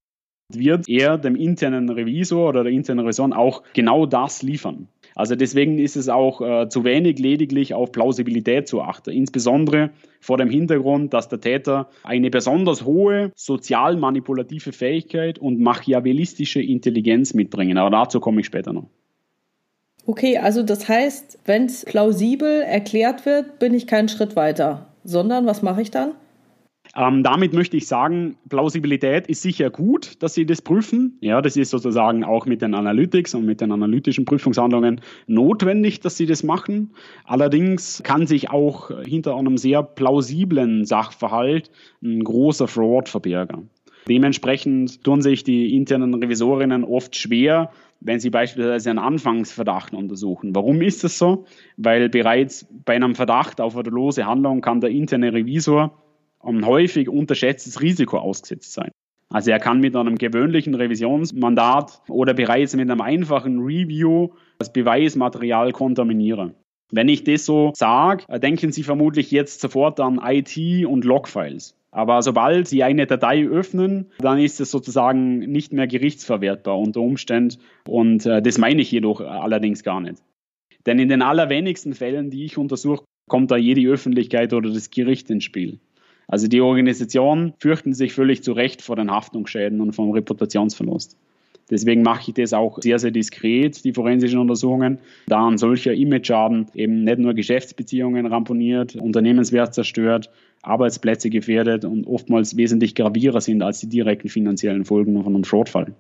wird 0.53 0.89
er 0.89 1.19
dem 1.19 1.37
internen 1.37 1.89
Revisor 1.89 2.49
oder 2.49 2.65
der 2.65 2.73
internen 2.73 3.01
Revision 3.01 3.33
auch 3.33 3.63
genau 3.73 4.07
das 4.07 4.43
liefern. 4.43 4.89
Also 5.21 5.37
deswegen 5.37 5.79
ist 5.79 5.97
es 5.97 6.09
auch 6.09 6.41
äh, 6.41 6.71
zu 6.71 6.83
wenig 6.83 7.19
lediglich 7.19 7.75
auf 7.75 7.93
Plausibilität 7.93 8.67
zu 8.67 8.81
achten, 8.81 9.11
insbesondere 9.11 9.91
vor 10.19 10.39
dem 10.39 10.49
Hintergrund, 10.49 11.13
dass 11.13 11.29
der 11.29 11.43
Täter 11.43 11.91
eine 12.05 12.31
besonders 12.31 12.87
hohe 12.87 13.31
sozial 13.37 13.99
manipulative 13.99 14.73
Fähigkeit 14.73 15.39
und 15.39 15.61
machiavellistische 15.61 16.63
Intelligenz 16.63 17.35
mitbringen. 17.35 17.77
Aber 17.77 17.91
dazu 17.91 18.19
komme 18.19 18.41
ich 18.41 18.47
später 18.47 18.73
noch. 18.73 18.89
Okay, 20.07 20.39
also 20.39 20.63
das 20.63 20.89
heißt, 20.89 21.41
wenn 21.45 21.67
es 21.67 21.85
plausibel 21.85 22.63
erklärt 22.63 23.27
wird, 23.27 23.59
bin 23.59 23.75
ich 23.75 23.87
keinen 23.87 24.09
Schritt 24.09 24.37
weiter, 24.37 24.87
sondern 25.05 25.45
was 25.45 25.61
mache 25.61 25.83
ich 25.83 25.91
dann? 25.91 26.13
Ähm, 26.97 27.23
damit 27.23 27.53
möchte 27.53 27.77
ich 27.77 27.87
sagen, 27.87 28.37
Plausibilität 28.49 29.29
ist 29.29 29.43
sicher 29.43 29.71
gut, 29.71 30.23
dass 30.23 30.35
Sie 30.35 30.45
das 30.45 30.61
prüfen. 30.61 31.19
Ja, 31.21 31.41
das 31.41 31.57
ist 31.57 31.71
sozusagen 31.71 32.25
auch 32.25 32.47
mit 32.47 32.63
den 32.63 32.75
Analytics 32.75 33.35
und 33.35 33.47
mit 33.47 33.61
den 33.61 33.71
analytischen 33.71 34.25
Prüfungshandlungen 34.25 35.01
notwendig, 35.27 36.01
dass 36.01 36.17
Sie 36.17 36.27
das 36.27 36.43
machen. 36.43 36.91
Allerdings 37.25 38.03
kann 38.03 38.27
sich 38.27 38.51
auch 38.51 38.91
hinter 39.03 39.37
einem 39.37 39.57
sehr 39.57 39.83
plausiblen 39.83 40.85
Sachverhalt 40.85 41.71
ein 42.03 42.25
großer 42.25 42.67
Fraud 42.67 43.09
verbergen. 43.09 43.71
Dementsprechend 44.09 45.05
tun 45.05 45.23
sich 45.23 45.45
die 45.45 45.77
internen 45.77 46.15
Revisorinnen 46.15 46.85
oft 46.85 47.15
schwer, 47.15 47.71
wenn 48.01 48.19
sie 48.19 48.31
beispielsweise 48.31 48.91
einen 48.91 48.99
Anfangsverdacht 48.99 49.93
untersuchen. 49.93 50.55
Warum 50.55 50.81
ist 50.81 51.05
das 51.05 51.19
so? 51.19 51.45
Weil 51.77 52.09
bereits 52.09 52.67
bei 52.85 52.97
einem 52.97 53.15
Verdacht 53.15 53.61
auf 53.61 53.77
eine 53.77 53.91
lose 53.91 54.27
Handlung 54.27 54.63
kann 54.63 54.81
der 54.81 54.91
interne 54.91 55.33
Revisor 55.33 55.93
häufig 56.43 57.09
unterschätztes 57.09 57.81
Risiko 57.81 58.19
ausgesetzt 58.19 58.73
sein. 58.73 58.91
Also 59.33 59.53
er 59.53 59.61
kann 59.61 59.81
mit 59.81 59.95
einem 59.95 60.17
gewöhnlichen 60.19 60.75
Revisionsmandat 60.75 62.03
oder 62.09 62.35
bereits 62.35 62.75
mit 62.75 62.91
einem 62.91 63.01
einfachen 63.01 63.61
Review 63.61 64.31
das 64.59 64.73
Beweismaterial 64.73 65.73
kontaminieren. 65.73 66.55
Wenn 66.91 67.09
ich 67.09 67.23
das 67.23 67.47
so 67.47 67.71
sage, 67.75 68.25
denken 68.41 68.73
Sie 68.73 68.83
vermutlich 68.83 69.31
jetzt 69.31 69.61
sofort 69.61 70.01
an 70.01 70.21
IT 70.23 70.85
und 70.85 71.05
Logfiles. 71.05 71.77
Aber 71.93 72.23
sobald 72.23 72.67
Sie 72.67 72.83
eine 72.83 73.07
Datei 73.07 73.47
öffnen, 73.47 74.11
dann 74.19 74.39
ist 74.39 74.61
es 74.61 74.71
sozusagen 74.71 75.39
nicht 75.39 75.73
mehr 75.73 75.87
gerichtsverwertbar 75.87 76.79
unter 76.79 77.01
Umständen. 77.01 77.59
Und 77.87 78.27
äh, 78.27 78.43
das 78.43 78.59
meine 78.59 78.83
ich 78.83 78.91
jedoch 78.91 79.21
allerdings 79.21 79.83
gar 79.83 80.01
nicht. 80.01 80.23
Denn 80.87 80.99
in 80.99 81.09
den 81.09 81.23
allerwenigsten 81.23 81.95
Fällen, 81.95 82.31
die 82.31 82.45
ich 82.45 82.59
untersuche, 82.59 83.05
kommt 83.29 83.51
da 83.51 83.57
jede 83.57 83.89
Öffentlichkeit 83.89 84.53
oder 84.53 84.71
das 84.71 84.91
Gericht 84.91 85.31
ins 85.31 85.45
Spiel. 85.45 85.79
Also 86.31 86.47
die 86.47 86.61
Organisationen 86.61 87.55
fürchten 87.59 87.93
sich 87.93 88.13
völlig 88.13 88.45
zu 88.45 88.53
Recht 88.53 88.83
vor 88.83 88.95
den 88.95 89.11
Haftungsschäden 89.11 89.81
und 89.81 89.93
vom 89.93 90.13
Reputationsverlust. 90.13 91.17
Deswegen 91.71 92.03
mache 92.03 92.31
ich 92.31 92.35
das 92.35 92.53
auch 92.53 92.81
sehr, 92.81 93.01
sehr 93.01 93.11
diskret, 93.11 93.85
die 93.85 93.93
forensischen 93.93 94.39
Untersuchungen, 94.39 94.99
da 95.27 95.47
ein 95.47 95.59
solcher 95.59 95.93
Image-Schaden 95.93 96.67
eben 96.75 97.03
nicht 97.03 97.19
nur 97.19 97.35
Geschäftsbeziehungen 97.35 98.27
ramponiert, 98.27 98.95
Unternehmenswert 98.95 99.75
zerstört, 99.75 100.31
Arbeitsplätze 100.63 101.31
gefährdet 101.31 101.85
und 101.85 102.07
oftmals 102.07 102.57
wesentlich 102.57 102.95
gravierer 102.95 103.41
sind 103.41 103.63
als 103.63 103.81
die 103.81 103.89
direkten 103.89 104.29
finanziellen 104.29 104.85
Folgen 104.85 105.21
von 105.23 105.35
einem 105.35 105.45
Fraudfall. 105.45 105.95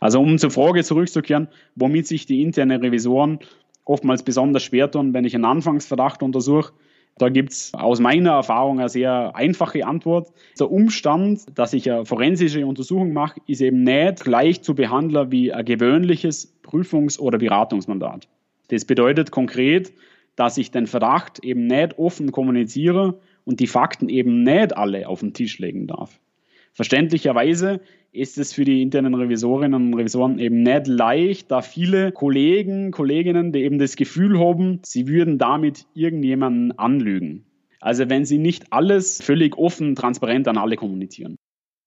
Also 0.00 0.20
um 0.20 0.36
zur 0.38 0.50
Frage 0.50 0.82
zurückzukehren, 0.82 1.48
womit 1.76 2.06
sich 2.08 2.26
die 2.26 2.42
internen 2.42 2.80
Revisoren 2.80 3.38
oftmals 3.84 4.24
besonders 4.24 4.64
schwer 4.64 4.90
tun, 4.90 5.14
wenn 5.14 5.24
ich 5.24 5.34
einen 5.34 5.44
Anfangsverdacht 5.44 6.22
untersuche, 6.22 6.72
da 7.18 7.30
gibt 7.30 7.52
es 7.52 7.72
aus 7.72 7.98
meiner 7.98 8.32
Erfahrung 8.32 8.78
eine 8.78 8.90
sehr 8.90 9.34
einfache 9.34 9.86
Antwort. 9.86 10.32
Der 10.58 10.70
Umstand, 10.70 11.46
dass 11.54 11.72
ich 11.72 11.90
eine 11.90 12.04
forensische 12.04 12.66
Untersuchung 12.66 13.12
mache, 13.14 13.40
ist 13.46 13.62
eben 13.62 13.84
nicht 13.84 14.24
gleich 14.24 14.62
zu 14.62 14.74
behandeln 14.74 15.32
wie 15.32 15.52
ein 15.52 15.64
gewöhnliches 15.64 16.54
Prüfungs- 16.62 17.18
oder 17.18 17.38
Beratungsmandat. 17.38 18.28
Das 18.68 18.84
bedeutet 18.84 19.30
konkret, 19.30 19.92
dass 20.34 20.58
ich 20.58 20.70
den 20.70 20.86
Verdacht 20.86 21.38
eben 21.38 21.66
nicht 21.66 21.98
offen 21.98 22.32
kommuniziere 22.32 23.18
und 23.44 23.60
die 23.60 23.66
Fakten 23.66 24.10
eben 24.10 24.42
nicht 24.42 24.76
alle 24.76 25.08
auf 25.08 25.20
den 25.20 25.32
Tisch 25.32 25.58
legen 25.58 25.86
darf. 25.86 26.20
Verständlicherweise 26.76 27.80
ist 28.12 28.36
es 28.36 28.52
für 28.52 28.66
die 28.66 28.82
internen 28.82 29.14
Revisorinnen 29.14 29.86
und 29.86 29.94
Revisoren 29.94 30.38
eben 30.38 30.62
nicht 30.62 30.86
leicht, 30.86 31.50
da 31.50 31.62
viele 31.62 32.12
Kollegen, 32.12 32.90
Kolleginnen, 32.90 33.50
die 33.50 33.62
eben 33.62 33.78
das 33.78 33.96
Gefühl 33.96 34.38
haben, 34.38 34.80
sie 34.84 35.08
würden 35.08 35.38
damit 35.38 35.86
irgendjemanden 35.94 36.78
anlügen. 36.78 37.46
Also 37.80 38.10
wenn 38.10 38.26
sie 38.26 38.36
nicht 38.36 38.74
alles 38.74 39.22
völlig 39.22 39.56
offen, 39.56 39.94
transparent 39.94 40.48
an 40.48 40.58
alle 40.58 40.76
kommunizieren. 40.76 41.36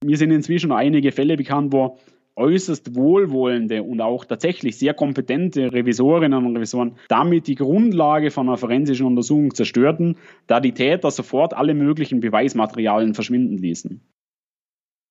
Mir 0.04 0.18
sind 0.18 0.32
inzwischen 0.32 0.72
einige 0.72 1.12
Fälle 1.12 1.38
bekannt, 1.38 1.72
wo 1.72 2.00
äußerst 2.36 2.96
wohlwollende 2.96 3.84
und 3.84 4.02
auch 4.02 4.26
tatsächlich 4.26 4.80
sehr 4.80 4.96
kompetente 4.96 5.72
Revisorinnen 5.72 6.44
und 6.48 6.56
Revisoren 6.56 6.96
damit 7.10 7.46
die 7.46 7.56
Grundlage 7.56 8.32
von 8.32 8.48
einer 8.48 8.58
forensischen 8.58 9.06
Untersuchung 9.06 9.54
zerstörten, 9.54 10.18
da 10.48 10.60
die 10.60 10.72
Täter 10.72 11.12
sofort 11.12 11.54
alle 11.54 11.76
möglichen 11.76 12.22
Beweismaterialien 12.22 13.14
verschwinden 13.14 13.60
ließen 13.60 14.02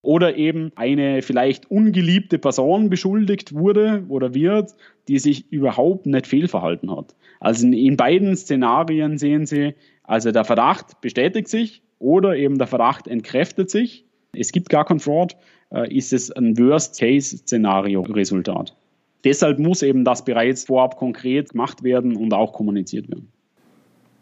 oder 0.02 0.36
eben 0.36 0.70
eine 0.76 1.22
vielleicht 1.22 1.70
ungeliebte 1.70 2.38
Person 2.38 2.88
beschuldigt 2.88 3.54
wurde 3.54 4.04
oder 4.08 4.34
wird, 4.34 4.74
die 5.08 5.18
sich 5.18 5.50
überhaupt 5.50 6.06
nicht 6.06 6.26
fehlverhalten 6.26 6.90
hat. 6.90 7.14
Also 7.40 7.66
in, 7.66 7.96
beiden 7.96 8.36
Szenarien 8.36 9.18
sehen 9.18 9.46
Sie, 9.46 9.74
also 10.04 10.30
der 10.30 10.44
Verdacht 10.44 11.00
bestätigt 11.00 11.48
sich 11.48 11.82
oder 11.98 12.36
eben 12.36 12.58
der 12.58 12.66
Verdacht 12.66 13.08
entkräftet 13.08 13.70
sich. 13.70 14.04
Es 14.32 14.52
gibt 14.52 14.68
gar 14.68 14.84
kein 14.84 15.00
Fraud, 15.00 15.36
äh, 15.72 15.90
ist 15.94 16.12
es 16.12 16.30
ein 16.30 16.58
Worst-Case-Szenario-Resultat. 16.58 18.76
Deshalb 19.24 19.58
muss 19.58 19.82
eben 19.82 20.04
das 20.04 20.24
bereits 20.24 20.64
vorab 20.64 20.96
konkret 20.96 21.50
gemacht 21.50 21.82
werden 21.82 22.16
und 22.16 22.32
auch 22.32 22.52
kommuniziert 22.52 23.08
werden. 23.08 23.32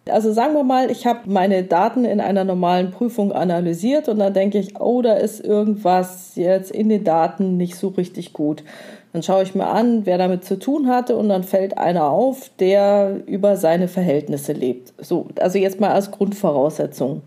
Also 0.09 0.33
sagen 0.33 0.55
wir 0.55 0.63
mal, 0.63 0.91
ich 0.91 1.05
habe 1.05 1.29
meine 1.29 1.65
Daten 1.65 2.05
in 2.05 2.21
einer 2.21 2.45
normalen 2.45 2.93
Prüfung 2.93 3.33
analysiert 3.33 4.09
und 4.09 4.21
dann 4.21 4.33
denke 4.33 4.59
ich, 4.59 4.81
oh, 4.81 5.03
da 5.03 5.15
ist 5.15 5.45
irgendwas 5.45 6.37
jetzt 6.37 6.71
in 6.71 6.89
den 6.89 7.03
Daten 7.03 7.57
nicht 7.57 7.75
so 7.75 7.89
richtig 7.89 8.33
gut. 8.33 8.63
Dann 9.13 9.25
schaue 9.25 9.43
ich 9.43 9.57
mir 9.57 9.67
an, 9.67 10.07
wer 10.07 10.17
damit 10.17 10.45
zu 10.45 10.59
tun 10.59 10.87
hatte 10.89 11.17
und 11.17 11.29
dann 11.29 11.43
fällt 11.43 11.77
einer 11.77 12.11
auf, 12.11 12.51
der 12.61 13.21
über 13.27 13.57
seine 13.57 13.89
Verhältnisse 13.89 14.53
lebt. 14.53 14.93
So, 14.99 15.27
also 15.41 15.59
jetzt 15.59 15.81
mal 15.81 15.91
als 15.91 16.13
Grundvoraussetzung. 16.13 17.23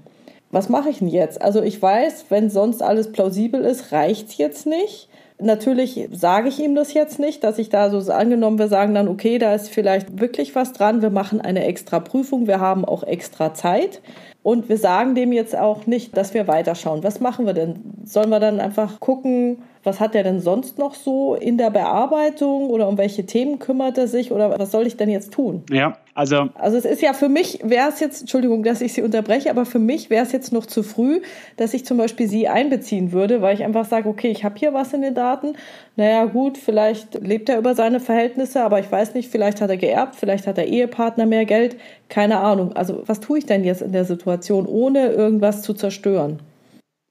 Was 0.51 0.69
mache 0.69 0.89
ich 0.89 0.99
denn 0.99 1.09
jetzt? 1.09 1.41
Also 1.41 1.61
ich 1.61 1.81
weiß, 1.81 2.25
wenn 2.29 2.49
sonst 2.49 2.81
alles 2.81 3.11
plausibel 3.11 3.61
ist, 3.61 3.91
reicht 3.91 4.29
es 4.29 4.37
jetzt 4.37 4.65
nicht. 4.65 5.09
Natürlich 5.41 6.09
sage 6.11 6.49
ich 6.49 6.59
ihm 6.59 6.75
das 6.75 6.93
jetzt 6.93 7.17
nicht, 7.17 7.45
dass 7.45 7.59
ich 7.59 7.69
da 7.69 7.89
so 7.89 8.11
angenommen, 8.11 8.59
wir 8.59 8.67
sagen 8.67 8.93
dann, 8.93 9.07
okay, 9.07 9.37
da 9.37 9.55
ist 9.55 9.69
vielleicht 9.69 10.19
wirklich 10.19 10.53
was 10.53 10.73
dran, 10.73 11.01
wir 11.01 11.11
machen 11.11 11.39
eine 11.39 11.63
extra 11.63 12.01
Prüfung, 12.01 12.45
wir 12.47 12.59
haben 12.59 12.83
auch 12.83 13.03
extra 13.03 13.53
Zeit. 13.53 14.01
Und 14.43 14.67
wir 14.67 14.77
sagen 14.77 15.15
dem 15.15 15.31
jetzt 15.31 15.55
auch 15.55 15.85
nicht, 15.85 16.15
dass 16.17 16.33
wir 16.33 16.47
weiterschauen. 16.47 17.03
Was 17.03 17.19
machen 17.21 17.45
wir 17.45 17.53
denn? 17.53 17.79
Sollen 18.03 18.29
wir 18.29 18.39
dann 18.39 18.59
einfach 18.59 18.99
gucken, 18.99 19.59
was 19.83 19.99
hat 19.99 20.13
er 20.15 20.23
denn 20.23 20.39
sonst 20.39 20.77
noch 20.77 20.93
so 20.93 21.35
in 21.35 21.57
der 21.57 21.69
Bearbeitung 21.69 22.69
oder 22.69 22.87
um 22.87 22.97
welche 22.97 23.25
Themen 23.25 23.59
kümmert 23.59 23.97
er 23.97 24.07
sich 24.07 24.31
oder 24.31 24.57
was 24.59 24.71
soll 24.71 24.85
ich 24.87 24.97
denn 24.97 25.09
jetzt 25.09 25.31
tun? 25.31 25.63
Ja, 25.71 25.97
also. 26.13 26.49
Also 26.55 26.77
es 26.77 26.85
ist 26.85 27.01
ja 27.01 27.13
für 27.13 27.29
mich, 27.29 27.59
wäre 27.63 27.89
es 27.89 27.99
jetzt, 27.99 28.21
Entschuldigung, 28.21 28.63
dass 28.63 28.81
ich 28.81 28.93
Sie 28.93 29.01
unterbreche, 29.01 29.49
aber 29.49 29.65
für 29.65 29.79
mich 29.79 30.09
wäre 30.09 30.23
es 30.23 30.31
jetzt 30.31 30.51
noch 30.51 30.65
zu 30.65 30.83
früh, 30.83 31.21
dass 31.55 31.73
ich 31.73 31.85
zum 31.85 31.97
Beispiel 31.97 32.27
Sie 32.27 32.47
einbeziehen 32.47 33.11
würde, 33.11 33.41
weil 33.41 33.55
ich 33.55 33.63
einfach 33.63 33.85
sage, 33.85 34.09
okay, 34.09 34.29
ich 34.29 34.43
habe 34.43 34.59
hier 34.59 34.73
was 34.73 34.93
in 34.93 35.01
den 35.01 35.15
Daten. 35.15 35.53
Naja, 35.95 36.25
gut, 36.25 36.57
vielleicht 36.57 37.15
lebt 37.25 37.47
er 37.49 37.57
über 37.57 37.73
seine 37.73 37.99
Verhältnisse, 37.99 38.63
aber 38.63 38.79
ich 38.79 38.91
weiß 38.91 39.13
nicht, 39.13 39.31
vielleicht 39.31 39.61
hat 39.61 39.69
er 39.69 39.77
geerbt, 39.77 40.15
vielleicht 40.15 40.45
hat 40.47 40.57
der 40.57 40.67
Ehepartner 40.67 41.25
mehr 41.25 41.45
Geld, 41.45 41.77
keine 42.09 42.39
Ahnung. 42.39 42.73
Also 42.73 43.03
was 43.05 43.19
tue 43.21 43.37
ich 43.39 43.45
denn 43.45 43.63
jetzt 43.63 43.81
in 43.81 43.93
der 43.93 44.05
Situation, 44.05 44.65
ohne 44.65 45.09
irgendwas 45.09 45.61
zu 45.61 45.73
zerstören? 45.73 46.39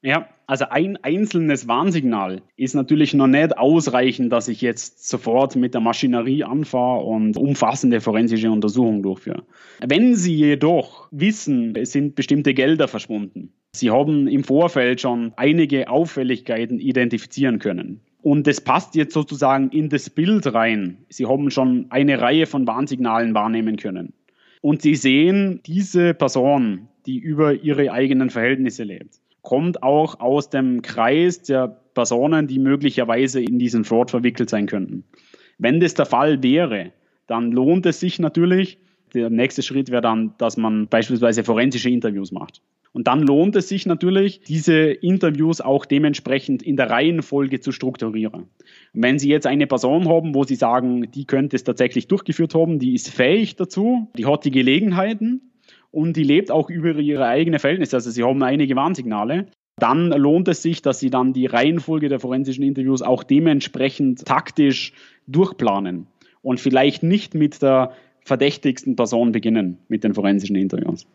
Ja, 0.03 0.29
Also 0.51 0.65
ein 0.71 0.97
einzelnes 1.03 1.69
Warnsignal 1.69 2.41
ist 2.57 2.75
natürlich 2.75 3.13
noch 3.13 3.27
nicht 3.27 3.59
ausreichend, 3.59 4.33
dass 4.33 4.49
ich 4.49 4.63
jetzt 4.63 5.07
sofort 5.07 5.57
mit 5.57 5.75
der 5.75 5.83
Maschinerie 5.83 6.43
anfahre 6.43 7.05
und 7.05 7.37
umfassende 7.37 8.01
forensische 8.01 8.51
Untersuchungen 8.51 9.03
durchführe. 9.03 9.43
Wenn 9.87 10.17
Sie 10.17 10.35
jedoch 10.35 11.07
wissen, 11.11 11.77
es 11.77 11.93
sind 11.93 12.15
bestimmte 12.15 12.55
Gelder 12.55 12.89
verschwunden, 12.89 13.53
Sie 13.73 13.91
haben 13.91 14.27
im 14.27 14.43
Vorfeld 14.43 15.03
schon 15.03 15.35
einige 15.37 15.91
Auffälligkeiten 15.91 16.81
identifizieren 16.81 17.59
können. 17.59 18.01
Und 18.23 18.47
das 18.47 18.63
passt 18.63 18.95
jetzt 18.95 19.13
sozusagen 19.13 19.69
in 19.69 19.91
das 19.91 20.09
Bild 20.09 20.47
rein. 20.55 20.97
Sie 21.11 21.27
haben 21.27 21.51
schon 21.51 21.89
eine 21.91 22.23
Reihe 22.23 22.47
von 22.47 22.67
Warnsignalen 22.67 23.35
wahrnehmen 23.35 23.77
können. 23.77 24.15
Und 24.63 24.81
Sie 24.81 24.95
sehen 24.95 25.61
diese 25.67 26.15
Person, 26.15 26.89
die 27.05 27.19
über 27.19 27.53
ihre 27.53 27.93
eigenen 27.93 28.31
Verhältnisse 28.31 28.85
lebt 28.85 29.21
kommt 29.43 29.83
auch 29.83 30.21
aus 30.21 30.51
dem 30.51 30.83
Kreis 30.83 31.43
der 31.43 31.69
Personen, 31.95 32.47
die 32.47 32.59
möglicherweise 32.59 33.41
in 33.41 33.59
diesen 33.59 33.85
Fraud 33.85 34.11
verwickelt 34.11 34.51
sein 34.51 34.67
könnten. 34.67 35.05
Wenn 35.59 35.81
das 35.81 35.95
der 35.95 36.07
Fall 36.07 36.43
wäre, 36.43 36.93
dann 37.27 37.53
lohnt 37.53 37.87
es 37.87 38.01
sich 38.01 38.19
natürlich, 38.19 38.79
der 39.15 39.31
nächste 39.31 39.63
Schritt 39.63 39.91
wäre 39.91 40.03
dann, 40.03 40.35
dass 40.39 40.57
man 40.57 40.87
beispielsweise 40.89 41.45
forensische 41.45 41.91
Interviews 41.91 42.33
macht. 42.33 42.63
Und 42.93 43.07
dann 43.07 43.23
lohnt 43.23 43.55
es 43.57 43.69
sich 43.69 43.87
natürlich, 43.87 44.41
diese 44.41 44.75
Interviews 44.75 45.61
auch 45.61 45.85
dementsprechend 45.85 46.63
in 46.63 46.77
der 46.77 46.91
Reihenfolge 46.91 47.61
zu 47.61 47.71
strukturieren. 47.71 48.43
Und 48.95 49.03
wenn 49.03 49.19
Sie 49.19 49.29
jetzt 49.29 49.47
eine 49.47 49.67
Person 49.67 50.09
haben, 50.09 50.35
wo 50.35 50.45
Sie 50.45 50.55
sagen, 50.55 51.11
die 51.11 51.27
könnte 51.27 51.57
es 51.57 51.65
tatsächlich 51.65 52.09
durchgeführt 52.09 52.55
haben, 52.55 52.79
die 52.79 52.95
ist 52.95 53.11
fähig 53.11 53.57
dazu, 53.57 54.09
die 54.17 54.27
hat 54.27 54.45
die 54.45 54.51
Gelegenheiten, 54.51 55.53
und 55.91 56.17
die 56.17 56.23
lebt 56.23 56.51
auch 56.51 56.71
über 56.71 56.95
ihre 56.97 57.27
eigenen 57.27 57.61
Verhältnisse. 57.61 57.97
Also 57.97 58.11
sie 58.11 58.23
haben 58.23 58.43
einige 58.43 58.77
Warnsignale. 58.77 59.47
Dann 59.79 60.09
lohnt 60.11 60.49
es 60.49 60.63
sich, 60.63 60.83
dass 60.83 60.99
sie 60.99 61.11
dann 61.11 61.33
die 61.33 61.47
Reihenfolge 61.47 62.09
der 62.09 62.21
forensischen 62.21 62.65
Interviews 62.65 63.01
auch 63.03 63.23
dementsprechend 63.23 64.25
taktisch 64.25 64.93
durchplanen 65.27 66.07
und 66.43 66.61
vielleicht 66.61 67.03
nicht 67.03 67.35
mit 67.35 67.63
der 67.63 67.93
verdächtigsten 68.25 68.97
Person 68.97 69.33
beginnen 69.33 69.79
mit 69.89 70.05
den 70.05 70.15
forensischen 70.15 70.57
Interviews. 70.57 71.07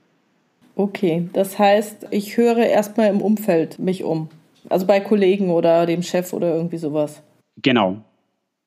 Okay, 0.76 1.30
das 1.34 1.60
heißt, 1.60 2.08
ich 2.10 2.38
höre 2.38 2.66
erstmal 2.66 3.10
im 3.10 3.22
Umfeld 3.22 3.80
mich 3.80 4.04
um. 4.04 4.30
Also 4.70 4.88
bei 4.88 5.00
Kollegen 5.00 5.52
oder 5.52 5.86
dem 5.86 6.02
Chef 6.02 6.34
oder 6.34 6.56
irgendwie 6.56 6.78
sowas. 6.78 7.22
Genau, 7.62 7.98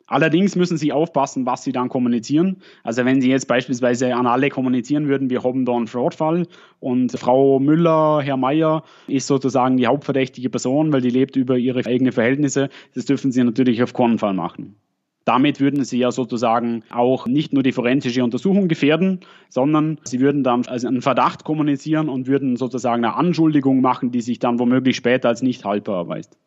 Allerdings 0.06 0.54
müssen 0.54 0.76
Sie 0.76 0.92
aufpassen, 0.92 1.46
was 1.46 1.64
Sie 1.64 1.72
dann 1.72 1.88
kommunizieren. 1.88 2.58
Also 2.84 3.04
wenn 3.04 3.20
Sie 3.20 3.28
jetzt 3.28 3.48
beispielsweise 3.48 4.14
an 4.14 4.26
alle 4.26 4.50
kommunizieren 4.50 5.08
würden, 5.08 5.30
wir 5.30 5.42
haben 5.42 5.64
da 5.64 5.74
einen 5.74 5.88
Fraudfall 5.88 6.46
und 6.78 7.12
Frau 7.12 7.58
Müller, 7.58 8.20
Herr 8.22 8.36
Meier 8.36 8.84
ist 9.08 9.26
sozusagen 9.26 9.76
die 9.76 9.88
hauptverdächtige 9.88 10.48
Person, 10.48 10.92
weil 10.92 11.00
die 11.00 11.10
lebt 11.10 11.34
über 11.34 11.56
ihre 11.58 11.84
eigenen 11.86 12.12
Verhältnisse, 12.12 12.68
das 12.94 13.04
dürfen 13.04 13.32
Sie 13.32 13.42
natürlich 13.42 13.82
auf 13.82 13.94
keinen 13.94 14.18
Fall 14.18 14.34
machen. 14.34 14.76
Damit 15.24 15.58
würden 15.58 15.84
Sie 15.84 15.98
ja 15.98 16.12
sozusagen 16.12 16.84
auch 16.90 17.26
nicht 17.26 17.52
nur 17.52 17.64
die 17.64 17.72
forensische 17.72 18.22
Untersuchung 18.22 18.68
gefährden, 18.68 19.20
sondern 19.48 19.98
Sie 20.04 20.20
würden 20.20 20.44
dann 20.44 20.64
also 20.66 20.86
einen 20.86 21.02
Verdacht 21.02 21.42
kommunizieren 21.42 22.08
und 22.08 22.28
würden 22.28 22.54
sozusagen 22.54 23.04
eine 23.04 23.16
Anschuldigung 23.16 23.80
machen, 23.80 24.12
die 24.12 24.20
sich 24.20 24.38
dann 24.38 24.60
womöglich 24.60 24.94
später 24.94 25.28
als 25.28 25.42
nicht 25.42 25.64
haltbar 25.64 25.96
erweist. 25.96 26.38